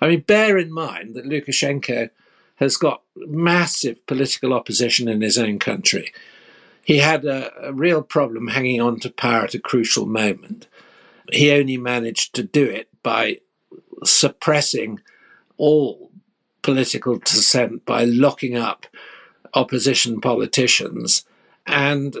I 0.00 0.08
mean, 0.08 0.20
bear 0.20 0.56
in 0.58 0.72
mind 0.72 1.14
that 1.14 1.26
Lukashenko 1.26 2.10
has 2.56 2.76
got 2.76 3.02
massive 3.16 4.06
political 4.06 4.52
opposition 4.52 5.08
in 5.08 5.20
his 5.20 5.36
own 5.36 5.58
country. 5.58 6.12
He 6.84 6.98
had 6.98 7.24
a, 7.24 7.68
a 7.68 7.72
real 7.72 8.02
problem 8.02 8.48
hanging 8.48 8.80
on 8.80 9.00
to 9.00 9.10
power 9.10 9.44
at 9.44 9.54
a 9.54 9.58
crucial 9.58 10.06
moment. 10.06 10.66
He 11.32 11.50
only 11.52 11.76
managed 11.76 12.34
to 12.34 12.42
do 12.42 12.64
it 12.64 12.88
by 13.02 13.38
suppressing 14.04 15.00
all 15.56 16.10
political 16.62 17.18
dissent 17.18 17.84
by 17.84 18.04
locking 18.04 18.56
up 18.56 18.86
opposition 19.54 20.20
politicians. 20.20 21.24
And 21.66 22.16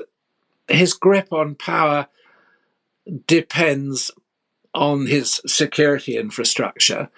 his 0.68 0.94
grip 0.94 1.32
on 1.32 1.54
power 1.54 2.08
depends 3.26 4.10
on 4.74 5.06
his 5.06 5.40
security 5.46 6.16
infrastructure. 6.16 7.10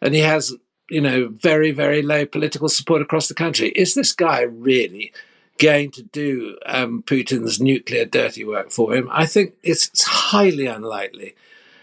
And 0.00 0.14
he 0.14 0.20
has, 0.20 0.54
you 0.88 1.00
know, 1.00 1.28
very, 1.28 1.70
very 1.70 2.02
low 2.02 2.26
political 2.26 2.68
support 2.68 3.02
across 3.02 3.28
the 3.28 3.34
country. 3.34 3.68
Is 3.70 3.94
this 3.94 4.12
guy 4.12 4.42
really 4.42 5.12
going 5.58 5.90
to 5.92 6.02
do 6.02 6.58
um, 6.66 7.02
Putin's 7.02 7.60
nuclear 7.60 8.04
dirty 8.04 8.44
work 8.44 8.70
for 8.70 8.94
him? 8.94 9.08
I 9.12 9.26
think 9.26 9.54
it's, 9.62 9.88
it's 9.88 10.04
highly 10.04 10.66
unlikely. 10.66 11.34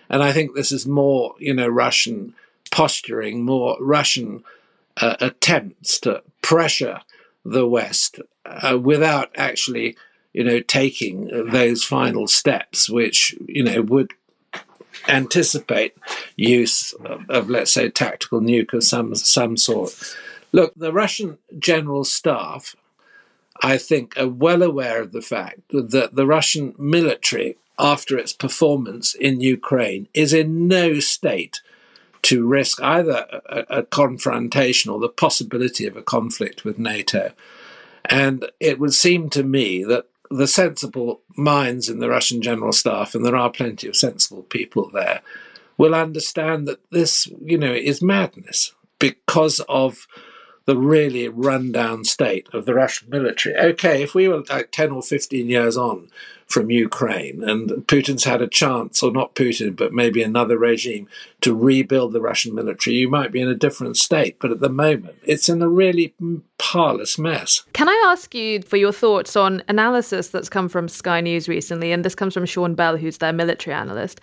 And 0.10 0.24
I 0.24 0.32
think 0.32 0.56
this 0.56 0.72
is 0.72 0.88
more, 0.88 1.36
you 1.38 1.54
know, 1.54 1.68
Russian 1.68 2.34
posturing, 2.72 3.44
more 3.44 3.78
Russian 3.80 4.44
uh, 4.98 5.16
attempts 5.20 6.00
to 6.02 6.24
pressure 6.42 7.02
the 7.46 7.68
West 7.68 8.20
uh, 8.46 8.78
without 8.82 9.32
actually, 9.36 9.96
you 10.34 10.44
know, 10.44 10.60
taking 10.60 11.28
those 11.52 11.84
final 11.84 12.28
steps, 12.28 12.90
which 12.90 13.36
you 13.48 13.64
know 13.64 13.82
would 13.82 14.14
anticipate 15.08 15.96
use 16.36 16.94
of, 17.06 17.30
of, 17.30 17.50
let's 17.50 17.72
say, 17.72 17.90
tactical 17.90 18.42
nuke 18.42 18.74
of 18.74 18.84
some 18.84 19.16
some 19.16 19.58
sort. 19.58 20.16
Look, 20.52 20.74
the 20.76 20.92
Russian 20.92 21.38
general 21.58 22.04
staff, 22.04 22.76
I 23.62 23.78
think, 23.78 24.18
are 24.18 24.28
well 24.28 24.64
aware 24.64 25.02
of 25.02 25.12
the 25.12 25.22
fact 25.22 25.62
that 25.70 26.16
the 26.16 26.26
Russian 26.26 26.74
military, 26.78 27.58
after 27.78 28.18
its 28.18 28.34
performance 28.34 29.14
in 29.14 29.42
Ukraine, 29.42 30.08
is 30.14 30.34
in 30.34 30.68
no 30.68 31.00
state 31.00 31.62
to 32.24 32.46
risk 32.46 32.82
either 32.82 33.42
a, 33.48 33.66
a 33.70 33.84
confrontation 33.84 34.92
or 34.92 35.00
the 35.00 35.10
possibility 35.10 35.86
of 35.86 35.96
a 35.96 36.02
conflict 36.02 36.64
with 36.66 36.78
NATO. 36.78 37.32
And 38.06 38.46
it 38.60 38.80
would 38.80 38.94
seem 38.94 39.30
to 39.32 39.44
me 39.44 39.84
that 39.84 40.06
the 40.32 40.48
sensible 40.48 41.22
minds 41.36 41.90
in 41.90 42.00
the 42.00 42.10
Russian 42.10 42.42
general 42.42 42.72
staff, 42.72 43.16
and 43.16 43.26
there 43.26 43.36
are 43.36 43.52
plenty 43.52 43.88
of 43.88 43.96
sensible 43.96 44.44
people 44.44 44.90
there, 44.90 45.22
will 45.78 45.96
understand 45.96 46.68
that 46.68 46.80
this, 46.92 47.28
you 47.44 47.58
know, 47.58 47.74
is 47.74 48.02
madness 48.02 48.74
because 49.00 49.62
of 49.70 50.08
the 50.70 50.78
really 50.78 51.28
rundown 51.28 52.06
state 52.06 52.48
of 52.54 52.68
the 52.68 52.76
Russian 52.76 53.10
military. 53.10 53.58
Okay, 53.58 54.04
if 54.04 54.14
we 54.14 54.28
were 54.28 54.44
like 54.52 54.70
10 54.70 54.92
or 54.92 55.02
15 55.02 55.50
years 55.50 55.76
on 55.76 56.12
from 56.46 56.70
Ukraine, 56.70 57.44
and 57.44 57.72
Putin's 57.88 58.26
had 58.26 58.44
a 58.44 58.48
chance, 58.48 59.02
or 59.02 59.12
not 59.12 59.34
Putin, 59.34 59.76
but 59.76 59.94
maybe 59.94 60.22
another 60.22 60.60
regime, 60.60 61.08
to 61.42 61.56
rebuild 61.56 62.14
the 62.14 62.22
Russian 62.22 62.54
military, 62.54 62.98
you 62.98 63.10
might 63.10 63.32
be 63.32 63.42
in 63.42 63.48
a 63.48 63.56
different 63.56 63.98
state. 63.98 64.38
But 64.40 64.52
at 64.52 64.60
the 64.60 64.70
moment, 64.70 65.16
it's 65.24 65.50
in 65.50 65.60
a 65.64 65.68
really 65.68 66.14
parlous 66.60 67.18
mess. 67.18 67.64
Can 67.74 67.90
I 67.90 68.06
ask 68.06 68.36
you 68.36 68.62
for 68.62 68.78
your 68.78 68.94
thoughts 68.94 69.36
on 69.36 69.64
analysis 69.70 70.28
that's 70.28 70.50
come 70.50 70.70
from 70.70 70.88
Sky 70.88 71.20
News 71.20 71.50
recently? 71.50 71.92
And 71.92 72.06
this 72.06 72.14
comes 72.14 72.36
from 72.36 72.46
Sean 72.46 72.76
Bell, 72.76 72.96
who's 72.96 73.18
their 73.18 73.34
military 73.34 73.74
analyst. 73.74 74.22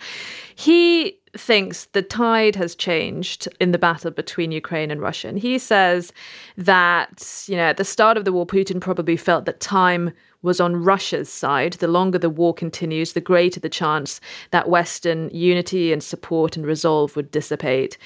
He 0.55 1.19
thinks 1.37 1.85
the 1.85 2.01
tide 2.01 2.55
has 2.55 2.75
changed 2.75 3.47
in 3.59 3.71
the 3.71 3.77
battle 3.77 4.11
between 4.11 4.51
Ukraine 4.51 4.91
and 4.91 5.01
Russia. 5.01 5.27
And 5.27 5.39
he 5.39 5.57
says 5.59 6.11
that, 6.57 7.45
you 7.47 7.55
know, 7.55 7.63
at 7.67 7.77
the 7.77 7.85
start 7.85 8.17
of 8.17 8.25
the 8.25 8.33
war, 8.33 8.45
Putin 8.45 8.81
probably 8.81 9.17
felt 9.17 9.45
that 9.45 9.59
time 9.59 10.11
was 10.41 10.59
on 10.59 10.83
Russia's 10.83 11.29
side. 11.29 11.73
The 11.73 11.87
longer 11.87 12.17
the 12.17 12.29
war 12.29 12.53
continues, 12.53 13.13
the 13.13 13.21
greater 13.21 13.59
the 13.59 13.69
chance 13.69 14.21
that 14.51 14.69
Western 14.69 15.29
unity 15.29 15.91
and 15.91 16.03
support 16.03 16.55
and 16.55 16.65
resolve 16.65 17.15
would 17.15 17.31
dissipate. 17.31 17.97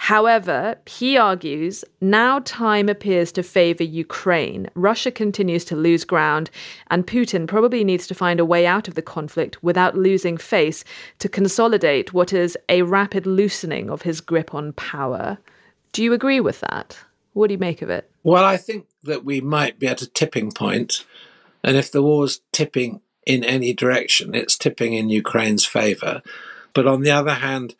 However, 0.00 0.76
he 0.86 1.18
argues 1.18 1.84
now 2.00 2.40
time 2.40 2.88
appears 2.88 3.30
to 3.32 3.42
favor 3.42 3.84
Ukraine. 3.84 4.70
Russia 4.74 5.10
continues 5.10 5.62
to 5.66 5.76
lose 5.76 6.04
ground, 6.04 6.50
and 6.90 7.06
Putin 7.06 7.46
probably 7.46 7.84
needs 7.84 8.06
to 8.06 8.14
find 8.14 8.40
a 8.40 8.44
way 8.44 8.66
out 8.66 8.88
of 8.88 8.94
the 8.94 9.02
conflict 9.02 9.62
without 9.62 9.98
losing 9.98 10.38
face 10.38 10.84
to 11.18 11.28
consolidate 11.28 12.14
what 12.14 12.32
is 12.32 12.56
a 12.70 12.80
rapid 12.80 13.26
loosening 13.26 13.90
of 13.90 14.00
his 14.00 14.22
grip 14.22 14.54
on 14.54 14.72
power. 14.72 15.36
Do 15.92 16.02
you 16.02 16.14
agree 16.14 16.40
with 16.40 16.60
that? 16.60 16.98
What 17.34 17.48
do 17.48 17.52
you 17.52 17.58
make 17.58 17.82
of 17.82 17.90
it? 17.90 18.10
Well, 18.22 18.42
I 18.42 18.56
think 18.56 18.86
that 19.02 19.26
we 19.26 19.42
might 19.42 19.78
be 19.78 19.86
at 19.86 20.00
a 20.00 20.08
tipping 20.08 20.50
point 20.50 21.04
and 21.62 21.76
if 21.76 21.92
the 21.92 22.02
war's 22.02 22.40
tipping 22.52 23.02
in 23.26 23.44
any 23.44 23.74
direction, 23.74 24.34
it's 24.34 24.56
tipping 24.56 24.94
in 24.94 25.10
Ukraine's 25.10 25.66
favor. 25.66 26.22
But 26.72 26.86
on 26.86 27.02
the 27.02 27.10
other 27.10 27.34
hand, 27.34 27.74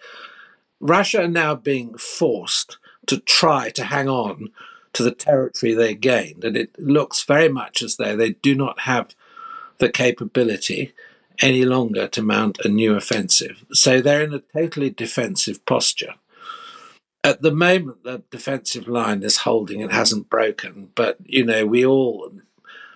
Russia 0.81 1.25
are 1.25 1.29
now 1.29 1.55
being 1.55 1.97
forced 1.97 2.79
to 3.07 3.19
try 3.19 3.71
to 3.71 3.85
hang 3.85 4.09
on 4.09 4.51
to 4.93 5.03
the 5.03 5.15
territory 5.15 5.75
they 5.75 5.95
gained. 5.95 6.45
And 6.45 6.57
it 6.57 6.79
looks 6.79 7.23
very 7.23 7.49
much 7.49 7.83
as 7.83 7.97
though 7.97 8.17
they 8.17 8.31
do 8.31 8.55
not 8.55 8.81
have 8.81 9.15
the 9.79 9.91
capability 9.91 10.93
any 11.41 11.65
longer 11.65 12.07
to 12.09 12.23
mount 12.23 12.59
a 12.65 12.69
new 12.69 12.95
offensive. 12.95 13.65
So 13.73 14.01
they're 14.01 14.23
in 14.23 14.35
a 14.35 14.41
totally 14.41 14.91
defensive 14.91 15.65
posture. 15.65 16.15
At 17.23 17.43
the 17.43 17.53
moment, 17.53 18.03
the 18.03 18.23
defensive 18.31 18.89
line 18.89 19.23
is 19.23 19.39
holding, 19.39 19.81
it 19.81 19.93
hasn't 19.93 20.31
broken. 20.31 20.91
But, 20.95 21.19
you 21.25 21.45
know, 21.45 21.67
we 21.67 21.85
all 21.85 22.33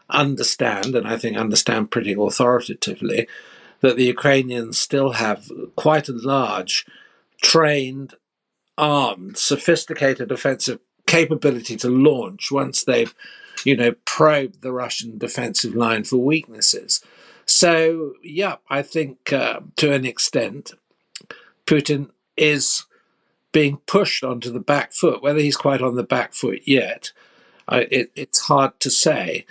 understand, 0.09 0.95
and 0.95 1.07
I 1.07 1.17
think 1.17 1.37
understand 1.37 1.91
pretty 1.91 2.15
authoritatively, 2.15 3.27
that 3.81 3.97
the 3.97 4.05
Ukrainians 4.05 4.79
still 4.79 5.13
have 5.13 5.51
quite 5.77 6.09
a 6.09 6.13
large, 6.13 6.87
trained, 7.45 8.15
armed, 8.79 9.37
sophisticated 9.37 10.33
offensive 10.33 10.81
capability 11.07 11.77
to 11.77 11.89
launch 11.89 12.51
once 12.51 12.83
they've, 12.83 13.15
you 13.65 13.77
know, 13.77 13.93
probed 14.07 14.63
the 14.63 14.73
Russian 14.73 15.19
defensive 15.19 15.75
line 15.75 16.05
for 16.05 16.17
weaknesses. 16.17 17.03
So, 17.45 18.15
yeah, 18.23 18.57
I 18.71 18.81
think 18.81 19.33
uh, 19.33 19.61
to 19.77 19.93
an 19.93 20.07
extent, 20.07 20.73
Putin 21.67 22.09
is 22.37 22.87
being 23.53 23.77
pushed 23.87 24.25
onto 24.25 24.51
the 24.51 24.61
back 24.61 24.93
foot. 24.93 25.23
Whether 25.23 25.41
he's 25.41 25.57
quite 25.57 25.83
on 25.83 25.97
the 25.97 26.03
back 26.03 26.33
foot 26.33 26.63
yet, 26.67 27.13
it, 27.71 28.11
it's 28.17 28.41
hard 28.41 28.81
to 28.81 28.91
say. 28.91 29.45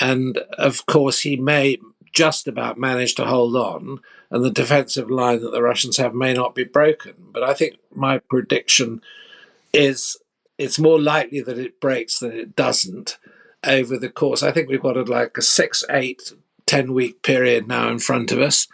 And 0.00 0.38
of 0.58 0.86
course, 0.86 1.20
he 1.20 1.36
may 1.36 1.76
just 2.12 2.48
about 2.48 2.78
manage 2.78 3.14
to 3.16 3.26
hold 3.26 3.54
on, 3.54 4.00
and 4.30 4.44
the 4.44 4.50
defensive 4.50 5.10
line 5.10 5.40
that 5.40 5.50
the 5.50 5.62
Russians 5.62 5.96
have 5.96 6.14
may 6.14 6.32
not 6.32 6.54
be 6.54 6.64
broken. 6.64 7.14
But 7.32 7.42
I 7.42 7.54
think 7.54 7.76
my 7.94 8.18
prediction 8.18 9.02
is 9.72 10.16
it's 10.58 10.78
more 10.78 11.00
likely 11.00 11.40
that 11.42 11.58
it 11.58 11.80
breaks 11.80 12.18
than 12.18 12.32
it 12.32 12.56
doesn't 12.56 13.18
over 13.64 13.98
the 13.98 14.08
course. 14.08 14.42
I 14.42 14.52
think 14.52 14.68
we've 14.68 14.80
got 14.82 14.96
a, 14.96 15.02
like 15.02 15.36
a 15.36 15.42
six, 15.42 15.84
eight, 15.90 16.32
ten 16.66 16.92
week 16.92 17.22
period 17.22 17.68
now 17.68 17.88
in 17.88 17.98
front 17.98 18.32
of 18.32 18.40
us. 18.40 18.68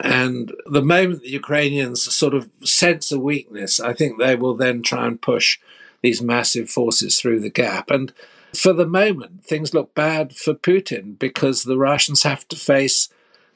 And 0.00 0.52
the 0.66 0.82
moment 0.82 1.22
the 1.22 1.30
Ukrainians 1.30 2.02
sort 2.02 2.34
of 2.34 2.50
sense 2.62 3.12
a 3.12 3.18
weakness, 3.18 3.78
I 3.80 3.92
think 3.92 4.18
they 4.18 4.34
will 4.34 4.56
then 4.56 4.82
try 4.82 5.06
and 5.06 5.20
push 5.20 5.58
these 6.02 6.20
massive 6.20 6.68
forces 6.68 7.18
through 7.18 7.40
the 7.40 7.50
gap. 7.50 7.90
And 7.90 8.12
for 8.54 8.72
the 8.72 8.86
moment, 8.86 9.44
things 9.44 9.72
look 9.72 9.94
bad 9.94 10.36
for 10.36 10.54
Putin 10.54 11.18
because 11.18 11.62
the 11.62 11.78
Russians 11.78 12.22
have 12.24 12.46
to 12.48 12.56
face 12.56 13.08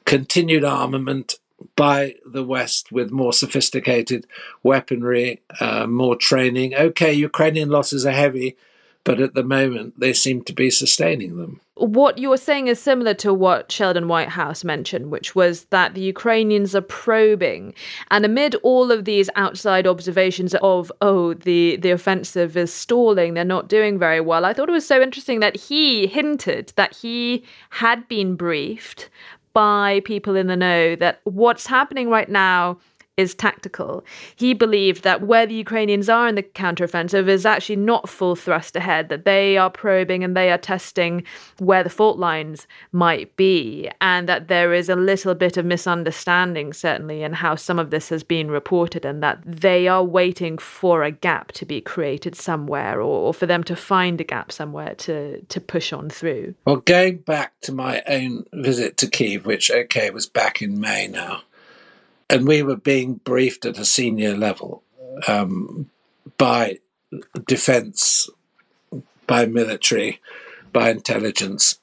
continued 0.09 0.63
armament 0.63 1.35
by 1.75 2.15
the 2.25 2.43
West 2.43 2.91
with 2.91 3.11
more 3.11 3.31
sophisticated 3.31 4.25
weaponry, 4.63 5.39
uh, 5.59 5.85
more 5.85 6.15
training. 6.15 6.73
Okay, 6.73 7.13
Ukrainian 7.13 7.69
losses 7.69 8.07
are 8.07 8.11
heavy, 8.11 8.57
but 9.03 9.21
at 9.21 9.35
the 9.35 9.43
moment 9.43 9.99
they 9.99 10.13
seem 10.13 10.41
to 10.45 10.53
be 10.53 10.71
sustaining 10.71 11.37
them. 11.37 11.61
What 11.75 12.17
you're 12.17 12.37
saying 12.37 12.67
is 12.67 12.79
similar 12.79 13.13
to 13.15 13.33
what 13.33 13.71
Sheldon 13.71 14.07
Whitehouse 14.07 14.63
mentioned, 14.63 15.11
which 15.11 15.35
was 15.35 15.65
that 15.65 15.93
the 15.93 16.01
Ukrainians 16.01 16.75
are 16.75 16.81
probing. 16.81 17.75
And 18.09 18.25
amid 18.25 18.55
all 18.63 18.91
of 18.91 19.05
these 19.05 19.29
outside 19.35 19.85
observations 19.85 20.55
of, 20.61 20.91
oh, 21.01 21.35
the, 21.35 21.77
the 21.77 21.91
offensive 21.91 22.57
is 22.57 22.73
stalling, 22.73 23.35
they're 23.35 23.45
not 23.45 23.69
doing 23.69 23.99
very 23.99 24.21
well, 24.21 24.43
I 24.43 24.53
thought 24.53 24.69
it 24.69 24.73
was 24.73 24.87
so 24.87 25.01
interesting 25.01 25.39
that 25.39 25.55
he 25.55 26.07
hinted 26.07 26.73
that 26.77 26.95
he 26.95 27.43
had 27.69 28.07
been 28.07 28.35
briefed 28.35 29.09
by 29.53 30.01
people 30.05 30.35
in 30.35 30.47
the 30.47 30.55
know 30.55 30.95
that 30.95 31.21
what's 31.23 31.67
happening 31.67 32.09
right 32.09 32.29
now 32.29 32.77
is 33.19 33.35
tactical. 33.35 34.05
He 34.37 34.53
believed 34.53 35.03
that 35.03 35.27
where 35.27 35.45
the 35.45 35.53
Ukrainians 35.53 36.07
are 36.07 36.29
in 36.29 36.35
the 36.35 36.43
counteroffensive 36.43 37.27
is 37.27 37.45
actually 37.45 37.75
not 37.75 38.07
full 38.07 38.37
thrust 38.37 38.77
ahead, 38.77 39.09
that 39.09 39.25
they 39.25 39.57
are 39.57 39.69
probing 39.69 40.23
and 40.23 40.37
they 40.37 40.49
are 40.51 40.57
testing 40.57 41.23
where 41.57 41.83
the 41.83 41.89
fault 41.89 42.17
lines 42.17 42.65
might 42.93 43.35
be, 43.35 43.89
and 43.99 44.29
that 44.29 44.47
there 44.47 44.73
is 44.73 44.87
a 44.87 44.95
little 44.95 45.35
bit 45.35 45.57
of 45.57 45.65
misunderstanding, 45.65 46.71
certainly, 46.71 47.21
in 47.21 47.33
how 47.33 47.55
some 47.55 47.77
of 47.77 47.89
this 47.89 48.07
has 48.07 48.23
been 48.23 48.49
reported, 48.49 49.03
and 49.03 49.21
that 49.21 49.41
they 49.45 49.89
are 49.89 50.03
waiting 50.03 50.57
for 50.57 51.03
a 51.03 51.11
gap 51.11 51.51
to 51.51 51.65
be 51.65 51.81
created 51.81 52.35
somewhere 52.35 53.01
or, 53.01 53.27
or 53.27 53.33
for 53.33 53.45
them 53.45 53.65
to 53.65 53.75
find 53.75 54.21
a 54.21 54.23
gap 54.23 54.49
somewhere 54.49 54.95
to, 54.95 55.41
to 55.41 55.59
push 55.59 55.91
on 55.91 56.09
through. 56.09 56.55
Well, 56.63 56.77
going 56.77 57.17
back 57.17 57.59
to 57.63 57.73
my 57.73 58.01
own 58.07 58.45
visit 58.53 58.95
to 58.97 59.09
Kiev, 59.09 59.45
which, 59.45 59.69
okay, 59.69 60.09
was 60.09 60.25
back 60.25 60.61
in 60.61 60.79
May 60.79 61.07
now 61.07 61.41
and 62.29 62.47
we 62.47 62.61
were 62.61 62.75
being 62.75 63.15
briefed 63.15 63.65
at 63.65 63.79
a 63.79 63.85
senior 63.85 64.35
level 64.35 64.83
um, 65.27 65.89
by 66.37 66.77
defense, 67.47 68.29
by 69.27 69.45
military, 69.45 70.21
by 70.71 70.89
intelligence. 70.91 71.79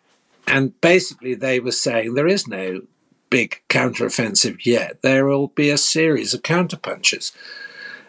And 0.46 0.80
basically, 0.80 1.34
they 1.34 1.58
were 1.58 1.72
saying 1.72 2.14
there 2.14 2.28
is 2.28 2.46
no 2.46 2.82
big 3.30 3.60
counteroffensive 3.68 4.64
yet. 4.64 5.02
There 5.02 5.26
will 5.26 5.48
be 5.48 5.70
a 5.70 5.78
series 5.78 6.32
of 6.32 6.42
counterpunches. 6.42 7.32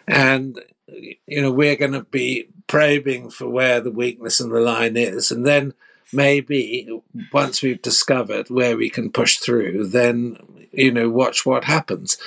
And, 0.06 0.60
you 0.86 1.42
know, 1.42 1.50
we're 1.50 1.76
going 1.76 1.92
to 1.92 2.04
be 2.04 2.48
probing 2.68 3.30
for 3.30 3.48
where 3.48 3.80
the 3.80 3.90
weakness 3.90 4.40
in 4.40 4.50
the 4.50 4.60
line 4.60 4.96
is. 4.96 5.32
And 5.32 5.44
then 5.44 5.74
maybe 6.12 6.88
once 7.32 7.62
we've 7.62 7.82
discovered 7.82 8.48
where 8.48 8.76
we 8.76 8.88
can 8.88 9.10
push 9.10 9.38
through, 9.38 9.88
then 9.88 10.36
you 10.78 10.92
know, 10.92 11.08
watch 11.10 11.44
what 11.44 11.64
happens. 11.64 12.18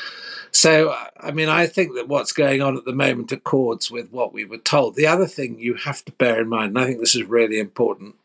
So, 0.52 0.94
I 1.18 1.32
mean, 1.32 1.48
I 1.48 1.66
think 1.66 1.96
that 1.96 2.10
what's 2.10 2.34
going 2.34 2.62
on 2.62 2.78
at 2.78 2.84
the 2.84 2.94
moment 2.94 3.32
accords 3.32 3.90
with 3.90 4.12
what 4.12 4.34
we 4.34 4.44
were 4.44 4.58
told. 4.58 4.96
The 4.96 5.08
other 5.08 5.26
thing 5.26 5.60
you 5.60 5.76
have 5.76 6.04
to 6.06 6.12
bear 6.12 6.42
in 6.42 6.50
mind, 6.50 6.76
and 6.76 6.80
I 6.80 6.86
think 6.86 7.00
this 7.00 7.16
is 7.16 7.24
really 7.24 7.60
important, 7.60 8.16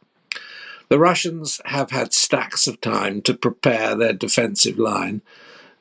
the 0.88 0.98
Russians 0.98 1.60
have 1.64 1.90
had 1.90 2.12
stacks 2.12 2.66
of 2.66 2.80
time 2.80 3.22
to 3.22 3.34
prepare 3.34 3.94
their 3.94 4.12
defensive 4.12 4.78
line. 4.78 5.22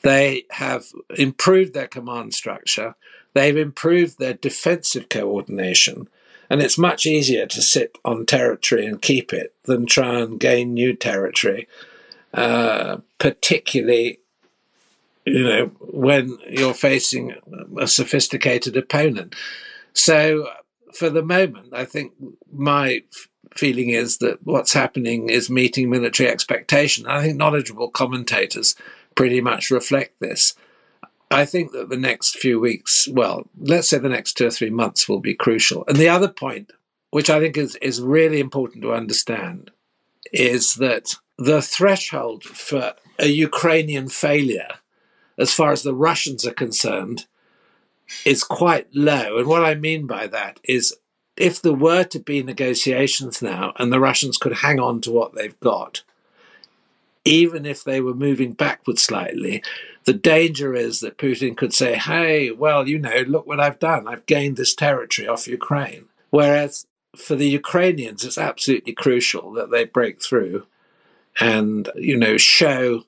They 0.02 0.46
have 0.52 0.86
improved 1.18 1.74
their 1.74 1.88
command 1.88 2.36
structure. 2.36 2.96
They've 3.34 3.58
improved 3.58 4.20
their 4.20 4.34
defensive 4.34 5.10
coordination. 5.10 6.08
And 6.50 6.62
it's 6.62 6.78
much 6.78 7.08
easier 7.08 7.48
to 7.48 7.62
sit 7.62 7.98
on 8.06 8.28
territory 8.28 8.86
and 8.86 9.02
keep 9.02 9.34
it 9.34 9.54
than 9.64 9.88
try 9.88 10.20
and 10.20 10.40
gain 10.40 10.76
new 10.76 10.96
territory, 10.96 11.68
uh, 12.36 12.98
particularly 13.18 14.20
you 15.26 15.44
know 15.44 15.66
when 15.80 16.38
you're 16.50 16.74
facing 16.74 17.36
a 17.80 17.88
sophisticated 17.88 18.78
opponent. 18.78 19.36
So 19.94 20.50
for 20.94 21.10
the 21.10 21.24
moment, 21.24 21.74
I 21.74 21.86
think 21.86 22.14
my 22.52 23.04
feeling 23.56 23.90
is 23.90 24.18
that 24.18 24.40
what's 24.44 24.74
happening 24.74 25.30
is 25.30 25.50
meeting 25.50 25.90
military 25.90 26.30
expectation. 26.30 27.08
I 27.08 27.22
think 27.24 27.38
knowledgeable 27.38 27.90
commentators 27.90 28.76
pretty 29.16 29.42
much 29.42 29.72
reflect 29.72 30.20
this. 30.20 30.56
I 31.32 31.46
think 31.46 31.72
that 31.72 31.90
the 31.90 31.98
next 31.98 32.38
few 32.38 32.60
weeks, 32.60 33.08
well, 33.08 33.48
let's 33.58 33.90
say 33.90 33.98
the 33.98 34.10
next 34.10 34.34
two 34.34 34.48
or 34.48 34.52
three 34.52 34.70
months 34.70 35.10
will 35.10 35.20
be 35.20 35.34
crucial. 35.34 35.84
And 35.88 35.98
the 35.98 36.10
other 36.10 36.28
point, 36.28 36.72
which 37.12 37.30
I 37.30 37.40
think 37.40 37.58
is, 37.58 37.76
is 37.78 38.02
really 38.02 38.40
important 38.40 38.84
to 38.84 38.94
understand, 38.94 39.72
is 40.32 40.76
that 40.76 41.16
the 41.38 41.62
threshold 41.62 42.44
for 42.44 42.94
a 43.20 43.28
Ukrainian 43.28 44.08
failure, 44.10 44.68
as 45.38 45.54
far 45.54 45.72
as 45.72 45.84
the 45.84 45.94
Russians 45.94 46.46
are 46.46 46.54
concerned, 46.54 47.26
is 48.26 48.44
quite 48.44 48.88
low. 48.94 49.38
And 49.38 49.48
what 49.48 49.66
I 49.66 49.76
mean 49.76 50.06
by 50.06 50.28
that 50.28 50.60
is 50.64 50.96
if 51.38 51.62
there 51.62 51.74
were 51.74 52.04
to 52.06 52.20
be 52.20 52.44
negotiations 52.44 53.42
now 53.42 53.74
and 53.78 53.92
the 53.92 54.00
Russians 54.00 54.38
could 54.38 54.54
hang 54.54 54.80
on 54.80 55.02
to 55.02 55.12
what 55.12 55.36
they've 55.36 55.60
got, 55.60 56.04
even 57.26 57.66
if 57.66 57.84
they 57.84 58.00
were 58.00 58.14
moving 58.14 58.54
backward 58.54 59.00
slightly, 59.00 59.64
the 60.06 60.14
danger 60.14 60.76
is 60.76 61.00
that 61.00 61.18
Putin 61.18 61.58
could 61.58 61.74
say, 61.74 61.96
hey, 61.96 62.52
well, 62.52 62.88
you 62.88 63.00
know, 63.00 63.24
look 63.28 63.48
what 63.48 63.60
I've 63.60 63.80
done. 63.80 64.08
I've 64.08 64.28
gained 64.28 64.58
this 64.58 64.76
territory 64.76 65.28
off 65.28 65.48
Ukraine. 65.48 66.06
Whereas 66.30 66.86
for 67.18 67.36
the 67.36 67.50
Ukrainians, 67.50 68.24
it's 68.24 68.38
absolutely 68.38 68.94
crucial 68.94 69.52
that 69.54 69.72
they 69.72 69.86
break 69.86 70.22
through 70.22 70.68
and, 71.40 71.90
you 71.96 72.16
know, 72.16 72.38
show 72.38 73.04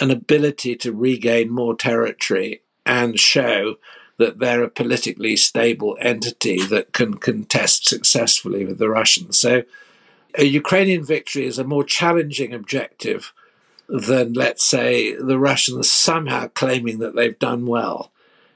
an 0.00 0.10
ability 0.10 0.76
to 0.76 0.92
regain 0.92 1.50
more 1.50 1.74
territory 1.74 2.62
and 2.86 3.18
show 3.18 3.76
that 4.18 4.38
they're 4.38 4.64
a 4.64 4.70
politically 4.70 5.36
stable 5.36 5.96
entity 6.00 6.60
that 6.62 6.92
can 6.92 7.14
contest 7.14 7.88
successfully 7.88 8.64
with 8.64 8.78
the 8.78 8.88
Russians. 8.88 9.38
So 9.38 9.62
a 10.36 10.44
Ukrainian 10.44 11.04
victory 11.04 11.46
is 11.46 11.58
a 11.58 11.64
more 11.64 11.84
challenging 11.84 12.52
objective 12.52 13.32
than, 13.88 14.34
let's 14.34 14.64
say, 14.64 15.14
the 15.14 15.38
Russians 15.38 15.90
somehow 15.90 16.48
claiming 16.48 16.98
that 16.98 17.14
they've 17.14 17.38
done 17.38 17.66
well 17.66 18.12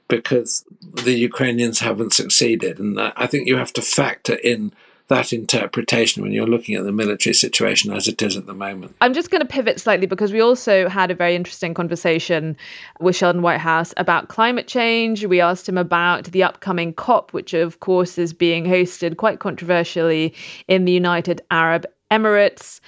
because 0.08 0.64
the 0.82 1.14
Ukrainians 1.14 1.78
haven't 1.78 2.12
succeeded. 2.12 2.78
And 2.78 2.98
uh, 2.98 3.12
I 3.16 3.26
think 3.26 3.48
you 3.48 3.56
have 3.56 3.72
to 3.74 3.82
factor 3.82 4.34
in 4.34 4.72
that 5.08 5.32
interpretation 5.32 6.22
when 6.22 6.32
you're 6.32 6.46
looking 6.46 6.74
at 6.74 6.84
the 6.84 6.92
military 6.92 7.34
situation 7.34 7.92
as 7.92 8.08
it 8.08 8.22
is 8.22 8.36
at 8.36 8.46
the 8.46 8.54
moment. 8.54 8.94
I'm 9.00 9.14
just 9.14 9.30
going 9.30 9.40
to 9.40 9.46
pivot 9.46 9.80
slightly 9.80 10.06
because 10.06 10.32
we 10.32 10.40
also 10.40 10.88
had 10.88 11.10
a 11.10 11.14
very 11.14 11.34
interesting 11.34 11.74
conversation 11.74 12.56
with 13.00 13.16
Sheldon 13.16 13.42
Whitehouse 13.42 13.92
about 13.96 14.28
climate 14.28 14.68
change. 14.68 15.24
We 15.24 15.40
asked 15.40 15.68
him 15.68 15.78
about 15.78 16.24
the 16.26 16.42
upcoming 16.42 16.94
COP, 16.94 17.32
which 17.32 17.54
of 17.54 17.80
course 17.80 18.18
is 18.18 18.32
being 18.32 18.64
hosted 18.64 19.16
quite 19.16 19.40
controversially 19.40 20.34
in 20.68 20.84
the 20.84 20.92
United 20.92 21.42
Arab 21.50 21.86
Emirates 22.12 22.80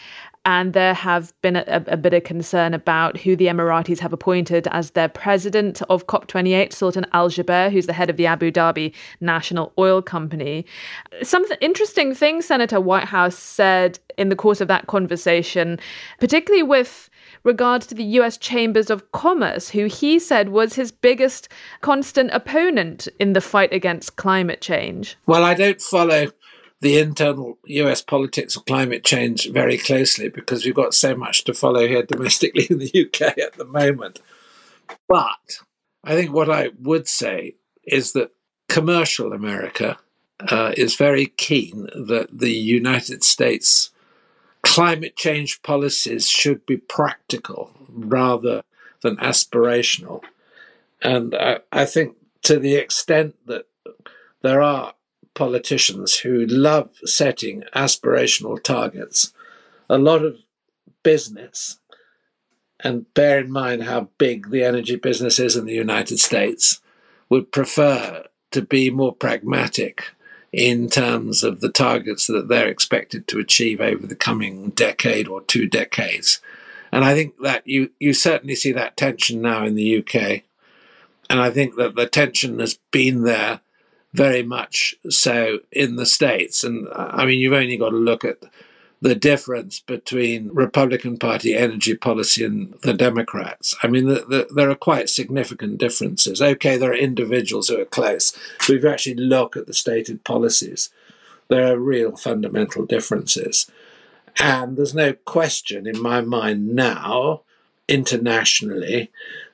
and 0.45 0.75
there 0.75 0.95
have 0.95 1.33
been 1.41 1.57
a, 1.57 1.85
a, 1.87 1.97
bit 1.97 2.13
of 2.13 2.25
concern 2.25 2.75
about 2.75 3.17
who 3.17 3.35
the 3.35 3.47
Emiratis 3.47 3.99
have 3.99 4.13
appointed 4.13 4.69
as 4.69 4.91
their 4.91 5.09
president 5.09 5.81
of 5.89 6.07
COP28, 6.07 6.73
Sultan 6.73 7.07
Al 7.13 7.31
Jaber, 7.31 7.73
who's 7.73 7.87
the 7.87 7.95
head 7.95 8.11
of 8.11 8.17
the 8.17 8.27
Abu 8.27 8.51
Dhabi 8.51 8.93
National 9.21 9.73
Oil 9.79 10.03
Company. 10.03 10.67
Some 11.23 11.47
interesting 11.61 12.15
things 12.15 12.45
Senator 12.45 12.81
Whitehouse 12.81 13.39
said 13.39 13.99
in 14.19 14.29
the 14.29 14.37
course 14.37 14.61
of 14.61 14.69
that 14.69 14.87
conversation, 14.87 15.79
particularly 16.21 16.63
with 16.63 17.09
regards 17.43 17.87
to 17.87 17.95
the 17.95 18.05
US 18.05 18.37
Chambers 18.37 18.91
of 18.91 19.13
Commerce, 19.13 19.69
who 19.69 19.87
he 19.87 20.19
said 20.19 20.51
was 20.51 20.75
his 20.75 20.93
biggest 20.93 21.49
constant 21.81 22.31
opponent 22.33 23.09
in 23.19 23.33
the 23.33 23.41
fight 23.41 23.73
against 23.73 24.17
climate 24.17 24.61
change. 24.61 25.17
Well, 25.27 25.45
I 25.45 25.55
don't 25.55 25.81
follow 25.81 26.29
the 26.85 26.99
internal 26.99 27.57
US 27.65 28.03
politics 28.03 28.57
of 28.57 28.67
climate 28.67 29.05
change 29.05 29.51
very 29.51 29.79
closely 29.79 30.29
because 30.29 30.67
we've 30.67 30.75
got 30.75 30.93
so 30.93 31.17
much 31.17 31.45
to 31.45 31.55
follow 31.55 31.89
here 31.89 32.03
domestically 32.03 32.67
in 32.71 32.79
the 32.79 33.07
UK 33.07 33.39
at 33.39 33.55
the 33.55 33.65
moment. 33.65 34.21
But 35.09 35.61
I 36.05 36.15
think 36.15 36.33
what 36.33 36.51
I 36.51 36.73
would 36.79 37.09
say 37.09 37.55
is 37.85 38.13
that 38.13 38.33
commercial 38.69 39.33
America 39.33 39.97
uh, 40.41 40.75
is 40.77 40.95
very 40.95 41.27
keen 41.27 41.89
that 41.95 42.29
the 42.31 42.53
United 42.53 43.25
States 43.25 43.91
climate 44.61 45.17
change 45.17 45.63
policies 45.63 46.29
should 46.29 46.67
be 46.67 46.77
practical 46.77 47.71
rather 47.89 48.63
than 49.01 49.17
aspirational. 49.17 50.23
And 51.01 51.35
I, 51.35 51.61
I 51.73 51.87
think 51.87 52.17
to 52.43 52.59
the 52.59 52.75
extent 52.75 53.37
that 53.47 53.65
there 54.43 54.61
are 54.61 54.93
politicians 55.35 56.19
who 56.19 56.47
love 56.47 56.91
setting 57.05 57.65
aspirational 57.75 58.63
targets. 58.63 59.33
A 59.89 59.99
lot 59.99 60.25
of 60.25 60.41
business, 61.03 61.79
and 62.81 63.13
bear 63.15 63.41
in 63.41 63.51
mind 63.51 63.85
how 63.85 64.09
big 64.19 64.51
the 64.51 64.65
energy 64.65 64.97
business 64.97 65.39
is 65.39 65.57
in 65.57 65.67
the 65.67 65.75
United 65.75 66.19
States, 66.19 66.81
would 67.29 67.53
prefer 67.53 68.25
to 68.53 68.63
be 68.63 68.91
more 68.91 69.15
pragmatic 69.15 70.05
in 70.53 70.89
terms 70.89 71.43
of 71.43 71.61
the 71.61 71.69
targets 71.69 72.29
that 72.29 72.49
they're 72.49 72.69
expected 72.69 73.27
to 73.27 73.41
achieve 73.41 73.81
over 73.81 74.07
the 74.07 74.15
coming 74.15 74.71
decade 74.71 75.27
or 75.27 75.41
two 75.41 75.67
decades. 75.67 76.41
And 76.93 77.05
I 77.05 77.13
think 77.13 77.35
that 77.43 77.67
you, 77.67 77.91
you 77.99 78.13
certainly 78.13 78.55
see 78.55 78.71
that 78.71 78.97
tension 78.97 79.43
now 79.43 79.65
in 79.65 79.75
the 79.75 79.99
UK. 79.99 80.43
And 81.29 81.41
I 81.41 81.51
think 81.51 81.75
that 81.75 81.97
the 81.97 82.07
tension 82.07 82.61
has 82.61 82.79
been 82.93 83.25
there 83.25 83.61
very 84.15 84.45
much 84.45 84.95
so 85.11 85.59
in 85.73 85.97
the 85.97 86.07
States. 86.07 86.65
And 86.65 86.89
I 86.95 87.27
mean, 87.27 87.41
you've 87.41 87.53
only 87.53 87.77
got 87.77 87.91
to 87.91 87.97
look 87.97 88.25
at 88.25 88.39
the 89.01 89.15
difference 89.15 89.81
between 89.81 90.49
Republican 90.53 91.19
Party 91.19 91.55
energy 91.55 91.95
policy 91.95 92.45
and 92.45 92.75
the 92.83 92.95
Democrats. 92.95 93.75
I 93.83 93.89
mean, 93.89 94.07
the, 94.07 94.25
the, 94.27 94.47
there 94.55 94.71
are 94.71 94.77
quite 94.77 95.11
significant 95.11 95.79
differences. 95.79 96.41
Okay, 96.41 96.79
there 96.79 96.93
are 96.93 96.97
individuals 96.97 97.69
who 97.69 97.81
are 97.81 97.85
close, 97.85 98.33
but 98.61 98.71
if 98.71 98.83
you 98.83 98.89
actually 98.89 99.17
look 99.17 99.57
at 99.57 99.67
the 99.67 99.75
stated 99.75 100.25
policies, 100.25 100.91
there 101.49 101.71
are 101.71 101.79
real 101.79 102.17
fundamental 102.17 102.87
differences. 102.87 103.71
And 104.39 104.77
there's 104.77 104.95
no 104.95 105.13
question 105.13 105.87
in 105.87 106.01
my 106.01 106.21
mind 106.21 106.75
now, 106.75 107.43
internationally, 107.89 109.11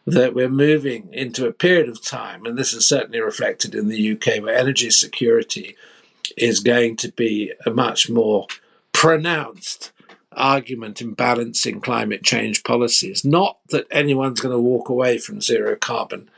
that 0.07 0.35
we're 0.35 0.49
moving 0.49 1.13
into 1.13 1.47
a 1.47 1.53
period 1.53 1.89
of 1.89 2.03
time, 2.03 2.47
and 2.47 2.59
this 2.59 2.73
is 2.73 2.89
certainly 2.89 3.21
reflected 3.21 3.75
in 3.75 3.89
the 3.89 4.13
UK, 4.13 4.43
where 4.43 4.57
energy 4.57 4.91
security 4.91 5.77
is 6.37 6.61
going 6.61 6.97
to 6.97 7.13
be 7.13 7.53
a 7.67 7.71
much 7.71 8.09
more 8.09 8.47
pronounced 8.93 9.93
argument 10.33 11.01
in 11.01 11.13
balancing 11.13 11.81
climate 11.81 12.23
change 12.23 12.63
policies. 12.65 13.25
Not 13.25 13.59
that 13.71 13.87
anyone's 13.91 14.41
going 14.41 14.55
to 14.55 14.61
walk 14.61 14.89
away 14.89 15.19
from 15.19 15.41
zero 15.41 15.77
carbon. 15.77 16.31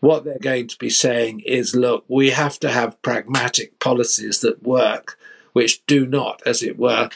What 0.00 0.24
they're 0.24 0.38
going 0.38 0.68
to 0.68 0.78
be 0.78 0.90
saying 0.90 1.40
is 1.40 1.74
look, 1.74 2.04
we 2.08 2.30
have 2.30 2.58
to 2.60 2.70
have 2.70 3.00
pragmatic 3.02 3.78
policies 3.80 4.40
that 4.40 4.62
work, 4.62 5.18
which 5.52 5.84
do 5.86 6.06
not, 6.06 6.42
as 6.44 6.62
it 6.62 6.78
were, 6.78 7.08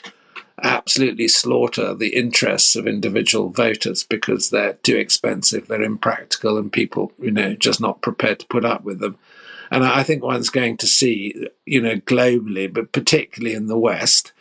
absolutely 0.62 1.28
slaughter 1.28 1.94
the 1.94 2.16
interests 2.16 2.76
of 2.76 2.86
individual 2.86 3.50
voters 3.50 4.04
because 4.04 4.50
they're 4.50 4.74
too 4.74 4.96
expensive, 4.96 5.68
they're 5.68 5.82
impractical, 5.82 6.58
and 6.58 6.72
people, 6.72 7.12
you 7.18 7.30
know, 7.30 7.54
just 7.54 7.80
not 7.80 8.02
prepared 8.02 8.40
to 8.40 8.46
put 8.46 8.64
up 8.64 8.84
with 8.84 9.00
them. 9.00 9.16
And 9.70 9.84
I 9.84 10.02
think 10.02 10.22
one's 10.22 10.50
going 10.50 10.78
to 10.78 10.86
see, 10.86 11.48
you 11.66 11.82
know, 11.82 11.96
globally, 11.96 12.72
but 12.72 12.92
particularly 12.92 13.54
in 13.54 13.66
the 13.66 13.78
West, 13.78 14.32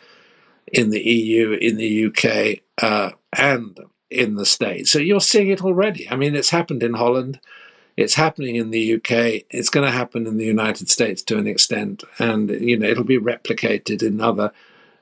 in 0.72 0.90
the 0.90 1.02
EU, 1.02 1.52
in 1.52 1.76
the 1.76 2.06
UK, 2.06 2.60
uh, 2.82 3.10
and 3.32 3.78
in 4.10 4.36
the 4.36 4.46
States. 4.46 4.90
So 4.90 4.98
you're 4.98 5.20
seeing 5.20 5.48
it 5.48 5.62
already. 5.62 6.08
I 6.10 6.16
mean, 6.16 6.34
it's 6.34 6.50
happened 6.50 6.82
in 6.82 6.94
Holland. 6.94 7.40
It's 7.96 8.14
happening 8.14 8.56
in 8.56 8.70
the 8.70 8.94
UK. 8.94 9.44
It's 9.50 9.70
going 9.70 9.84
to 9.84 9.96
happen 9.96 10.26
in 10.26 10.36
the 10.36 10.46
United 10.46 10.88
States 10.88 11.20
to 11.24 11.36
an 11.36 11.46
extent, 11.46 12.04
and 12.18 12.48
you 12.48 12.78
know 12.78 12.88
it'll 12.88 13.04
be 13.04 13.18
replicated 13.18 14.02
in 14.02 14.20
other 14.20 14.52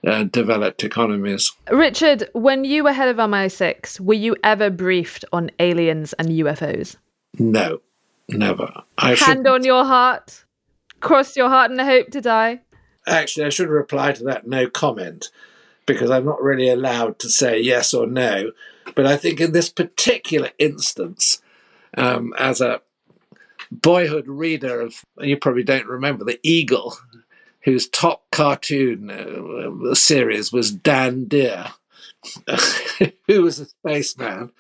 uh, 0.04 0.24
developed 0.24 0.84
economies. 0.84 1.52
Richard, 1.70 2.28
when 2.32 2.64
you 2.64 2.84
were 2.84 2.92
head 2.92 3.08
of 3.08 3.16
MI6, 3.16 4.00
were 4.00 4.14
you 4.14 4.36
ever 4.42 4.70
briefed 4.70 5.24
on 5.32 5.50
aliens 5.58 6.12
and 6.14 6.28
UFOs? 6.28 6.96
No, 7.38 7.80
never. 8.28 8.82
I 8.98 9.08
Hand 9.10 9.18
should... 9.18 9.46
on 9.46 9.64
your 9.64 9.84
heart, 9.84 10.44
cross 11.00 11.36
your 11.36 11.48
heart 11.48 11.70
and 11.70 11.80
hope 11.80 12.10
to 12.10 12.20
die. 12.20 12.60
Actually, 13.06 13.46
I 13.46 13.50
should 13.50 13.68
reply 13.68 14.12
to 14.12 14.24
that 14.24 14.46
no 14.46 14.68
comment 14.68 15.30
because 15.86 16.10
I'm 16.10 16.24
not 16.24 16.42
really 16.42 16.68
allowed 16.68 17.18
to 17.20 17.28
say 17.28 17.60
yes 17.60 17.94
or 17.94 18.06
no. 18.06 18.50
But 18.94 19.06
I 19.06 19.16
think 19.16 19.40
in 19.40 19.52
this 19.52 19.70
particular 19.70 20.50
instance, 20.58 21.40
um, 21.96 22.34
as 22.38 22.60
a 22.60 22.80
boyhood 23.70 24.26
reader 24.28 24.80
of, 24.80 25.04
you 25.18 25.36
probably 25.36 25.64
don't 25.64 25.86
remember, 25.86 26.24
The 26.24 26.40
Eagle, 26.42 26.96
whose 27.66 27.88
top 27.88 28.22
cartoon 28.30 29.10
uh, 29.10 29.94
series 29.94 30.52
was 30.52 30.70
Dan 30.70 31.26
Dare, 31.26 31.72
who 33.26 33.42
was 33.42 33.58
a 33.58 33.66
spaceman 33.66 34.52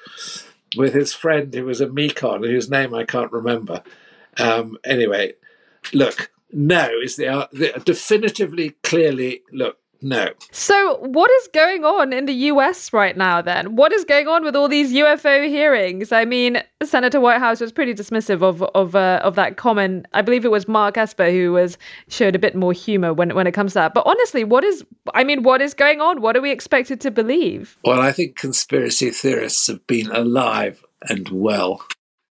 with 0.76 0.92
his 0.92 1.14
friend 1.14 1.54
who 1.54 1.64
was 1.64 1.80
a 1.80 1.86
Mekon, 1.86 2.44
whose 2.44 2.68
name 2.68 2.92
I 2.92 3.04
can't 3.04 3.30
remember. 3.30 3.84
Um, 4.38 4.76
anyway, 4.84 5.34
look, 5.92 6.32
no 6.52 6.90
is 7.00 7.14
the, 7.14 7.48
the 7.52 7.80
definitively, 7.84 8.70
clearly, 8.82 9.42
look, 9.52 9.78
no. 10.06 10.30
So, 10.52 10.98
what 10.98 11.30
is 11.32 11.48
going 11.52 11.84
on 11.84 12.12
in 12.12 12.26
the 12.26 12.32
US 12.32 12.92
right 12.92 13.16
now 13.16 13.42
then? 13.42 13.74
What 13.74 13.92
is 13.92 14.04
going 14.04 14.28
on 14.28 14.44
with 14.44 14.54
all 14.54 14.68
these 14.68 14.92
UFO 14.92 15.48
hearings? 15.48 16.12
I 16.12 16.24
mean, 16.24 16.62
Senator 16.84 17.18
Whitehouse 17.18 17.60
was 17.60 17.72
pretty 17.72 17.92
dismissive 17.92 18.40
of 18.40 18.62
of 18.62 18.94
uh, 18.94 19.20
of 19.24 19.34
that 19.34 19.56
comment. 19.56 20.06
I 20.12 20.22
believe 20.22 20.44
it 20.44 20.52
was 20.52 20.68
Mark 20.68 20.96
Esper 20.96 21.28
who 21.32 21.52
was 21.52 21.76
showed 22.08 22.36
a 22.36 22.38
bit 22.38 22.54
more 22.54 22.72
humor 22.72 23.12
when 23.12 23.34
when 23.34 23.48
it 23.48 23.52
comes 23.52 23.72
to 23.72 23.80
that. 23.80 23.94
But 23.94 24.06
honestly, 24.06 24.44
what 24.44 24.62
is 24.62 24.84
I 25.12 25.24
mean, 25.24 25.42
what 25.42 25.60
is 25.60 25.74
going 25.74 26.00
on? 26.00 26.22
What 26.22 26.36
are 26.36 26.40
we 26.40 26.52
expected 26.52 27.00
to 27.00 27.10
believe? 27.10 27.76
Well, 27.84 28.00
I 28.00 28.12
think 28.12 28.36
conspiracy 28.36 29.10
theorists 29.10 29.66
have 29.66 29.84
been 29.88 30.12
alive 30.12 30.84
and 31.02 31.28
well 31.30 31.84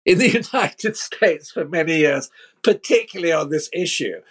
in 0.05 0.19
the 0.19 0.29
United 0.53 0.95
States 0.95 1.51
for 1.51 1.65
many 1.65 1.97
years, 1.97 2.29
particularly 2.63 3.33
on 3.33 3.49
this 3.49 3.69
issue. 3.73 4.21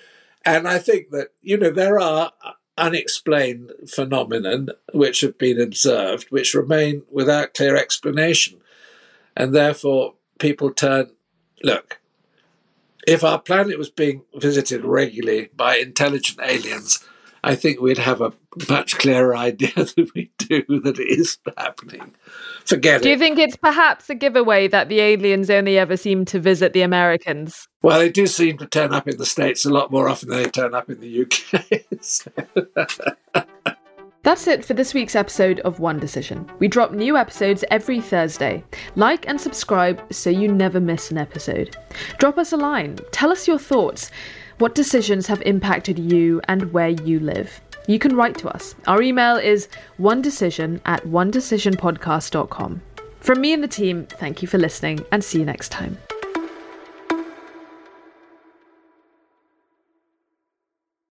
And 0.46 0.66
I 0.66 0.78
think 0.78 1.10
that, 1.10 1.28
you 1.42 1.56
know, 1.56 1.70
there 1.70 1.98
are 1.98 2.32
unexplained 2.76 3.72
phenomenon 3.88 4.70
which 4.92 5.20
have 5.20 5.38
been 5.38 5.60
observed, 5.60 6.26
which 6.30 6.54
remain 6.54 7.02
without 7.10 7.54
clear 7.54 7.76
explanation. 7.76 8.60
And 9.36 9.54
therefore, 9.54 10.14
people 10.38 10.72
turn 10.72 11.10
look, 11.62 12.00
if 13.06 13.22
our 13.22 13.38
planet 13.38 13.78
was 13.78 13.90
being 13.90 14.22
visited 14.34 14.84
regularly 14.84 15.50
by 15.56 15.76
intelligent 15.76 16.40
aliens, 16.42 17.04
I 17.42 17.54
think 17.54 17.80
we'd 17.80 17.98
have 17.98 18.20
a 18.20 18.32
much 18.68 18.98
clearer 18.98 19.36
idea 19.36 19.72
than 19.74 20.08
we 20.14 20.30
do 20.38 20.62
that 20.82 20.98
it 20.98 21.08
is 21.08 21.38
happening. 21.56 22.14
Forget 22.64 23.02
do 23.02 23.08
it. 23.08 23.08
Do 23.08 23.10
you 23.10 23.18
think 23.18 23.38
it's 23.38 23.56
perhaps 23.56 24.08
a 24.10 24.14
giveaway 24.14 24.68
that 24.68 24.88
the 24.88 25.00
aliens 25.00 25.50
only 25.50 25.78
ever 25.78 25.96
seem 25.96 26.24
to 26.26 26.40
visit 26.40 26.72
the 26.72 26.82
Americans? 26.82 27.68
Well, 27.82 27.98
they 27.98 28.10
do 28.10 28.26
seem 28.26 28.58
to 28.58 28.66
turn 28.66 28.94
up 28.94 29.06
in 29.08 29.18
the 29.18 29.26
States 29.26 29.64
a 29.64 29.70
lot 29.70 29.90
more 29.90 30.08
often 30.08 30.28
than 30.30 30.42
they 30.42 30.48
turn 30.48 30.74
up 30.74 30.88
in 30.88 31.00
the 31.00 31.22
UK. 31.22 31.64
That's 34.24 34.46
it 34.46 34.64
for 34.64 34.72
this 34.72 34.94
week's 34.94 35.14
episode 35.14 35.60
of 35.60 35.80
One 35.80 36.00
Decision. 36.00 36.50
We 36.58 36.66
drop 36.66 36.92
new 36.92 37.14
episodes 37.14 37.62
every 37.70 38.00
Thursday. 38.00 38.64
Like 38.96 39.28
and 39.28 39.38
subscribe 39.38 40.02
so 40.10 40.30
you 40.30 40.50
never 40.50 40.80
miss 40.80 41.10
an 41.10 41.18
episode. 41.18 41.76
Drop 42.16 42.38
us 42.38 42.50
a 42.50 42.56
line. 42.56 42.98
Tell 43.12 43.30
us 43.30 43.46
your 43.46 43.58
thoughts. 43.58 44.10
What 44.58 44.74
decisions 44.74 45.26
have 45.26 45.42
impacted 45.42 45.98
you 45.98 46.40
and 46.48 46.72
where 46.72 46.88
you 46.88 47.20
live? 47.20 47.60
You 47.86 47.98
can 47.98 48.16
write 48.16 48.38
to 48.38 48.48
us. 48.48 48.74
Our 48.86 49.02
email 49.02 49.36
is 49.36 49.68
one 49.98 50.22
decision 50.22 50.80
at 50.86 51.06
one 51.06 51.30
decision 51.30 51.74
onedecisionpodcast.com. 51.74 52.82
From 53.20 53.40
me 53.40 53.52
and 53.52 53.62
the 53.62 53.68
team, 53.68 54.06
thank 54.06 54.42
you 54.42 54.48
for 54.48 54.58
listening 54.58 55.04
and 55.12 55.22
see 55.22 55.38
you 55.38 55.44
next 55.44 55.70
time. 55.70 55.96